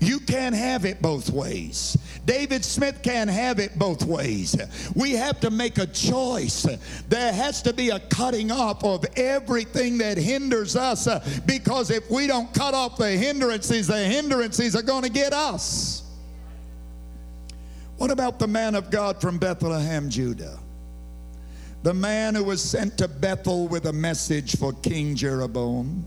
You 0.00 0.20
can't 0.20 0.54
have 0.54 0.84
it 0.84 1.02
both 1.02 1.30
ways. 1.30 1.96
David 2.24 2.64
Smith 2.64 3.02
can't 3.02 3.30
have 3.30 3.58
it 3.58 3.78
both 3.78 4.04
ways. 4.04 4.56
We 4.94 5.12
have 5.12 5.40
to 5.40 5.50
make 5.50 5.78
a 5.78 5.86
choice. 5.86 6.66
There 7.08 7.32
has 7.32 7.62
to 7.62 7.72
be 7.72 7.90
a 7.90 8.00
cutting 8.00 8.50
off 8.50 8.84
of 8.84 9.04
everything 9.16 9.98
that 9.98 10.18
hinders 10.18 10.76
us 10.76 11.06
uh, 11.06 11.26
because 11.46 11.90
if 11.90 12.10
we 12.10 12.26
don't 12.26 12.52
cut 12.52 12.74
off 12.74 12.96
the 12.96 13.10
hindrances, 13.10 13.86
the 13.86 14.04
hindrances 14.04 14.76
are 14.76 14.82
going 14.82 15.02
to 15.04 15.10
get 15.10 15.32
us. 15.32 16.02
What 17.96 18.10
about 18.10 18.38
the 18.38 18.46
man 18.46 18.74
of 18.76 18.90
God 18.90 19.20
from 19.20 19.38
Bethlehem, 19.38 20.08
Judah? 20.08 20.58
The 21.82 21.94
man 21.94 22.34
who 22.34 22.44
was 22.44 22.62
sent 22.62 22.98
to 22.98 23.08
Bethel 23.08 23.68
with 23.68 23.86
a 23.86 23.92
message 23.92 24.56
for 24.56 24.72
King 24.74 25.16
Jeroboam. 25.16 26.06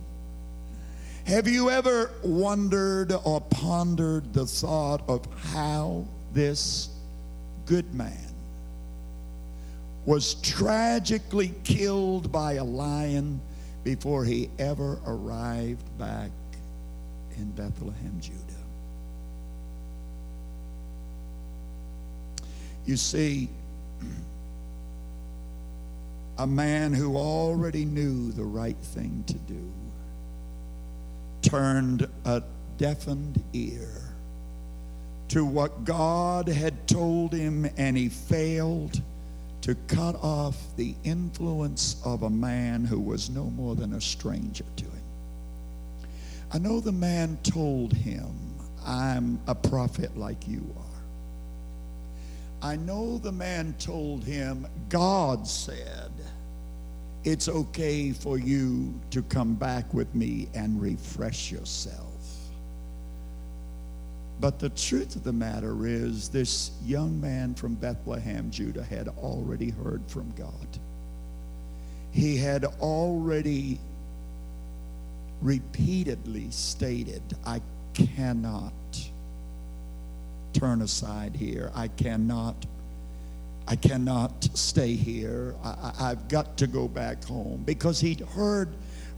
Have 1.25 1.47
you 1.47 1.69
ever 1.69 2.11
wondered 2.23 3.13
or 3.23 3.41
pondered 3.41 4.33
the 4.33 4.45
thought 4.45 5.07
of 5.07 5.25
how 5.53 6.05
this 6.33 6.89
good 7.65 7.93
man 7.93 8.17
was 10.05 10.33
tragically 10.35 11.53
killed 11.63 12.31
by 12.31 12.53
a 12.53 12.63
lion 12.63 13.39
before 13.83 14.25
he 14.25 14.49
ever 14.57 14.99
arrived 15.05 15.97
back 15.97 16.31
in 17.37 17.51
Bethlehem, 17.51 18.19
Judah? 18.19 18.37
You 22.85 22.97
see, 22.97 23.47
a 26.39 26.47
man 26.47 26.93
who 26.93 27.15
already 27.15 27.85
knew 27.85 28.31
the 28.31 28.43
right 28.43 28.77
thing 28.77 29.23
to 29.27 29.35
do 29.35 29.71
turned 31.41 32.07
a 32.25 32.43
deafened 32.77 33.43
ear 33.53 33.89
to 35.29 35.45
what 35.45 35.85
God 35.85 36.47
had 36.47 36.87
told 36.87 37.33
him, 37.33 37.69
and 37.77 37.95
he 37.95 38.09
failed 38.09 39.01
to 39.61 39.75
cut 39.87 40.15
off 40.15 40.57
the 40.75 40.95
influence 41.03 42.01
of 42.03 42.23
a 42.23 42.29
man 42.29 42.83
who 42.83 42.99
was 42.99 43.29
no 43.29 43.45
more 43.45 43.75
than 43.75 43.93
a 43.93 44.01
stranger 44.01 44.65
to 44.75 44.83
him. 44.83 44.91
I 46.51 46.57
know 46.57 46.79
the 46.79 46.91
man 46.91 47.37
told 47.43 47.93
him, 47.93 48.35
I'm 48.85 49.39
a 49.47 49.55
prophet 49.55 50.17
like 50.17 50.47
you 50.47 50.65
are. 50.77 50.85
I 52.69 52.75
know 52.75 53.17
the 53.17 53.31
man 53.31 53.73
told 53.79 54.23
him, 54.23 54.67
God 54.89 55.47
said, 55.47 56.10
it's 57.23 57.47
okay 57.47 58.11
for 58.11 58.37
you 58.37 58.93
to 59.11 59.21
come 59.23 59.53
back 59.53 59.93
with 59.93 60.13
me 60.15 60.47
and 60.53 60.81
refresh 60.81 61.51
yourself. 61.51 62.07
But 64.39 64.57
the 64.57 64.69
truth 64.69 65.15
of 65.15 65.23
the 65.23 65.33
matter 65.33 65.85
is, 65.85 66.29
this 66.29 66.71
young 66.83 67.21
man 67.21 67.53
from 67.53 67.75
Bethlehem, 67.75 68.49
Judah, 68.49 68.83
had 68.83 69.07
already 69.07 69.69
heard 69.69 70.01
from 70.07 70.31
God. 70.31 70.67
He 72.11 72.37
had 72.37 72.65
already 72.65 73.79
repeatedly 75.41 76.49
stated, 76.49 77.21
I 77.45 77.61
cannot 77.93 78.73
turn 80.53 80.81
aside 80.81 81.35
here. 81.35 81.71
I 81.75 81.87
cannot 81.87 82.65
I 83.67 83.75
cannot 83.75 84.49
stay 84.53 84.95
here. 84.95 85.55
I, 85.63 85.93
have 86.09 86.27
got 86.27 86.57
to 86.57 86.67
go 86.67 86.87
back 86.87 87.23
home 87.23 87.63
because 87.65 87.99
he'd 87.99 88.21
heard 88.21 88.69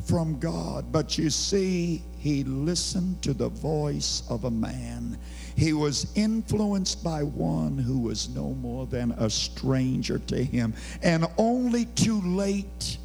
from 0.06 0.38
God. 0.40 0.92
But 0.92 1.18
you 1.18 1.30
see, 1.30 2.04
he 2.18 2.44
listened 2.44 3.22
to 3.24 3.34
the 3.34 3.50
voice 3.50 4.24
of 4.30 4.44
a 4.44 4.52
man. 4.52 5.18
He 5.56 5.74
was 5.74 6.12
influenced 6.16 7.04
by 7.04 7.24
one 7.24 7.78
who 7.78 8.00
was 8.00 8.30
no 8.30 8.54
more 8.56 8.86
than 8.86 9.12
a 9.12 9.30
stranger 9.30 10.20
to 10.20 10.44
him. 10.44 10.74
And 11.02 11.26
only 11.38 11.86
too 11.86 12.22
late 12.22 12.98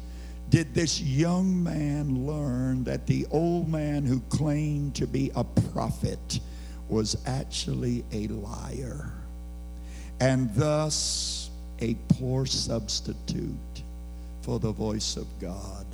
did 0.49 0.73
this 0.73 0.99
young 1.01 1.63
man 1.63 2.25
learn 2.25 2.83
that 2.83 3.05
the 3.05 3.27
old 3.31 3.69
man 3.69 4.03
who 4.03 4.19
claimed 4.29 4.95
to 4.95 5.05
be 5.05 5.31
a 5.35 5.43
prophet 5.43 6.39
was 6.89 7.15
actually 7.27 8.03
a 8.11 8.27
liar 8.27 9.18
and 10.19 10.53
thus 10.55 11.49
a 11.79 11.95
poor 12.09 12.45
substitute 12.45 13.83
for 14.41 14.59
the 14.59 14.71
voice 14.71 15.15
of 15.15 15.27
God. 15.39 15.85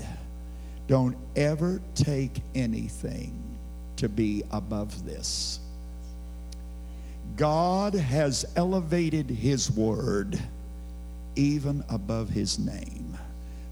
Don't 0.88 1.18
ever 1.36 1.82
take 1.96 2.42
anything 2.54 3.34
to 3.98 4.10
be 4.10 4.44
above 4.52 5.06
this. 5.06 5.60
God 7.36 7.94
has 7.94 8.46
elevated 8.56 9.30
His 9.30 9.72
word 9.72 10.40
even 11.36 11.84
above 11.90 12.30
His 12.30 12.60
name. 12.60 13.18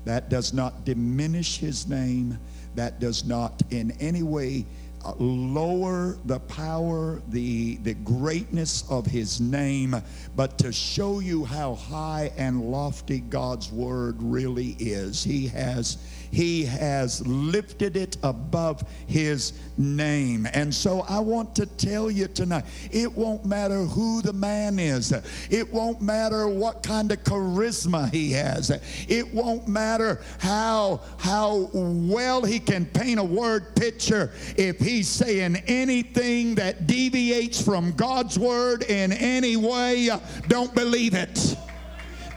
That 0.05 0.29
does 0.29 0.53
not 0.53 0.85
diminish 0.85 1.57
His 1.57 1.87
name. 1.87 2.37
That 2.75 2.99
does 2.99 3.23
not 3.23 3.61
in 3.69 3.91
any 3.99 4.23
way 4.23 4.65
Uh, 5.05 5.13
lower 5.17 6.17
the 6.25 6.39
power, 6.41 7.21
the, 7.27 7.75
the 7.83 7.93
greatness 7.93 8.89
of 8.89 9.05
his 9.05 9.41
name, 9.41 9.95
but 10.35 10.57
to 10.57 10.71
show 10.71 11.19
you 11.19 11.43
how 11.43 11.75
high 11.75 12.31
and 12.37 12.61
lofty 12.71 13.19
God's 13.19 13.69
word 13.69 14.15
really 14.19 14.77
is. 14.79 15.21
He 15.21 15.47
has 15.47 15.97
he 16.33 16.65
has 16.65 17.25
lifted 17.27 17.95
it 17.95 18.17
above 18.23 18.83
his 19.05 19.53
name. 19.77 20.47
And 20.53 20.73
so 20.73 21.01
I 21.07 21.19
want 21.19 21.55
to 21.57 21.67
tell 21.67 22.09
you 22.09 22.27
tonight, 22.27 22.65
it 22.91 23.11
won't 23.13 23.45
matter 23.45 23.83
who 23.83 24.23
the 24.23 24.33
man 24.33 24.79
is. 24.79 25.13
It 25.51 25.71
won't 25.71 26.01
matter 26.01 26.47
what 26.47 26.81
kind 26.81 27.11
of 27.11 27.23
charisma 27.23 28.11
he 28.11 28.31
has. 28.31 28.71
It 29.07 29.31
won't 29.31 29.67
matter 29.67 30.21
how 30.39 31.01
how 31.19 31.69
well 31.73 32.43
he 32.43 32.59
can 32.59 32.85
paint 32.87 33.19
a 33.19 33.23
word 33.23 33.75
picture 33.75 34.31
if 34.57 34.79
he's 34.79 35.07
saying 35.07 35.57
anything 35.67 36.55
that 36.55 36.87
deviates 36.87 37.61
from 37.61 37.91
God's 37.91 38.39
word 38.39 38.83
in 38.83 39.11
any 39.11 39.55
way, 39.55 40.09
don't 40.47 40.73
believe 40.73 41.13
it. 41.13 41.55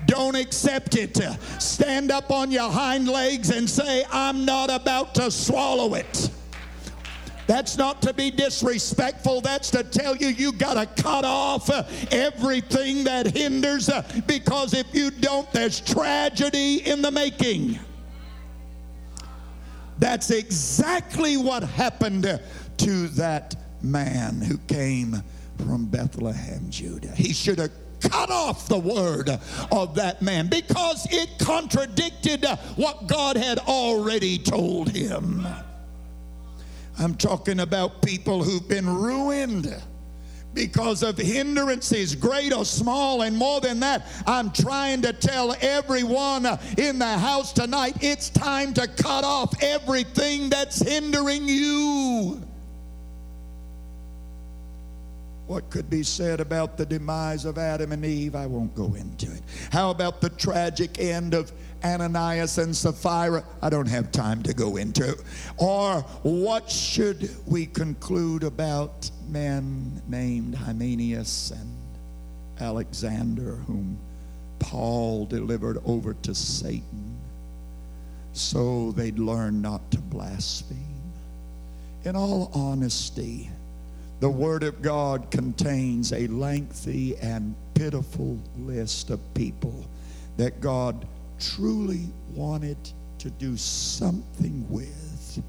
Don't 0.07 0.37
accept 0.37 0.97
it. 0.97 1.19
Stand 1.61 2.11
up 2.11 2.31
on 2.31 2.51
your 2.51 2.71
hind 2.71 3.09
legs 3.09 3.51
and 3.51 3.69
say, 3.69 4.05
I'm 4.11 4.45
not 4.45 4.71
about 4.71 5.15
to 5.17 5.31
swallow 5.31 5.95
it. 5.95 6.31
That's 7.47 7.77
not 7.77 8.03
to 8.03 8.13
be 8.13 8.31
disrespectful. 8.31 9.41
That's 9.41 9.71
to 9.71 9.85
tell 9.85 10.17
you 10.17 10.29
you 10.29 10.53
got 10.53 10.75
to 10.75 11.03
cut 11.03 11.25
off 11.25 11.71
everything 12.13 13.05
that 13.05 13.37
hinders 13.37 13.89
because 14.27 14.75
if 14.75 14.93
you 14.93 15.11
don't, 15.11 15.51
there's 15.53 15.81
tragedy 15.81 16.79
in 16.89 17.03
the 17.03 17.11
making. 17.11 17.79
That's 19.99 20.31
exactly 20.31 21.37
what 21.37 21.63
happened 21.63 22.41
to 22.79 23.09
that 23.09 23.55
man 23.81 24.41
who 24.41 24.59
came 24.59 25.23
from 25.65 25.87
Bethlehem, 25.87 26.69
Judah. 26.69 27.15
He 27.15 27.33
should 27.33 27.59
have 27.59 27.71
cut 28.01 28.30
off 28.30 28.68
the 28.68 28.78
word 28.78 29.30
of 29.72 29.94
that 29.94 30.22
man 30.22 30.49
because 30.49 31.07
it 31.11 31.38
contradicted 31.38 32.44
what 32.76 33.07
God 33.07 33.36
had 33.36 33.59
already 33.59 34.38
told 34.38 34.90
him. 34.90 35.47
I'm 36.99 37.14
talking 37.14 37.61
about 37.61 38.03
people 38.03 38.42
who've 38.42 38.66
been 38.68 38.88
ruined 38.88 39.74
because 40.57 41.03
of 41.03 41.18
hindrances, 41.18 42.14
great 42.14 42.53
or 42.53 42.64
small, 42.64 43.22
and 43.22 43.36
more 43.36 43.61
than 43.61 43.78
that, 43.80 44.07
I'm 44.26 44.51
trying 44.51 45.03
to 45.03 45.12
tell 45.12 45.55
everyone 45.61 46.47
in 46.78 46.99
the 46.99 47.18
house 47.18 47.53
tonight 47.53 47.99
it's 48.01 48.30
time 48.30 48.72
to 48.74 48.88
cut 48.88 49.22
off 49.22 49.62
everything 49.62 50.49
that's 50.49 50.80
hindering 50.80 51.47
you. 51.47 52.42
What 55.47 55.70
could 55.70 55.88
be 55.88 56.03
said 56.03 56.40
about 56.40 56.76
the 56.76 56.84
demise 56.84 57.44
of 57.44 57.57
Adam 57.57 57.92
and 57.92 58.05
Eve? 58.05 58.34
I 58.34 58.47
won't 58.47 58.74
go 58.74 58.94
into 58.94 59.32
it. 59.32 59.42
How 59.70 59.90
about 59.90 60.20
the 60.20 60.30
tragic 60.30 60.99
end 60.99 61.34
of 61.34 61.53
Ananias 61.84 62.59
and 62.59 62.74
Sapphira? 62.74 63.44
I 63.62 63.70
don't 63.70 63.88
have 63.88 64.11
time 64.11 64.42
to 64.42 64.53
go 64.53 64.76
into. 64.76 65.16
Or 65.57 66.01
what 66.22 66.68
should 66.68 67.30
we 67.47 67.66
conclude 67.66 68.42
about 68.42 69.09
men 69.28 70.03
named 70.09 70.57
Hymenaeus 70.57 71.53
and 71.53 71.76
Alexander, 72.59 73.57
whom 73.66 73.99
Paul 74.59 75.26
delivered 75.26 75.78
over 75.84 76.14
to 76.14 76.34
Satan 76.34 77.16
so 78.32 78.92
they'd 78.92 79.18
learn 79.18 79.62
not 79.62 79.90
to 79.92 79.99
blaspheme? 79.99 80.82
In 82.05 82.16
all 82.16 82.51
honesty, 82.53 83.51
the 84.21 84.31
Word 84.31 84.62
of 84.62 84.81
God 84.81 85.31
contains 85.31 86.12
a 86.12 86.27
lengthy 86.29 87.17
and 87.19 87.55
pitiful 87.75 88.39
list 88.59 89.11
of 89.11 89.21
people 89.35 89.85
that 90.37 90.61
God 90.61 91.07
truly 91.39 92.07
wanted 92.35 92.79
to 93.19 93.31
do 93.31 93.57
something 93.57 94.67
with. 94.71 95.43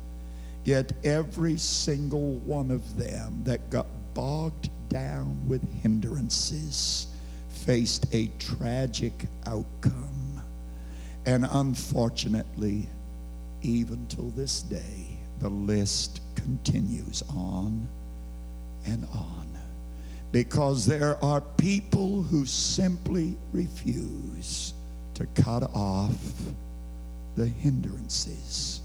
Yet 0.65 0.91
every 1.05 1.57
single 1.57 2.33
one 2.39 2.71
of 2.71 2.97
them 2.97 3.41
that 3.45 3.69
got 3.69 3.87
bogged 4.13 4.69
down 4.89 5.47
with 5.47 5.61
hindrances 5.81 7.07
faced 7.49 8.13
a 8.13 8.27
tragic 8.39 9.13
outcome. 9.45 10.41
And 11.25 11.47
unfortunately, 11.51 12.89
even 13.61 14.05
till 14.07 14.29
this 14.31 14.61
day, 14.61 15.19
the 15.39 15.49
list 15.49 16.21
continues 16.35 17.23
on 17.29 17.87
and 18.87 19.07
on. 19.13 19.47
Because 20.31 20.85
there 20.85 21.23
are 21.23 21.41
people 21.41 22.23
who 22.23 22.45
simply 22.45 23.37
refuse 23.53 24.73
to 25.13 25.25
cut 25.41 25.63
off 25.73 26.17
the 27.35 27.47
hindrances 27.47 28.81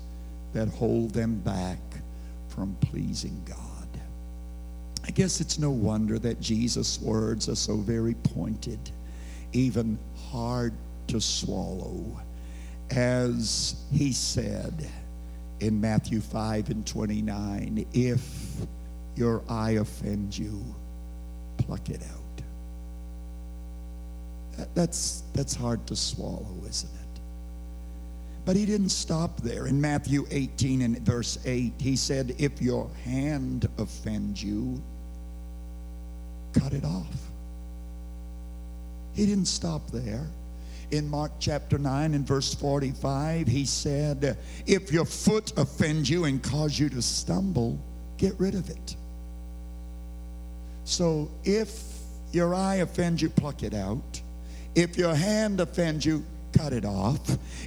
that 0.53 0.69
hold 0.69 1.11
them 1.11 1.39
back 1.41 1.79
from 2.49 2.77
pleasing 2.81 3.43
God. 3.47 3.59
I 5.05 5.11
guess 5.11 5.41
it's 5.41 5.59
no 5.59 5.71
wonder 5.71 6.19
that 6.21 6.41
Jesus' 6.41 7.01
words 7.01 7.49
are 7.49 7.57
so 7.57 7.77
very 7.77 8.15
pointed, 8.15 8.79
even 9.53 9.99
hard 10.31 10.73
to 11.09 11.21
swallow, 11.21 12.05
as 12.91 13.77
he 13.93 14.13
said 14.13 14.89
in 15.61 15.81
Matthew 15.81 16.21
5 16.21 16.71
and 16.71 16.87
29 16.87 17.87
if 17.93 18.21
your 19.17 19.43
eye 19.49 19.73
offends 19.73 20.39
you, 20.39 20.63
pluck 21.59 21.91
it 21.91 22.03
out. 22.03 22.45
That, 24.57 24.75
that's, 24.75 25.23
that's 25.35 25.55
hard 25.55 25.87
to 25.87 25.97
swallow, 25.97 26.57
isn't 26.69 26.91
it? 26.93 27.21
But 28.45 28.57
he 28.57 28.67
didn't 28.67 28.91
stop 28.91 29.41
there. 29.41 29.67
In 29.67 29.81
Matthew 29.81 30.27
18 30.31 30.83
and 30.83 30.99
verse 31.01 31.39
8, 31.45 31.73
he 31.79 31.97
said, 31.97 32.35
If 32.39 32.61
your 32.61 32.91
hand 33.05 33.69
offends 33.79 34.43
you, 34.43 34.83
cut 36.53 36.73
it 36.73 36.85
off. 36.85 37.07
He 39.15 39.27
didn't 39.27 39.47
stop 39.47 39.91
there. 39.91 40.27
In 40.91 41.09
Mark 41.09 41.33
chapter 41.39 41.79
9 41.79 42.15
and 42.15 42.27
verse 42.27 42.53
45, 42.55 43.47
he 43.47 43.65
said, 43.65 44.37
If 44.67 44.93
your 44.93 45.07
foot 45.07 45.57
offends 45.57 46.11
you 46.11 46.25
and 46.25 46.43
cause 46.43 46.79
you 46.79 46.89
to 46.91 47.01
stumble, 47.01 47.79
get 48.19 48.39
rid 48.39 48.55
of 48.55 48.69
it. 48.69 48.97
So 50.85 51.31
if 51.45 51.99
your 52.33 52.55
eye 52.55 52.77
offends 52.77 53.23
you, 53.23 53.29
pluck 53.29 53.63
it 53.63 53.75
out. 53.75 54.21
If 54.75 54.97
your 54.97 55.15
hand 55.15 55.61
offends 55.61 56.05
you, 56.05 56.25
cut 56.53 56.73
it 56.73 56.85
off. 56.85 57.21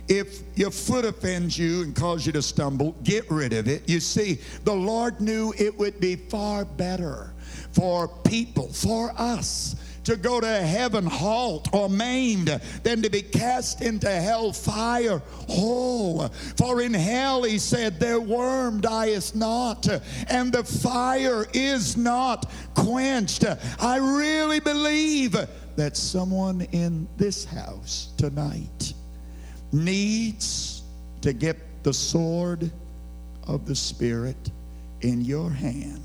If 0.07 0.41
your 0.55 0.71
foot 0.71 1.05
offends 1.05 1.57
you 1.57 1.83
and 1.83 1.95
cause 1.95 2.25
you 2.25 2.31
to 2.33 2.41
stumble, 2.41 2.95
get 3.03 3.29
rid 3.29 3.53
of 3.53 3.67
it. 3.67 3.87
You 3.89 3.99
see, 3.99 4.39
the 4.63 4.73
Lord 4.73 5.21
knew 5.21 5.53
it 5.57 5.77
would 5.77 5.99
be 5.99 6.15
far 6.15 6.65
better 6.65 7.33
for 7.71 8.07
people, 8.07 8.67
for 8.71 9.13
us, 9.17 9.75
to 10.05 10.15
go 10.15 10.39
to 10.39 10.47
heaven 10.47 11.05
halt 11.05 11.67
or 11.73 11.89
maimed 11.89 12.47
than 12.83 13.01
to 13.01 13.09
be 13.09 13.21
cast 13.21 13.81
into 13.81 14.09
hell 14.09 14.53
fire 14.53 15.21
whole. 15.49 16.27
For 16.57 16.81
in 16.81 16.93
hell, 16.93 17.43
he 17.43 17.57
said, 17.59 17.99
their 17.99 18.19
worm 18.19 18.81
dieth 18.81 19.35
not, 19.35 19.87
and 20.29 20.53
the 20.53 20.63
fire 20.63 21.45
is 21.53 21.97
not 21.97 22.49
quenched. 22.73 23.45
I 23.79 23.97
really 23.97 24.59
believe 24.59 25.35
that 25.75 25.97
someone 25.97 26.61
in 26.71 27.07
this 27.17 27.45
house 27.45 28.09
tonight 28.17 28.93
needs 29.71 30.83
to 31.21 31.33
get 31.33 31.57
the 31.83 31.93
sword 31.93 32.71
of 33.47 33.65
the 33.65 33.75
Spirit 33.75 34.51
in 35.01 35.21
your 35.21 35.49
hand. 35.49 36.01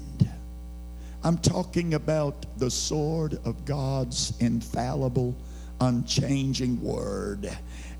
I'm 1.22 1.38
talking 1.38 1.94
about 1.94 2.46
the 2.58 2.70
sword 2.70 3.38
of 3.44 3.64
God's 3.64 4.32
infallible, 4.40 5.36
unchanging 5.80 6.82
word. 6.82 7.50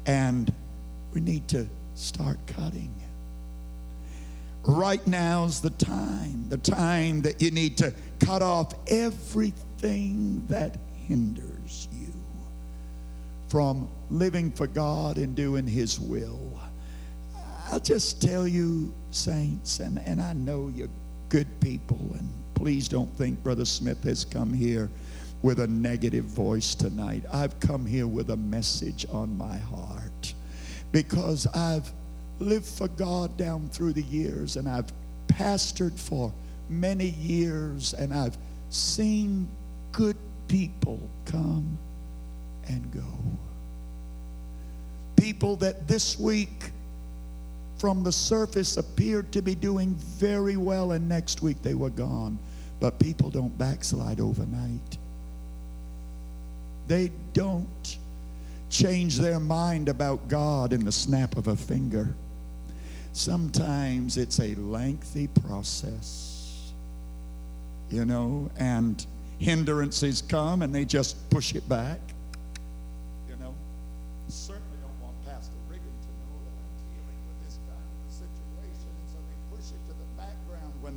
And 0.06 0.52
we 1.12 1.20
need 1.20 1.46
to 1.48 1.68
start 1.94 2.38
cutting. 2.46 2.94
Right 4.62 5.04
now's 5.06 5.60
the 5.60 5.70
time, 5.70 6.48
the 6.48 6.58
time 6.58 7.22
that 7.22 7.40
you 7.42 7.50
need 7.50 7.76
to 7.78 7.94
cut 8.20 8.42
off 8.42 8.74
everything 8.88 10.46
that 10.48 10.78
hinders 11.06 11.88
you 11.92 12.12
from 13.48 13.88
living 14.10 14.50
for 14.50 14.66
God 14.66 15.16
and 15.16 15.34
doing 15.34 15.66
His 15.66 15.98
will. 15.98 16.60
I'll 17.70 17.80
just 17.80 18.20
tell 18.20 18.46
you, 18.46 18.94
saints, 19.10 19.80
and, 19.80 19.98
and 20.06 20.20
I 20.20 20.32
know 20.32 20.72
you're 20.74 20.88
good 21.28 21.48
people, 21.60 21.98
and 22.18 22.28
please 22.60 22.88
don't 22.88 23.10
think 23.16 23.42
Brother 23.42 23.64
Smith 23.64 24.04
has 24.04 24.22
come 24.22 24.52
here 24.52 24.90
with 25.40 25.60
a 25.60 25.66
negative 25.66 26.26
voice 26.26 26.74
tonight. 26.74 27.24
I've 27.32 27.58
come 27.58 27.86
here 27.86 28.06
with 28.06 28.28
a 28.28 28.36
message 28.36 29.06
on 29.10 29.38
my 29.38 29.56
heart 29.56 30.34
because 30.92 31.46
I've 31.54 31.90
lived 32.38 32.66
for 32.66 32.88
God 32.88 33.34
down 33.38 33.70
through 33.70 33.94
the 33.94 34.02
years 34.02 34.56
and 34.56 34.68
I've 34.68 34.92
pastored 35.26 35.98
for 35.98 36.34
many 36.68 37.06
years 37.06 37.94
and 37.94 38.12
I've 38.12 38.36
seen 38.68 39.48
good 39.92 40.18
people 40.46 41.00
come 41.24 41.78
and 42.68 42.92
go. 42.92 43.38
People 45.16 45.56
that 45.56 45.88
this 45.88 46.18
week 46.18 46.72
from 47.78 48.02
the 48.02 48.12
surface 48.12 48.76
appeared 48.76 49.32
to 49.32 49.40
be 49.40 49.54
doing 49.54 49.94
very 49.94 50.58
well 50.58 50.92
and 50.92 51.08
next 51.08 51.40
week 51.40 51.62
they 51.62 51.72
were 51.72 51.88
gone. 51.88 52.38
But 52.80 52.98
people 52.98 53.30
don't 53.30 53.56
backslide 53.58 54.20
overnight. 54.20 54.98
They 56.88 57.12
don't 57.34 57.98
change 58.70 59.18
their 59.18 59.38
mind 59.38 59.88
about 59.88 60.28
God 60.28 60.72
in 60.72 60.84
the 60.84 60.92
snap 60.92 61.36
of 61.36 61.48
a 61.48 61.56
finger. 61.56 62.14
Sometimes 63.12 64.16
it's 64.16 64.40
a 64.40 64.54
lengthy 64.54 65.26
process, 65.26 66.72
you 67.90 68.04
know, 68.04 68.50
and 68.56 69.04
hindrances 69.38 70.22
come 70.22 70.62
and 70.62 70.74
they 70.74 70.84
just 70.84 71.28
push 71.30 71.54
it 71.54 71.68
back, 71.68 71.98
you 73.28 73.36
know. 73.36 73.54
Certainly 74.28 74.78
don't 74.80 75.00
want 75.02 75.16
Pastor 75.26 75.56
Riggin 75.68 75.82
to 75.82 76.10
know 76.22 76.38
that 76.46 76.54
I'm 76.54 76.74
dealing 76.94 77.18
with 77.26 77.38
this 77.46 77.58
kind 77.66 77.82
of 77.82 77.98
a 78.08 78.12
situation, 78.14 78.88
and 78.88 79.08
so 79.10 79.18
they 79.26 79.56
push 79.56 79.70
it 79.70 79.82
to 79.90 79.94
the 79.94 80.08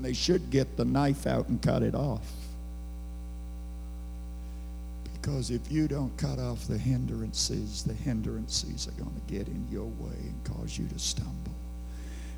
they 0.03 0.13
should 0.13 0.49
get 0.49 0.77
the 0.77 0.85
knife 0.85 1.25
out 1.25 1.47
and 1.47 1.61
cut 1.61 1.83
it 1.83 1.95
off. 1.95 2.31
Because 5.13 5.51
if 5.51 5.71
you 5.71 5.87
don't 5.87 6.15
cut 6.17 6.37
off 6.37 6.67
the 6.67 6.77
hindrances, 6.77 7.83
the 7.83 7.93
hindrances 7.93 8.87
are 8.87 9.01
going 9.01 9.15
to 9.15 9.33
get 9.33 9.47
in 9.47 9.65
your 9.71 9.85
way 9.85 10.17
and 10.19 10.43
cause 10.43 10.77
you 10.77 10.85
to 10.87 10.99
stumble. 10.99 11.53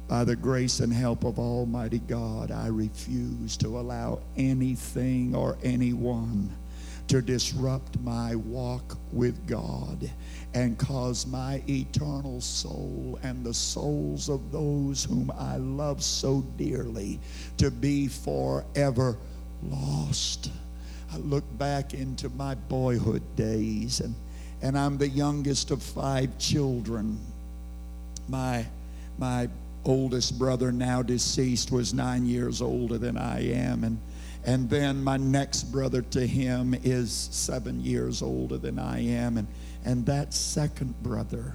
By 0.08 0.24
the 0.24 0.36
grace 0.36 0.82
and 0.82 0.94
help 0.94 1.24
of 1.24 1.40
Almighty 1.40 1.98
God, 1.98 2.52
I 2.52 2.68
refuse 2.68 3.58
to 3.58 3.80
allow 3.80 4.20
anything 4.38 5.36
or 5.36 5.58
anyone 5.64 6.52
to 7.08 7.22
disrupt 7.22 8.00
my 8.02 8.36
walk 8.36 8.98
with 9.12 9.48
God 9.48 10.12
and 10.56 10.78
cause 10.80 11.28
my 11.28 11.62
eternal 11.68 12.40
soul 12.40 13.20
and 13.24 13.46
the 13.46 13.54
souls 13.54 14.30
of 14.30 14.54
those 14.54 15.04
whom 15.04 15.30
I 15.38 15.58
love 15.58 16.02
so 16.02 16.46
dearly 16.58 17.20
to 17.58 17.70
be 17.70 18.08
forever 18.08 19.18
lost. 19.62 20.50
I 21.12 21.18
look 21.18 21.44
back 21.58 21.94
into 21.94 22.30
my 22.30 22.56
boyhood 22.56 23.22
days, 23.36 24.00
and, 24.00 24.16
and 24.62 24.78
I'm 24.78 24.98
the 24.98 25.10
youngest 25.10 25.72
of 25.72 25.84
five 25.84 26.38
children. 26.40 27.20
My, 28.30 28.66
my 29.18 29.50
oldest 29.84 30.40
brother, 30.40 30.72
now 30.72 31.02
deceased, 31.02 31.70
was 31.70 31.94
nine 31.94 32.26
years 32.26 32.62
older 32.62 32.98
than 32.98 33.18
I 33.18 33.42
am. 33.52 33.84
And, 33.84 34.00
And 34.46 34.70
then 34.70 35.04
my 35.04 35.18
next 35.18 35.64
brother 35.72 36.04
to 36.04 36.26
him 36.26 36.76
is 36.84 37.12
seven 37.32 37.82
years 37.82 38.22
older 38.22 38.58
than 38.58 38.78
I 38.78 39.00
am. 39.00 39.38
And, 39.38 39.48
and 39.84 40.06
that 40.06 40.36
second 40.36 41.02
brother, 41.02 41.54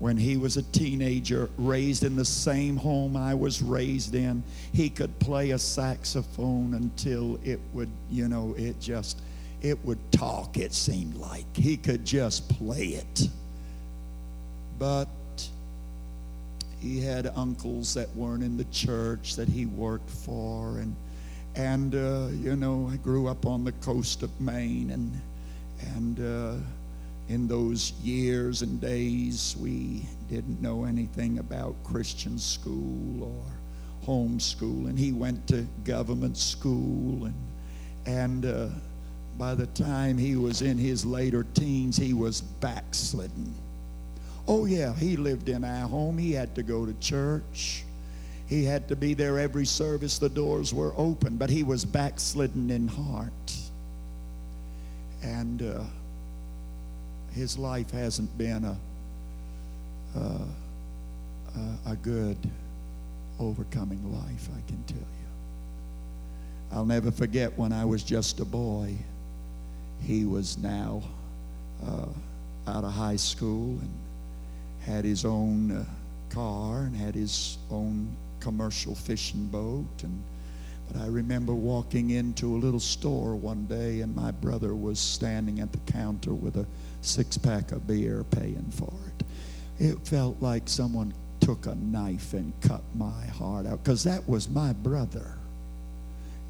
when 0.00 0.16
he 0.16 0.36
was 0.36 0.56
a 0.56 0.62
teenager, 0.62 1.48
raised 1.56 2.02
in 2.02 2.16
the 2.16 2.24
same 2.24 2.76
home 2.76 3.16
I 3.16 3.34
was 3.34 3.62
raised 3.62 4.16
in, 4.16 4.42
he 4.72 4.90
could 4.90 5.16
play 5.20 5.52
a 5.52 5.58
saxophone 5.58 6.74
until 6.74 7.38
it 7.44 7.60
would, 7.72 7.90
you 8.10 8.26
know, 8.26 8.56
it 8.58 8.80
just, 8.80 9.22
it 9.60 9.78
would 9.84 10.00
talk, 10.10 10.56
it 10.56 10.74
seemed 10.74 11.14
like. 11.14 11.46
He 11.56 11.76
could 11.76 12.04
just 12.04 12.48
play 12.48 12.86
it. 12.86 13.28
But 14.80 15.06
he 16.80 17.00
had 17.00 17.30
uncles 17.36 17.94
that 17.94 18.12
weren't 18.16 18.42
in 18.42 18.56
the 18.56 18.64
church 18.72 19.36
that 19.36 19.48
he 19.48 19.66
worked 19.66 20.10
for 20.10 20.78
and 20.78 20.96
and 21.54 21.94
uh, 21.94 22.28
you 22.32 22.56
know 22.56 22.88
I 22.92 22.96
grew 22.96 23.28
up 23.28 23.46
on 23.46 23.64
the 23.64 23.72
coast 23.72 24.22
of 24.22 24.40
Maine 24.40 24.90
and 24.90 25.20
and 25.96 26.20
uh, 26.20 26.62
in 27.28 27.46
those 27.48 27.92
years 28.02 28.62
and 28.62 28.80
days 28.80 29.56
we 29.58 30.02
didn't 30.28 30.60
know 30.60 30.84
anything 30.84 31.38
about 31.38 31.74
Christian 31.84 32.38
school 32.38 33.24
or 33.24 34.06
homeschool 34.06 34.88
and 34.88 34.98
he 34.98 35.12
went 35.12 35.46
to 35.48 35.66
government 35.84 36.36
school 36.36 37.26
and 37.26 37.34
and 38.06 38.46
uh, 38.46 38.68
by 39.38 39.54
the 39.54 39.66
time 39.68 40.18
he 40.18 40.36
was 40.36 40.62
in 40.62 40.78
his 40.78 41.04
later 41.04 41.44
teens 41.54 41.96
he 41.96 42.12
was 42.12 42.40
backslidden 42.40 43.54
Oh, 44.48 44.64
yeah, 44.64 44.92
he 44.94 45.16
lived 45.16 45.48
in 45.48 45.64
our 45.64 45.88
home. 45.88 46.18
He 46.18 46.32
had 46.32 46.54
to 46.56 46.62
go 46.62 46.84
to 46.84 46.92
church. 46.94 47.84
He 48.46 48.64
had 48.64 48.88
to 48.88 48.96
be 48.96 49.14
there 49.14 49.38
every 49.38 49.64
service. 49.64 50.18
The 50.18 50.28
doors 50.28 50.74
were 50.74 50.92
open, 50.96 51.36
but 51.36 51.50
he 51.50 51.62
was 51.62 51.84
backslidden 51.84 52.70
in 52.70 52.88
heart. 52.88 53.32
And 55.22 55.62
uh, 55.62 55.84
his 57.34 57.58
life 57.58 57.90
hasn't 57.90 58.36
been 58.36 58.64
a, 58.64 58.76
uh, 60.18 60.44
a 61.86 61.96
good 61.96 62.36
overcoming 63.40 64.12
life, 64.12 64.48
I 64.56 64.60
can 64.68 64.82
tell 64.84 64.98
you. 64.98 65.06
I'll 66.72 66.86
never 66.86 67.10
forget 67.10 67.56
when 67.58 67.72
I 67.72 67.84
was 67.84 68.02
just 68.02 68.40
a 68.40 68.44
boy. 68.44 68.94
He 70.02 70.24
was 70.24 70.58
now 70.58 71.02
uh, 71.86 72.06
out 72.66 72.84
of 72.84 72.92
high 72.92 73.16
school 73.16 73.78
and 73.80 73.90
had 74.80 75.04
his 75.04 75.24
own 75.24 75.70
uh, 75.72 75.84
car 76.30 76.82
and 76.82 76.96
had 76.96 77.14
his 77.14 77.58
own 77.70 78.16
commercial 78.42 78.94
fishing 78.94 79.46
boat 79.46 80.02
and 80.02 80.22
but 80.88 81.00
I 81.00 81.06
remember 81.06 81.54
walking 81.54 82.10
into 82.10 82.54
a 82.54 82.58
little 82.58 82.80
store 82.80 83.34
one 83.34 83.64
day 83.66 84.00
and 84.00 84.14
my 84.14 84.30
brother 84.30 84.74
was 84.74 84.98
standing 84.98 85.60
at 85.60 85.72
the 85.72 85.78
counter 85.92 86.34
with 86.34 86.56
a 86.56 86.66
six 87.00 87.38
pack 87.38 87.72
of 87.72 87.86
beer 87.86 88.24
paying 88.24 88.70
for 88.72 88.92
it. 89.06 89.26
It 89.78 90.06
felt 90.06 90.42
like 90.42 90.68
someone 90.68 91.14
took 91.40 91.66
a 91.66 91.74
knife 91.76 92.34
and 92.34 92.52
cut 92.60 92.82
my 92.94 93.24
heart 93.26 93.66
out 93.66 93.82
because 93.82 94.04
that 94.04 94.28
was 94.28 94.50
my 94.50 94.72
brother. 94.72 95.38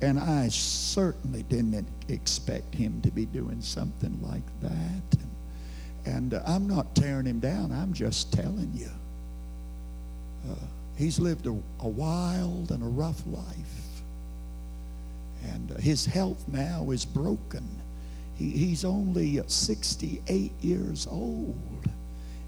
And 0.00 0.18
I 0.18 0.48
certainly 0.48 1.44
didn't 1.44 1.86
expect 2.08 2.74
him 2.74 3.00
to 3.02 3.10
be 3.12 3.26
doing 3.26 3.60
something 3.60 4.18
like 4.22 4.60
that. 4.60 5.20
And 5.20 5.32
and 6.04 6.34
uh, 6.34 6.42
I'm 6.46 6.66
not 6.66 6.94
tearing 6.94 7.26
him 7.26 7.38
down, 7.38 7.70
I'm 7.70 7.92
just 7.92 8.32
telling 8.32 8.72
you. 8.74 8.90
Uh, 10.50 10.54
he's 11.02 11.18
lived 11.18 11.46
a, 11.46 11.58
a, 11.80 11.88
wild 11.88 12.70
and 12.70 12.82
a 12.82 12.86
rough 12.86 13.22
life. 13.26 14.02
And 15.44 15.72
uh, 15.72 15.78
his 15.78 16.06
health 16.06 16.44
now 16.48 16.90
is 16.90 17.04
broken. 17.04 17.68
He, 18.36 18.50
he's 18.50 18.84
only 18.84 19.40
68 19.46 20.52
years 20.60 21.06
old. 21.10 21.88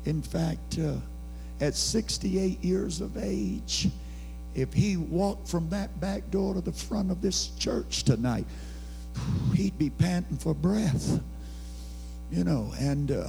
In 0.04 0.22
fact, 0.22 0.78
uh, 0.78 0.96
at 1.60 1.74
68 1.74 2.62
years 2.62 3.00
of 3.00 3.16
age, 3.16 3.88
if 4.54 4.72
he 4.72 4.96
walked 4.96 5.48
from 5.48 5.68
that 5.70 6.00
back 6.00 6.30
door 6.30 6.54
to 6.54 6.60
the 6.60 6.72
front 6.72 7.10
of 7.10 7.20
this 7.20 7.48
church 7.58 8.04
tonight, 8.04 8.46
he'd 9.54 9.78
be 9.78 9.90
panting 9.90 10.38
for 10.38 10.54
breath 10.54 11.20
you 12.34 12.44
know, 12.44 12.72
and 12.78 13.12
uh, 13.12 13.28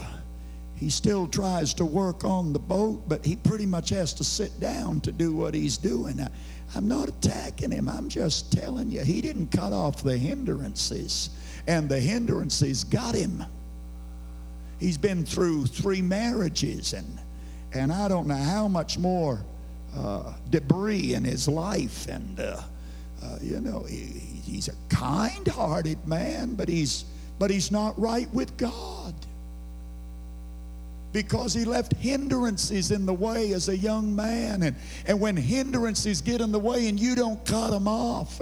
he 0.76 0.89
still 0.89 1.28
tries 1.28 1.73
to 1.76 1.86
work 1.86 2.26
on 2.26 2.51
the 2.51 2.59
boat, 2.59 3.07
but 3.07 3.26
he 3.26 3.38
pretty 3.38 3.65
much 3.65 3.89
has 3.89 4.13
to 4.15 4.23
sit 4.23 4.59
down 4.59 4.99
to 5.01 5.11
do 5.11 5.34
what 5.34 5.53
he's 5.53 5.78
doing. 5.78 6.19
I, 6.19 6.28
I'm 6.76 6.88
not 6.88 7.07
attacking 7.07 7.71
him. 7.71 7.88
I'm 7.88 8.09
just 8.09 8.51
telling 8.51 8.91
you, 8.91 9.01
he 9.01 9.21
didn't 9.21 9.47
cut 9.47 9.71
off 9.71 10.03
the 10.03 10.17
hindrances, 10.17 11.30
and 11.67 11.88
the 11.88 11.99
hindrances 11.99 12.84
got 12.84 13.15
him. 13.15 13.43
He's 14.80 14.97
been 14.97 15.26
through 15.26 15.67
three 15.67 16.01
marriages, 16.01 16.93
and 16.93 17.19
and 17.71 17.91
I 17.91 18.07
don't 18.09 18.28
know 18.28 18.36
how 18.36 18.67
much 18.67 18.97
more 18.97 19.45
uh, 19.95 20.34
debris 20.49 21.13
in 21.13 21.23
his 21.23 21.47
life. 21.47 22.07
And 22.09 22.39
uh, 22.39 22.61
uh, 23.23 23.38
you 23.41 23.61
know, 23.61 23.84
he, 23.84 23.95
he's 24.43 24.67
a 24.67 24.73
kind-hearted 24.89 26.05
man, 26.05 26.55
but 26.55 26.67
he's 26.67 27.05
but 27.39 27.49
he's 27.49 27.71
not 27.71 27.97
right 27.97 28.32
with 28.34 28.57
God 28.57 29.13
because 31.16 31.53
he 31.53 31.63
left 31.63 31.93
hindrances 31.93 32.91
in 32.91 33.05
the 33.05 33.13
way 33.13 33.53
as 33.53 33.70
a 33.70 33.78
young 33.78 34.13
man. 34.13 34.63
And, 34.63 34.76
and 35.07 35.18
when 35.18 35.38
hindrances 35.38 36.20
get 36.20 36.41
in 36.41 36.51
the 36.51 36.59
way 36.59 36.89
and 36.89 36.99
you 36.99 37.16
don't 37.16 37.43
cut 37.45 37.72
them 37.72 37.88
off, 37.88 38.41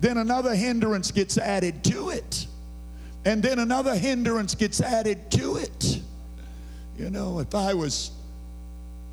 then 0.00 0.16
another 0.16 0.54
hindrance 0.54 1.10
gets 1.10 1.36
added 1.36 1.84
to 1.84 2.08
it. 2.08 2.46
And 3.26 3.42
then 3.42 3.58
another 3.58 3.94
hindrance 3.94 4.54
gets 4.54 4.80
added 4.80 5.30
to 5.32 5.56
it. 5.56 6.00
You 6.96 7.10
know, 7.10 7.40
if 7.40 7.54
I 7.54 7.74
was, 7.74 8.10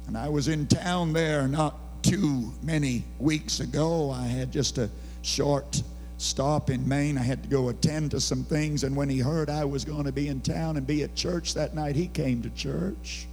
and 0.08 0.18
I 0.18 0.30
was 0.30 0.48
in 0.48 0.66
town 0.66 1.12
there 1.12 1.50
not 1.50 1.76
too 2.02 2.54
many 2.64 3.04
weeks 3.20 3.60
ago, 3.60 4.10
I 4.10 4.26
had 4.26 4.54
just 4.54 4.78
a 4.78 4.90
short 5.22 5.84
stop 6.18 6.70
in 6.70 6.88
Maine. 6.88 7.18
I 7.18 7.24
had 7.24 7.44
to 7.44 7.50
go 7.50 7.70
attend 7.70 8.12
to 8.12 8.20
some 8.20 8.44
things. 8.44 8.84
And 8.84 8.96
when 8.96 9.10
he 9.10 9.20
heard 9.20 9.50
I 9.50 9.66
was 9.66 9.84
going 9.84 10.06
to 10.06 10.12
be 10.12 10.28
in 10.28 10.42
town 10.42 10.78
and 10.78 10.88
be 10.88 11.04
at 11.04 11.16
church 11.16 11.54
that 11.56 11.76
night, 11.76 11.96
he 11.96 12.08
came 12.08 12.42
to 12.44 12.50
church. 12.52 13.28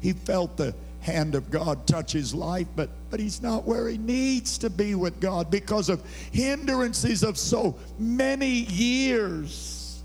He 0.00 0.12
felt 0.12 0.56
the 0.56 0.74
hand 1.00 1.34
of 1.34 1.50
God 1.50 1.86
touch 1.86 2.12
his 2.12 2.34
life, 2.34 2.66
but, 2.76 2.90
but 3.10 3.20
he's 3.20 3.42
not 3.42 3.64
where 3.64 3.88
he 3.88 3.98
needs 3.98 4.58
to 4.58 4.70
be 4.70 4.94
with 4.94 5.18
God 5.20 5.50
because 5.50 5.88
of 5.88 6.02
hindrances 6.30 7.22
of 7.22 7.38
so 7.38 7.74
many 7.98 8.48
years 8.48 10.02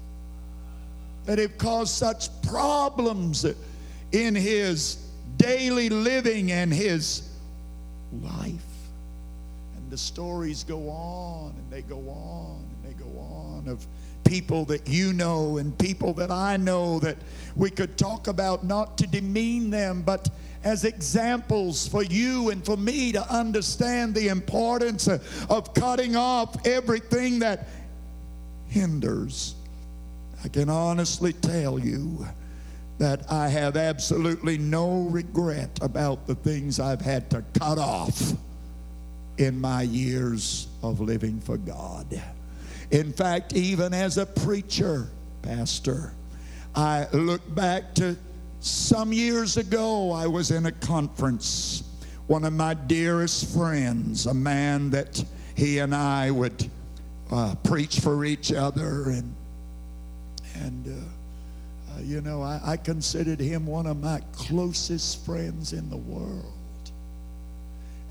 that 1.26 1.38
have 1.38 1.58
caused 1.58 1.94
such 1.94 2.30
problems 2.44 3.46
in 4.12 4.36
his 4.36 5.06
daily 5.38 5.90
living 5.90 6.52
and 6.52 6.74
his 6.74 7.30
life 8.22 8.75
the 9.90 9.98
stories 9.98 10.64
go 10.64 10.90
on 10.90 11.54
and 11.58 11.72
they 11.72 11.82
go 11.82 12.00
on 12.10 12.66
and 12.72 12.84
they 12.84 12.98
go 12.98 13.20
on 13.20 13.68
of 13.68 13.86
people 14.24 14.66
that 14.66 14.88
you 14.88 15.14
know 15.14 15.58
and 15.58 15.78
people 15.78 16.14
that 16.14 16.32
I 16.32 16.58
know 16.58 17.00
that 17.00 17.18
we 17.56 17.70
could 17.70 17.98
talk 17.98 18.28
about 18.28 18.64
not 18.64 18.98
to 18.98 19.08
demean 19.08 19.70
them, 19.70 20.02
but 20.02 20.30
as 20.64 20.84
examples 20.84 21.88
for 21.88 22.04
you 22.04 22.50
and 22.50 22.66
for 22.66 22.76
me 22.76 23.12
to 23.12 23.34
understand 23.34 24.16
the 24.16 24.30
importance 24.30 25.08
of 25.08 25.74
cutting 25.76 26.16
off 26.16 26.66
everything 26.66 27.40
that 27.40 27.68
hinders. 28.68 29.56
I 30.44 30.48
can 30.48 30.70
honestly 30.70 31.34
tell 31.34 31.78
you 31.80 32.26
that 32.98 33.32
I 33.32 33.48
have 33.50 33.78
absolutely 33.78 34.58
no 34.58 35.02
regret 35.04 35.80
about 35.82 36.26
the 36.26 36.36
things 36.36 36.80
I've 36.80 37.02
had 37.02 37.30
to 37.32 37.44
cut 37.54 37.78
off 37.78 38.34
in 39.38 39.60
my 39.60 39.82
years 39.82 40.68
of 40.82 41.00
living 41.00 41.40
for 41.40 41.58
God. 41.58 42.22
In 42.92 43.12
fact, 43.12 43.54
even 43.54 43.94
as 43.94 44.18
a 44.18 44.26
preacher, 44.26 45.10
pastor, 45.42 46.14
I 46.76 47.08
look 47.12 47.42
back 47.56 47.94
to 47.96 48.16
some 48.60 49.14
years 49.14 49.58
ago, 49.58 50.12
I 50.12 50.28
was 50.28 50.52
in 50.52 50.66
a 50.66 50.72
conference. 50.72 51.84
One 52.28 52.44
of 52.46 52.54
my 52.54 52.74
dearest 52.74 53.54
friends, 53.56 54.26
a 54.26 54.34
man 54.34 54.90
that 54.90 55.24
he 55.56 55.80
and 55.80 55.94
I 55.94 56.32
would 56.32 56.70
uh, 57.32 57.56
preach 57.64 58.00
for 58.00 58.26
each 58.26 58.52
other, 58.52 59.10
and 59.10 59.36
and 60.56 60.88
uh, 60.88 61.96
uh, 61.96 62.02
you 62.02 62.22
know, 62.22 62.42
I, 62.42 62.60
I 62.64 62.78
considered 62.78 63.40
him 63.40 63.66
one 63.66 63.86
of 63.86 64.02
my 64.02 64.22
closest 64.34 65.26
friends 65.26 65.74
in 65.74 65.90
the 65.90 65.98
world. 65.98 66.55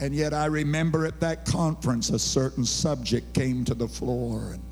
And 0.01 0.15
yet 0.15 0.35
I 0.35 0.47
remember 0.47 1.07
at 1.07 1.21
that 1.21 1.45
conference 1.45 2.11
a 2.11 2.19
certain 2.19 2.65
subject 2.65 3.33
came 3.33 3.65
to 3.65 3.75
the 3.75 3.87
floor 3.87 4.53
and, 4.53 4.63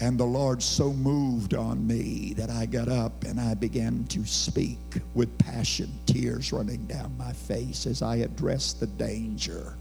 and 0.00 0.18
the 0.18 0.24
Lord 0.24 0.62
so 0.62 0.92
moved 0.92 1.54
on 1.54 1.86
me 1.86 2.34
that 2.36 2.50
I 2.50 2.66
got 2.66 2.88
up 2.88 3.24
and 3.24 3.40
I 3.40 3.54
began 3.54 4.04
to 4.06 4.24
speak 4.24 4.78
with 5.14 5.36
passion, 5.38 5.92
tears 6.06 6.52
running 6.52 6.84
down 6.86 7.16
my 7.18 7.32
face 7.32 7.86
as 7.86 8.02
I 8.02 8.16
addressed 8.16 8.80
the 8.80 8.86
danger 8.86 9.76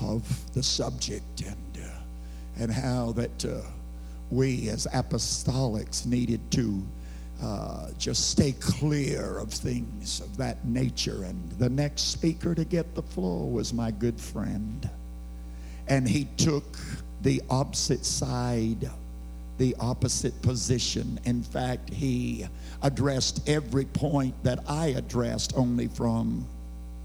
of 0.00 0.52
the 0.54 0.62
subject. 0.62 1.42
And, 1.42 1.84
uh, 1.84 1.88
and 2.60 2.72
how 2.72 3.12
that 3.12 3.44
uh, 3.44 3.60
we 4.30 4.68
as 4.68 4.86
apostolics 4.92 6.06
needed 6.06 6.50
to 6.52 6.82
uh, 7.42 7.90
just 7.98 8.30
stay 8.30 8.52
clear 8.52 9.38
of 9.38 9.52
things 9.52 10.20
of 10.20 10.36
that 10.36 10.64
nature. 10.64 11.24
And 11.24 11.50
the 11.52 11.68
next 11.68 12.10
speaker 12.12 12.54
to 12.54 12.64
get 12.64 12.94
the 12.94 13.02
floor 13.02 13.48
was 13.48 13.72
my 13.72 13.90
good 13.90 14.20
friend. 14.20 14.88
And 15.86 16.08
he 16.08 16.26
took 16.36 16.76
the 17.22 17.40
opposite 17.48 18.04
side, 18.04 18.90
the 19.58 19.74
opposite 19.80 20.40
position. 20.42 21.20
In 21.24 21.42
fact, 21.42 21.90
he 21.90 22.46
addressed 22.82 23.48
every 23.48 23.84
point 23.84 24.34
that 24.44 24.58
I 24.68 24.88
addressed 24.88 25.52
only 25.56 25.88
from 25.88 26.46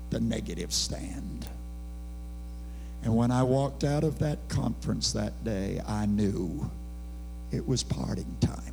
the 0.10 0.20
negative 0.20 0.74
stand. 0.74 1.48
And 3.04 3.16
when 3.16 3.32
I 3.32 3.44
walked 3.44 3.84
out 3.84 4.04
of 4.04 4.20
that 4.20 4.40
conference 4.50 5.12
that 5.14 5.44
day, 5.44 5.82
I 5.88 6.06
knew 6.06 6.70
it 7.52 7.68
was 7.68 7.84
parting 7.84 8.38
time. 8.40 8.73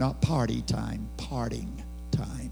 Not 0.00 0.22
party 0.22 0.62
time, 0.62 1.06
parting 1.18 1.70
time. 2.10 2.50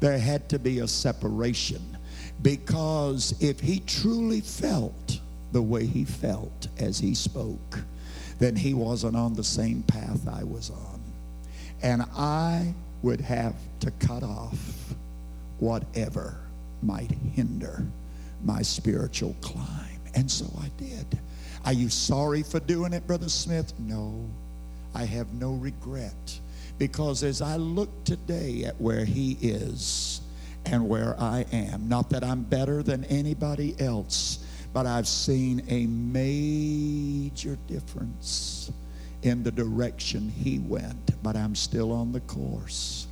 There 0.00 0.18
had 0.18 0.50
to 0.50 0.58
be 0.58 0.80
a 0.80 0.86
separation 0.86 1.96
because 2.42 3.34
if 3.40 3.58
he 3.58 3.80
truly 3.80 4.42
felt 4.42 5.18
the 5.52 5.62
way 5.62 5.86
he 5.86 6.04
felt 6.04 6.68
as 6.78 6.98
he 6.98 7.14
spoke, 7.14 7.80
then 8.38 8.54
he 8.54 8.74
wasn't 8.74 9.16
on 9.16 9.32
the 9.32 9.42
same 9.42 9.82
path 9.84 10.28
I 10.28 10.44
was 10.44 10.68
on. 10.68 11.00
And 11.82 12.02
I 12.14 12.74
would 13.02 13.22
have 13.22 13.54
to 13.80 13.90
cut 13.92 14.22
off 14.22 14.94
whatever 15.58 16.36
might 16.82 17.12
hinder 17.34 17.82
my 18.44 18.60
spiritual 18.60 19.34
climb. 19.40 20.00
And 20.14 20.30
so 20.30 20.44
I 20.60 20.70
did. 20.76 21.18
Are 21.64 21.72
you 21.72 21.88
sorry 21.88 22.42
for 22.42 22.60
doing 22.60 22.92
it, 22.92 23.06
Brother 23.06 23.30
Smith? 23.30 23.72
No. 23.78 24.28
I 24.94 25.04
have 25.04 25.32
no 25.32 25.52
regret. 25.54 26.40
Because 26.78 27.22
as 27.22 27.40
I 27.40 27.56
look 27.56 28.04
today 28.04 28.64
at 28.64 28.80
where 28.80 29.04
he 29.04 29.38
is 29.40 30.20
and 30.66 30.88
where 30.88 31.18
I 31.20 31.44
am, 31.52 31.88
not 31.88 32.10
that 32.10 32.24
I'm 32.24 32.42
better 32.42 32.82
than 32.82 33.04
anybody 33.04 33.74
else, 33.78 34.38
but 34.72 34.86
I've 34.86 35.08
seen 35.08 35.62
a 35.68 35.86
major 35.86 37.58
difference 37.66 38.70
in 39.22 39.42
the 39.42 39.52
direction 39.52 40.30
he 40.30 40.58
went, 40.58 41.22
but 41.22 41.36
I'm 41.36 41.54
still 41.54 41.92
on 41.92 42.12
the 42.12 42.20
course 42.20 43.06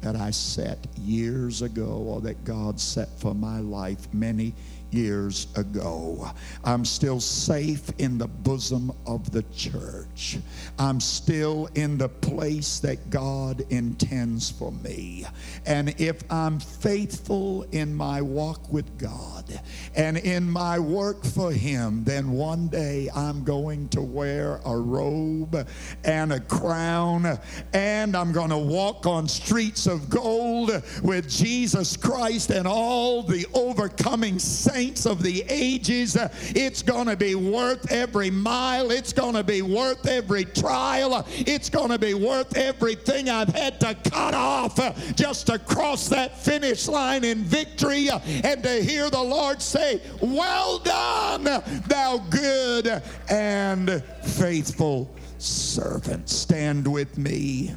that 0.00 0.16
I 0.16 0.30
set 0.30 0.78
years 0.98 1.62
ago 1.62 2.04
or 2.06 2.20
that 2.22 2.44
God 2.44 2.80
set 2.80 3.08
for 3.18 3.34
my 3.34 3.60
life 3.60 4.12
many 4.12 4.54
years 4.92 5.46
ago. 5.56 6.30
I'm 6.64 6.84
still 6.84 7.20
safe 7.20 7.90
in 7.98 8.18
the 8.18 8.28
bosom 8.28 8.92
of 9.06 9.30
the 9.30 9.42
church. 9.54 10.38
I'm 10.78 11.00
still 11.00 11.68
in 11.74 11.98
the 11.98 12.08
place 12.08 12.78
that 12.80 13.10
God 13.10 13.64
intends 13.70 14.50
for 14.50 14.72
me. 14.72 15.26
And 15.66 15.98
if 16.00 16.22
I'm 16.30 16.60
faithful 16.60 17.64
in 17.72 17.94
my 17.94 18.20
walk 18.20 18.72
with 18.72 18.98
God 18.98 19.60
and 19.94 20.18
in 20.18 20.48
my 20.50 20.78
work 20.78 21.24
for 21.24 21.52
Him, 21.52 22.04
then 22.04 22.32
one 22.32 22.68
day 22.68 23.08
I'm 23.14 23.44
going 23.44 23.88
to 23.90 24.02
wear 24.02 24.60
a 24.64 24.76
robe 24.76 25.66
and 26.04 26.32
a 26.32 26.40
crown 26.40 27.38
and 27.72 28.16
I'm 28.16 28.32
going 28.32 28.50
to 28.50 28.58
walk 28.58 29.06
on 29.06 29.28
streets 29.28 29.86
of 29.86 30.10
gold 30.10 30.70
with 31.02 31.28
Jesus 31.28 31.96
Christ 31.96 32.50
and 32.50 32.66
all 32.66 33.22
the 33.22 33.46
overcoming 33.54 34.38
saints 34.38 34.81
saints 34.82 35.06
of 35.06 35.22
the 35.22 35.44
ages. 35.48 36.16
It's 36.56 36.82
going 36.82 37.06
to 37.06 37.16
be 37.16 37.36
worth 37.36 37.92
every 37.92 38.30
mile. 38.30 38.90
It's 38.90 39.12
going 39.12 39.34
to 39.34 39.44
be 39.44 39.62
worth 39.62 40.06
every 40.08 40.44
trial. 40.44 41.24
It's 41.30 41.70
going 41.70 41.90
to 41.90 41.98
be 41.98 42.14
worth 42.14 42.56
everything 42.56 43.30
I've 43.30 43.54
had 43.54 43.78
to 43.80 43.94
cut 44.10 44.34
off 44.34 44.76
just 45.14 45.46
to 45.46 45.58
cross 45.60 46.08
that 46.08 46.36
finish 46.36 46.88
line 46.88 47.22
in 47.22 47.44
victory 47.44 48.08
and 48.10 48.62
to 48.64 48.82
hear 48.82 49.08
the 49.08 49.22
Lord 49.22 49.62
say, 49.62 50.00
Well 50.20 50.78
done, 50.80 51.44
thou 51.86 52.18
good 52.30 53.02
and 53.28 54.02
faithful 54.24 55.14
servant. 55.38 56.28
Stand 56.28 56.92
with 56.92 57.18
me. 57.18 57.72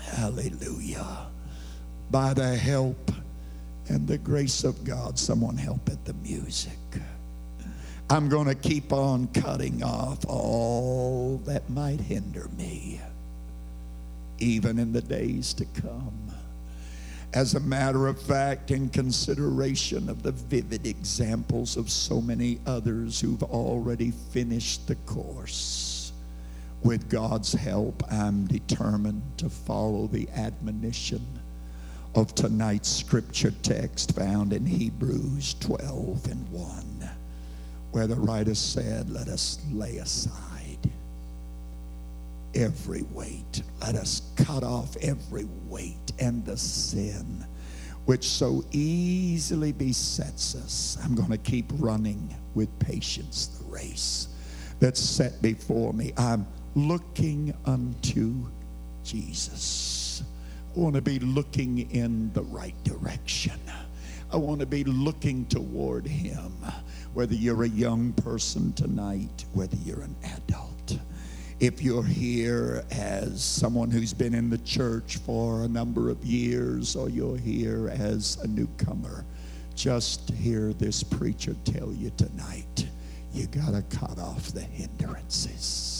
Hallelujah. 0.00 1.26
By 2.10 2.34
the 2.34 2.54
help 2.54 3.10
and 3.88 4.06
the 4.06 4.18
grace 4.18 4.64
of 4.64 4.84
God. 4.84 5.18
Someone 5.18 5.56
help 5.56 5.88
at 5.88 6.04
the 6.04 6.14
music. 6.14 6.78
I'm 8.10 8.28
going 8.28 8.46
to 8.46 8.54
keep 8.54 8.92
on 8.92 9.28
cutting 9.28 9.82
off 9.82 10.24
all 10.26 11.40
that 11.46 11.68
might 11.70 12.00
hinder 12.00 12.48
me, 12.56 13.00
even 14.38 14.78
in 14.78 14.92
the 14.92 15.00
days 15.00 15.54
to 15.54 15.64
come. 15.64 16.30
As 17.32 17.54
a 17.54 17.60
matter 17.60 18.06
of 18.06 18.20
fact, 18.20 18.70
in 18.70 18.90
consideration 18.90 20.08
of 20.08 20.22
the 20.22 20.32
vivid 20.32 20.86
examples 20.86 21.76
of 21.76 21.90
so 21.90 22.20
many 22.20 22.60
others 22.66 23.20
who've 23.20 23.42
already 23.42 24.12
finished 24.12 24.86
the 24.86 24.94
course, 25.06 26.12
with 26.84 27.08
God's 27.08 27.52
help, 27.52 28.02
I'm 28.12 28.46
determined 28.46 29.22
to 29.38 29.48
follow 29.48 30.06
the 30.06 30.28
admonition 30.36 31.26
of 32.14 32.34
tonight's 32.34 32.88
scripture 32.88 33.52
text 33.62 34.14
found 34.14 34.52
in 34.52 34.66
Hebrews 34.66 35.54
12 35.60 36.26
and 36.30 36.48
1, 36.50 37.10
where 37.92 38.06
the 38.06 38.16
writer 38.16 38.54
said, 38.54 39.10
Let 39.10 39.28
us 39.28 39.58
lay 39.72 39.96
aside 39.98 40.90
every 42.54 43.02
weight. 43.12 43.62
Let 43.80 43.96
us 43.96 44.22
cut 44.36 44.62
off 44.62 44.96
every 45.02 45.46
weight 45.68 46.12
and 46.18 46.44
the 46.44 46.56
sin 46.56 47.44
which 48.06 48.28
so 48.28 48.64
easily 48.72 49.72
besets 49.72 50.54
us. 50.54 50.98
I'm 51.02 51.14
going 51.14 51.30
to 51.30 51.38
keep 51.38 51.66
running 51.78 52.34
with 52.54 52.78
patience 52.78 53.46
the 53.46 53.64
race 53.64 54.28
that's 54.78 55.00
set 55.00 55.40
before 55.40 55.92
me. 55.92 56.12
I'm 56.16 56.46
looking 56.74 57.54
unto 57.64 58.34
Jesus. 59.02 59.93
I 60.74 60.80
want 60.80 60.96
to 60.96 61.02
be 61.02 61.20
looking 61.20 61.88
in 61.92 62.32
the 62.32 62.42
right 62.42 62.74
direction. 62.82 63.60
I 64.32 64.36
want 64.36 64.58
to 64.58 64.66
be 64.66 64.82
looking 64.82 65.46
toward 65.46 66.04
Him. 66.04 66.52
Whether 67.12 67.34
you're 67.34 67.62
a 67.62 67.68
young 67.68 68.12
person 68.14 68.72
tonight, 68.72 69.44
whether 69.52 69.76
you're 69.84 70.00
an 70.00 70.16
adult, 70.24 70.98
if 71.60 71.80
you're 71.80 72.02
here 72.02 72.84
as 72.90 73.44
someone 73.44 73.88
who's 73.88 74.12
been 74.12 74.34
in 74.34 74.50
the 74.50 74.58
church 74.58 75.18
for 75.18 75.62
a 75.62 75.68
number 75.68 76.10
of 76.10 76.24
years, 76.24 76.96
or 76.96 77.08
you're 77.08 77.38
here 77.38 77.88
as 77.90 78.38
a 78.42 78.48
newcomer, 78.48 79.24
just 79.76 80.30
hear 80.30 80.72
this 80.72 81.04
preacher 81.04 81.54
tell 81.64 81.92
you 81.92 82.10
tonight 82.16 82.88
you 83.32 83.46
got 83.46 83.70
to 83.70 83.82
cut 83.96 84.18
off 84.18 84.48
the 84.48 84.60
hindrances. 84.60 85.93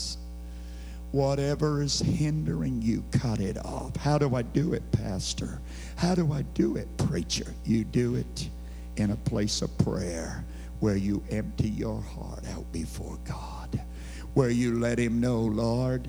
Whatever 1.15 1.81
is 1.81 1.99
hindering 1.99 2.81
you, 2.81 3.01
cut 3.09 3.39
it 3.39 3.57
off. 3.63 3.95
How 3.95 4.17
do 4.17 4.35
I 4.35 4.41
do 4.41 4.73
it, 4.73 4.83
Pastor? 4.91 5.61
How 5.95 6.13
do 6.13 6.33
I 6.33 6.41
do 6.41 6.75
it, 6.75 6.89
preacher? 6.97 7.53
You 7.63 7.85
do 7.85 8.15
it 8.15 8.49
in 8.97 9.11
a 9.11 9.15
place 9.15 9.61
of 9.61 9.77
prayer 9.77 10.43
where 10.81 10.97
you 10.97 11.23
empty 11.31 11.69
your 11.69 12.01
heart 12.01 12.45
out 12.49 12.69
before 12.73 13.17
God, 13.23 13.81
where 14.33 14.49
you 14.49 14.77
let 14.77 14.99
Him 14.99 15.21
know, 15.21 15.39
Lord, 15.39 16.05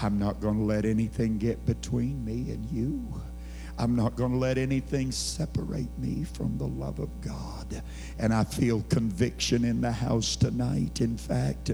I'm 0.00 0.20
not 0.20 0.40
going 0.40 0.58
to 0.58 0.64
let 0.64 0.84
anything 0.84 1.38
get 1.38 1.66
between 1.66 2.24
me 2.24 2.52
and 2.52 2.64
you. 2.70 3.20
I'm 3.76 3.96
not 3.96 4.14
going 4.14 4.30
to 4.32 4.38
let 4.38 4.56
anything 4.56 5.10
separate 5.10 5.98
me 5.98 6.24
from 6.24 6.58
the 6.58 6.66
love 6.66 7.00
of 7.00 7.08
God. 7.20 7.82
And 8.20 8.32
I 8.32 8.44
feel 8.44 8.82
conviction 8.88 9.64
in 9.64 9.80
the 9.80 9.92
house 9.92 10.36
tonight. 10.36 11.00
In 11.00 11.16
fact, 11.16 11.72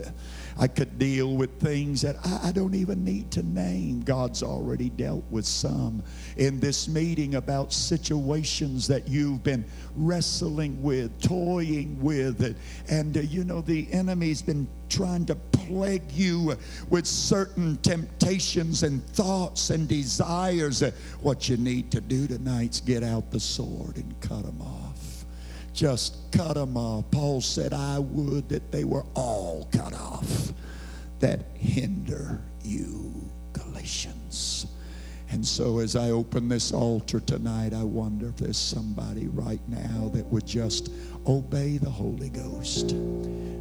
I 0.57 0.69
could 0.69 0.99
deal 0.99 1.37
with 1.37 1.61
things 1.61 2.03
that 2.03 2.17
I, 2.25 2.49
I, 2.49 2.53
don't 2.53 2.75
even 2.75 3.05
need 3.05 3.31
to 3.33 3.43
name. 3.43 4.03
God's 4.03 4.43
already 4.43 4.89
dealt 4.91 5.25
with 5.31 5.47
some 5.47 6.03
in 6.37 6.61
this 6.61 6.87
meeting 6.87 7.35
about 7.35 7.73
situations 7.73 8.87
that 8.89 9.09
you've 9.09 9.43
been 9.43 9.65
wrestling 9.97 10.81
with, 10.83 11.21
toying 11.21 12.01
with. 12.01 12.41
And, 12.43 12.57
and 12.89 13.17
uh, 13.17 13.21
you 13.21 13.45
know, 13.45 13.61
the 13.61 13.93
enemy's 13.93 14.43
been 14.43 14.69
trying 14.89 15.27
to 15.27 15.35
plague 15.35 16.11
you 16.13 16.57
with 16.89 17.07
certain 17.07 17.77
temptations 17.79 18.85
and 18.85 19.05
thoughts 19.09 19.71
and 19.71 19.89
desires. 19.89 20.83
What 21.21 21.49
you 21.49 21.57
need 21.57 21.91
to 21.93 22.01
do 22.01 22.29
tonight 22.29 22.75
is 22.75 22.81
get 22.81 23.03
out 23.03 23.31
the 23.31 23.41
sword 23.41 23.97
and 23.97 24.21
cut 24.21 24.45
them 24.45 24.61
off. 24.63 24.94
Just 25.75 26.31
cut 26.31 26.55
them 26.55 26.77
off. 26.77 27.11
Paul 27.11 27.41
said, 27.41 27.73
I 27.73 27.99
would 27.99 28.49
that 28.49 28.71
they 28.71 28.85
were 28.85 29.05
all 29.15 29.69
cut 29.73 29.93
off 29.93 30.53
that 31.19 31.41
hinder 31.55 32.41
you, 32.63 33.13
Galatians. 33.53 34.67
And 35.31 35.45
so, 35.45 35.81
as 35.81 35.97
I 35.97 36.11
open 36.11 36.49
this 36.49 36.73
altar 36.73 37.19
tonight, 37.19 37.75
I 37.75 37.83
wonder 37.83 38.29
if 38.29 38.37
there's 38.37 38.57
somebody 38.57 39.27
right 39.27 39.61
now 39.67 40.11
that 40.15 40.25
would 40.27 40.47
just 40.47 40.93
obey 41.27 41.79
the 41.79 41.91
Holy 41.91 42.29
Ghost. 42.29 42.95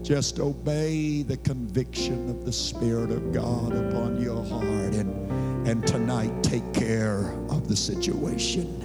Just 0.03 0.40
obey 0.40 1.23
the 1.23 1.38
conviction 1.38 2.30
of 2.30 2.45
the 2.45 2.53
Spirit 2.53 3.10
of 3.10 3.34
God 3.34 3.73
upon 3.73 4.22
your 4.22 4.44
heart. 4.45 4.94
And, 4.94 5.68
and 5.68 5.88
tonight, 5.88 6.44
take 6.44 6.73
care 6.73 7.31
of 7.49 7.68
the 7.68 7.76
situation. 7.76 8.80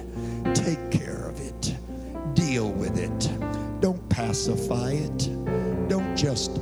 Take 0.55 0.89
care. 0.89 1.18
Deal 2.49 2.71
with 2.71 2.97
it. 2.97 3.79
Don't 3.79 4.09
pacify 4.09 4.93
it. 4.93 5.29
Don't 5.87 6.17
just 6.17 6.59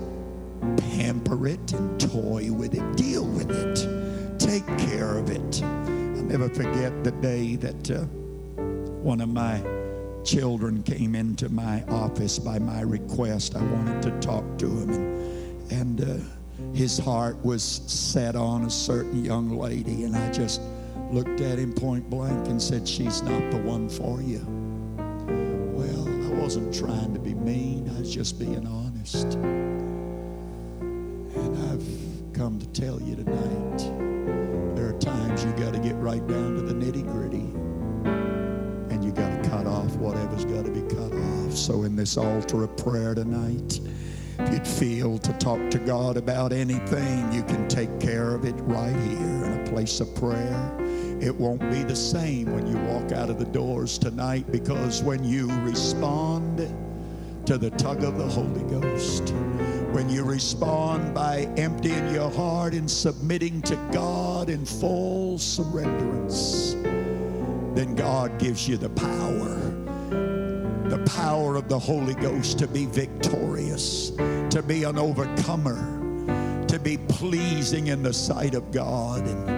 pamper 0.76 1.48
it 1.48 1.72
and 1.72 1.98
toy 1.98 2.52
with 2.52 2.74
it. 2.74 2.98
Deal 2.98 3.24
with 3.24 3.50
it. 3.50 4.38
Take 4.38 4.68
care 4.78 5.18
of 5.18 5.30
it. 5.30 5.64
I'll 5.64 6.26
never 6.26 6.50
forget 6.50 7.06
the 7.06 7.12
day 7.12 7.56
that 7.56 7.90
uh, 7.90 8.02
one 9.02 9.22
of 9.22 9.30
my 9.30 9.64
children 10.26 10.84
came 10.84 11.16
into 11.16 11.48
my 11.48 11.82
office 11.84 12.38
by 12.38 12.60
my 12.60 12.82
request. 12.82 13.56
I 13.56 13.64
wanted 13.64 14.02
to 14.02 14.20
talk 14.20 14.44
to 14.58 14.66
him, 14.66 14.90
and, 14.90 15.72
and 15.72 16.02
uh, 16.02 16.76
his 16.76 16.98
heart 16.98 17.38
was 17.46 17.64
set 17.64 18.36
on 18.36 18.66
a 18.66 18.70
certain 18.70 19.24
young 19.24 19.58
lady, 19.58 20.04
and 20.04 20.18
I 20.18 20.34
just 20.34 20.60
looked 21.12 21.40
at 21.40 21.58
him 21.58 21.72
point 21.72 22.10
blank 22.10 22.50
and 22.50 22.62
said, 22.62 22.86
She's 22.86 23.22
not 23.22 23.52
the 23.52 23.60
one 23.60 23.88
for 23.88 24.22
you. 24.22 24.57
Wasn't 26.38 26.74
trying 26.74 27.14
to 27.14 27.20
be 27.20 27.34
mean, 27.34 27.92
I 27.96 28.00
was 28.00 28.14
just 28.14 28.40
being 28.40 28.66
honest. 28.66 29.34
And 29.34 30.78
I've 31.70 32.34
come 32.34 32.60
to 32.60 32.68
tell 32.68 33.02
you 33.02 33.16
tonight 33.16 34.76
there 34.76 34.88
are 34.88 35.00
times 35.00 35.44
you 35.44 35.52
got 35.54 35.74
to 35.74 35.80
get 35.80 35.96
right 35.96 36.26
down 36.26 36.56
to 36.56 36.62
the 36.62 36.74
nitty 36.74 37.04
gritty 37.12 37.52
and 38.94 39.04
you 39.04 39.12
got 39.12 39.44
to 39.44 39.50
cut 39.50 39.68
off 39.68 39.96
whatever's 39.98 40.46
got 40.46 40.66
to 40.66 40.72
be 40.72 40.82
cut 40.94 41.12
off. 41.12 41.54
So, 41.54 41.84
in 41.84 41.96
this 41.96 42.18
altar 42.18 42.64
of 42.64 42.76
prayer 42.78 43.14
tonight, 43.14 43.80
if 44.40 44.54
you'd 44.54 44.68
feel 44.68 45.18
to 45.18 45.34
talk 45.34 45.70
to 45.72 45.80
God 45.80 46.18
about 46.18 46.54
anything, 46.54 47.32
you 47.34 47.44
can 47.44 47.68
take 47.68 48.00
care 48.00 48.34
of 48.36 48.46
it 48.46 48.56
right 48.60 48.96
here 48.96 49.46
in 49.46 49.60
a 49.60 49.64
place 49.70 50.00
of 50.00 50.14
prayer. 50.16 50.78
It 51.20 51.36
won't 51.36 51.62
be 51.72 51.84
the 51.84 51.96
same 51.96 52.54
when 52.54 52.68
you 52.68 52.78
walk 52.78 53.12
out 53.12 53.30
of 53.30 53.40
the 53.40 53.46
doors 53.46 53.98
tonight 53.98 54.46
because 54.52 55.02
when 55.02 55.24
you 55.24 55.48
respond 55.62 56.60
to 57.48 57.58
the 57.58 57.72
tug 57.72 58.04
of 58.04 58.18
the 58.18 58.28
Holy 58.28 58.64
Ghost, 58.70 59.30
when 59.92 60.10
you 60.10 60.24
respond 60.24 61.16
by 61.16 61.50
emptying 61.58 62.14
your 62.14 62.30
heart 62.30 62.74
and 62.74 62.90
submitting 62.90 63.64
to 63.64 63.76
God 63.92 64.50
in 64.50 64.64
full 64.64 65.40
surrenderance, 65.40 66.74
then 67.74 67.96
God 67.96 68.38
gives 68.38 68.68
you 68.68 68.78
the 68.78 68.90
power, 68.90 69.56
the 70.90 71.04
power 71.16 71.56
of 71.56 71.68
the 71.68 71.80
Holy 71.80 72.14
Ghost 72.16 72.60
to 72.60 72.68
be 72.68 72.86
victorious, 72.86 74.12
to 74.52 74.64
be 74.66 74.84
an 74.84 75.00
overcomer, 75.00 76.66
to 76.68 76.78
be 76.80 76.98
pleasing 76.98 77.88
in 77.88 78.04
the 78.04 78.14
sight 78.14 78.54
of 78.54 78.72
God, 78.72 79.26
and 79.26 79.57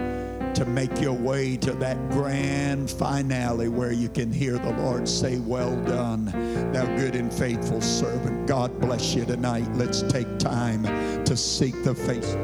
to 0.60 0.65
make 0.65 0.99
your 0.99 1.14
way 1.14 1.56
to 1.56 1.72
that 1.72 1.98
grand 2.10 2.91
finale 2.91 3.69
where 3.69 3.94
you 3.94 4.10
can 4.10 4.30
hear 4.30 4.57
the 4.57 4.73
Lord 4.73 5.07
say, 5.07 5.38
Well 5.38 5.73
done, 5.86 6.26
thou 6.73 6.86
good 6.98 7.15
and 7.15 7.34
faithful 7.34 7.80
servant. 7.80 8.45
God 8.45 8.77
bless 8.81 9.15
you 9.15 9.23
tonight. 9.23 9.69
Let's 9.76 10.02
take 10.02 10.38
time 10.38 10.84
to 11.23 11.38
seek 11.38 11.81
the 11.86 11.95
face. 11.95 12.36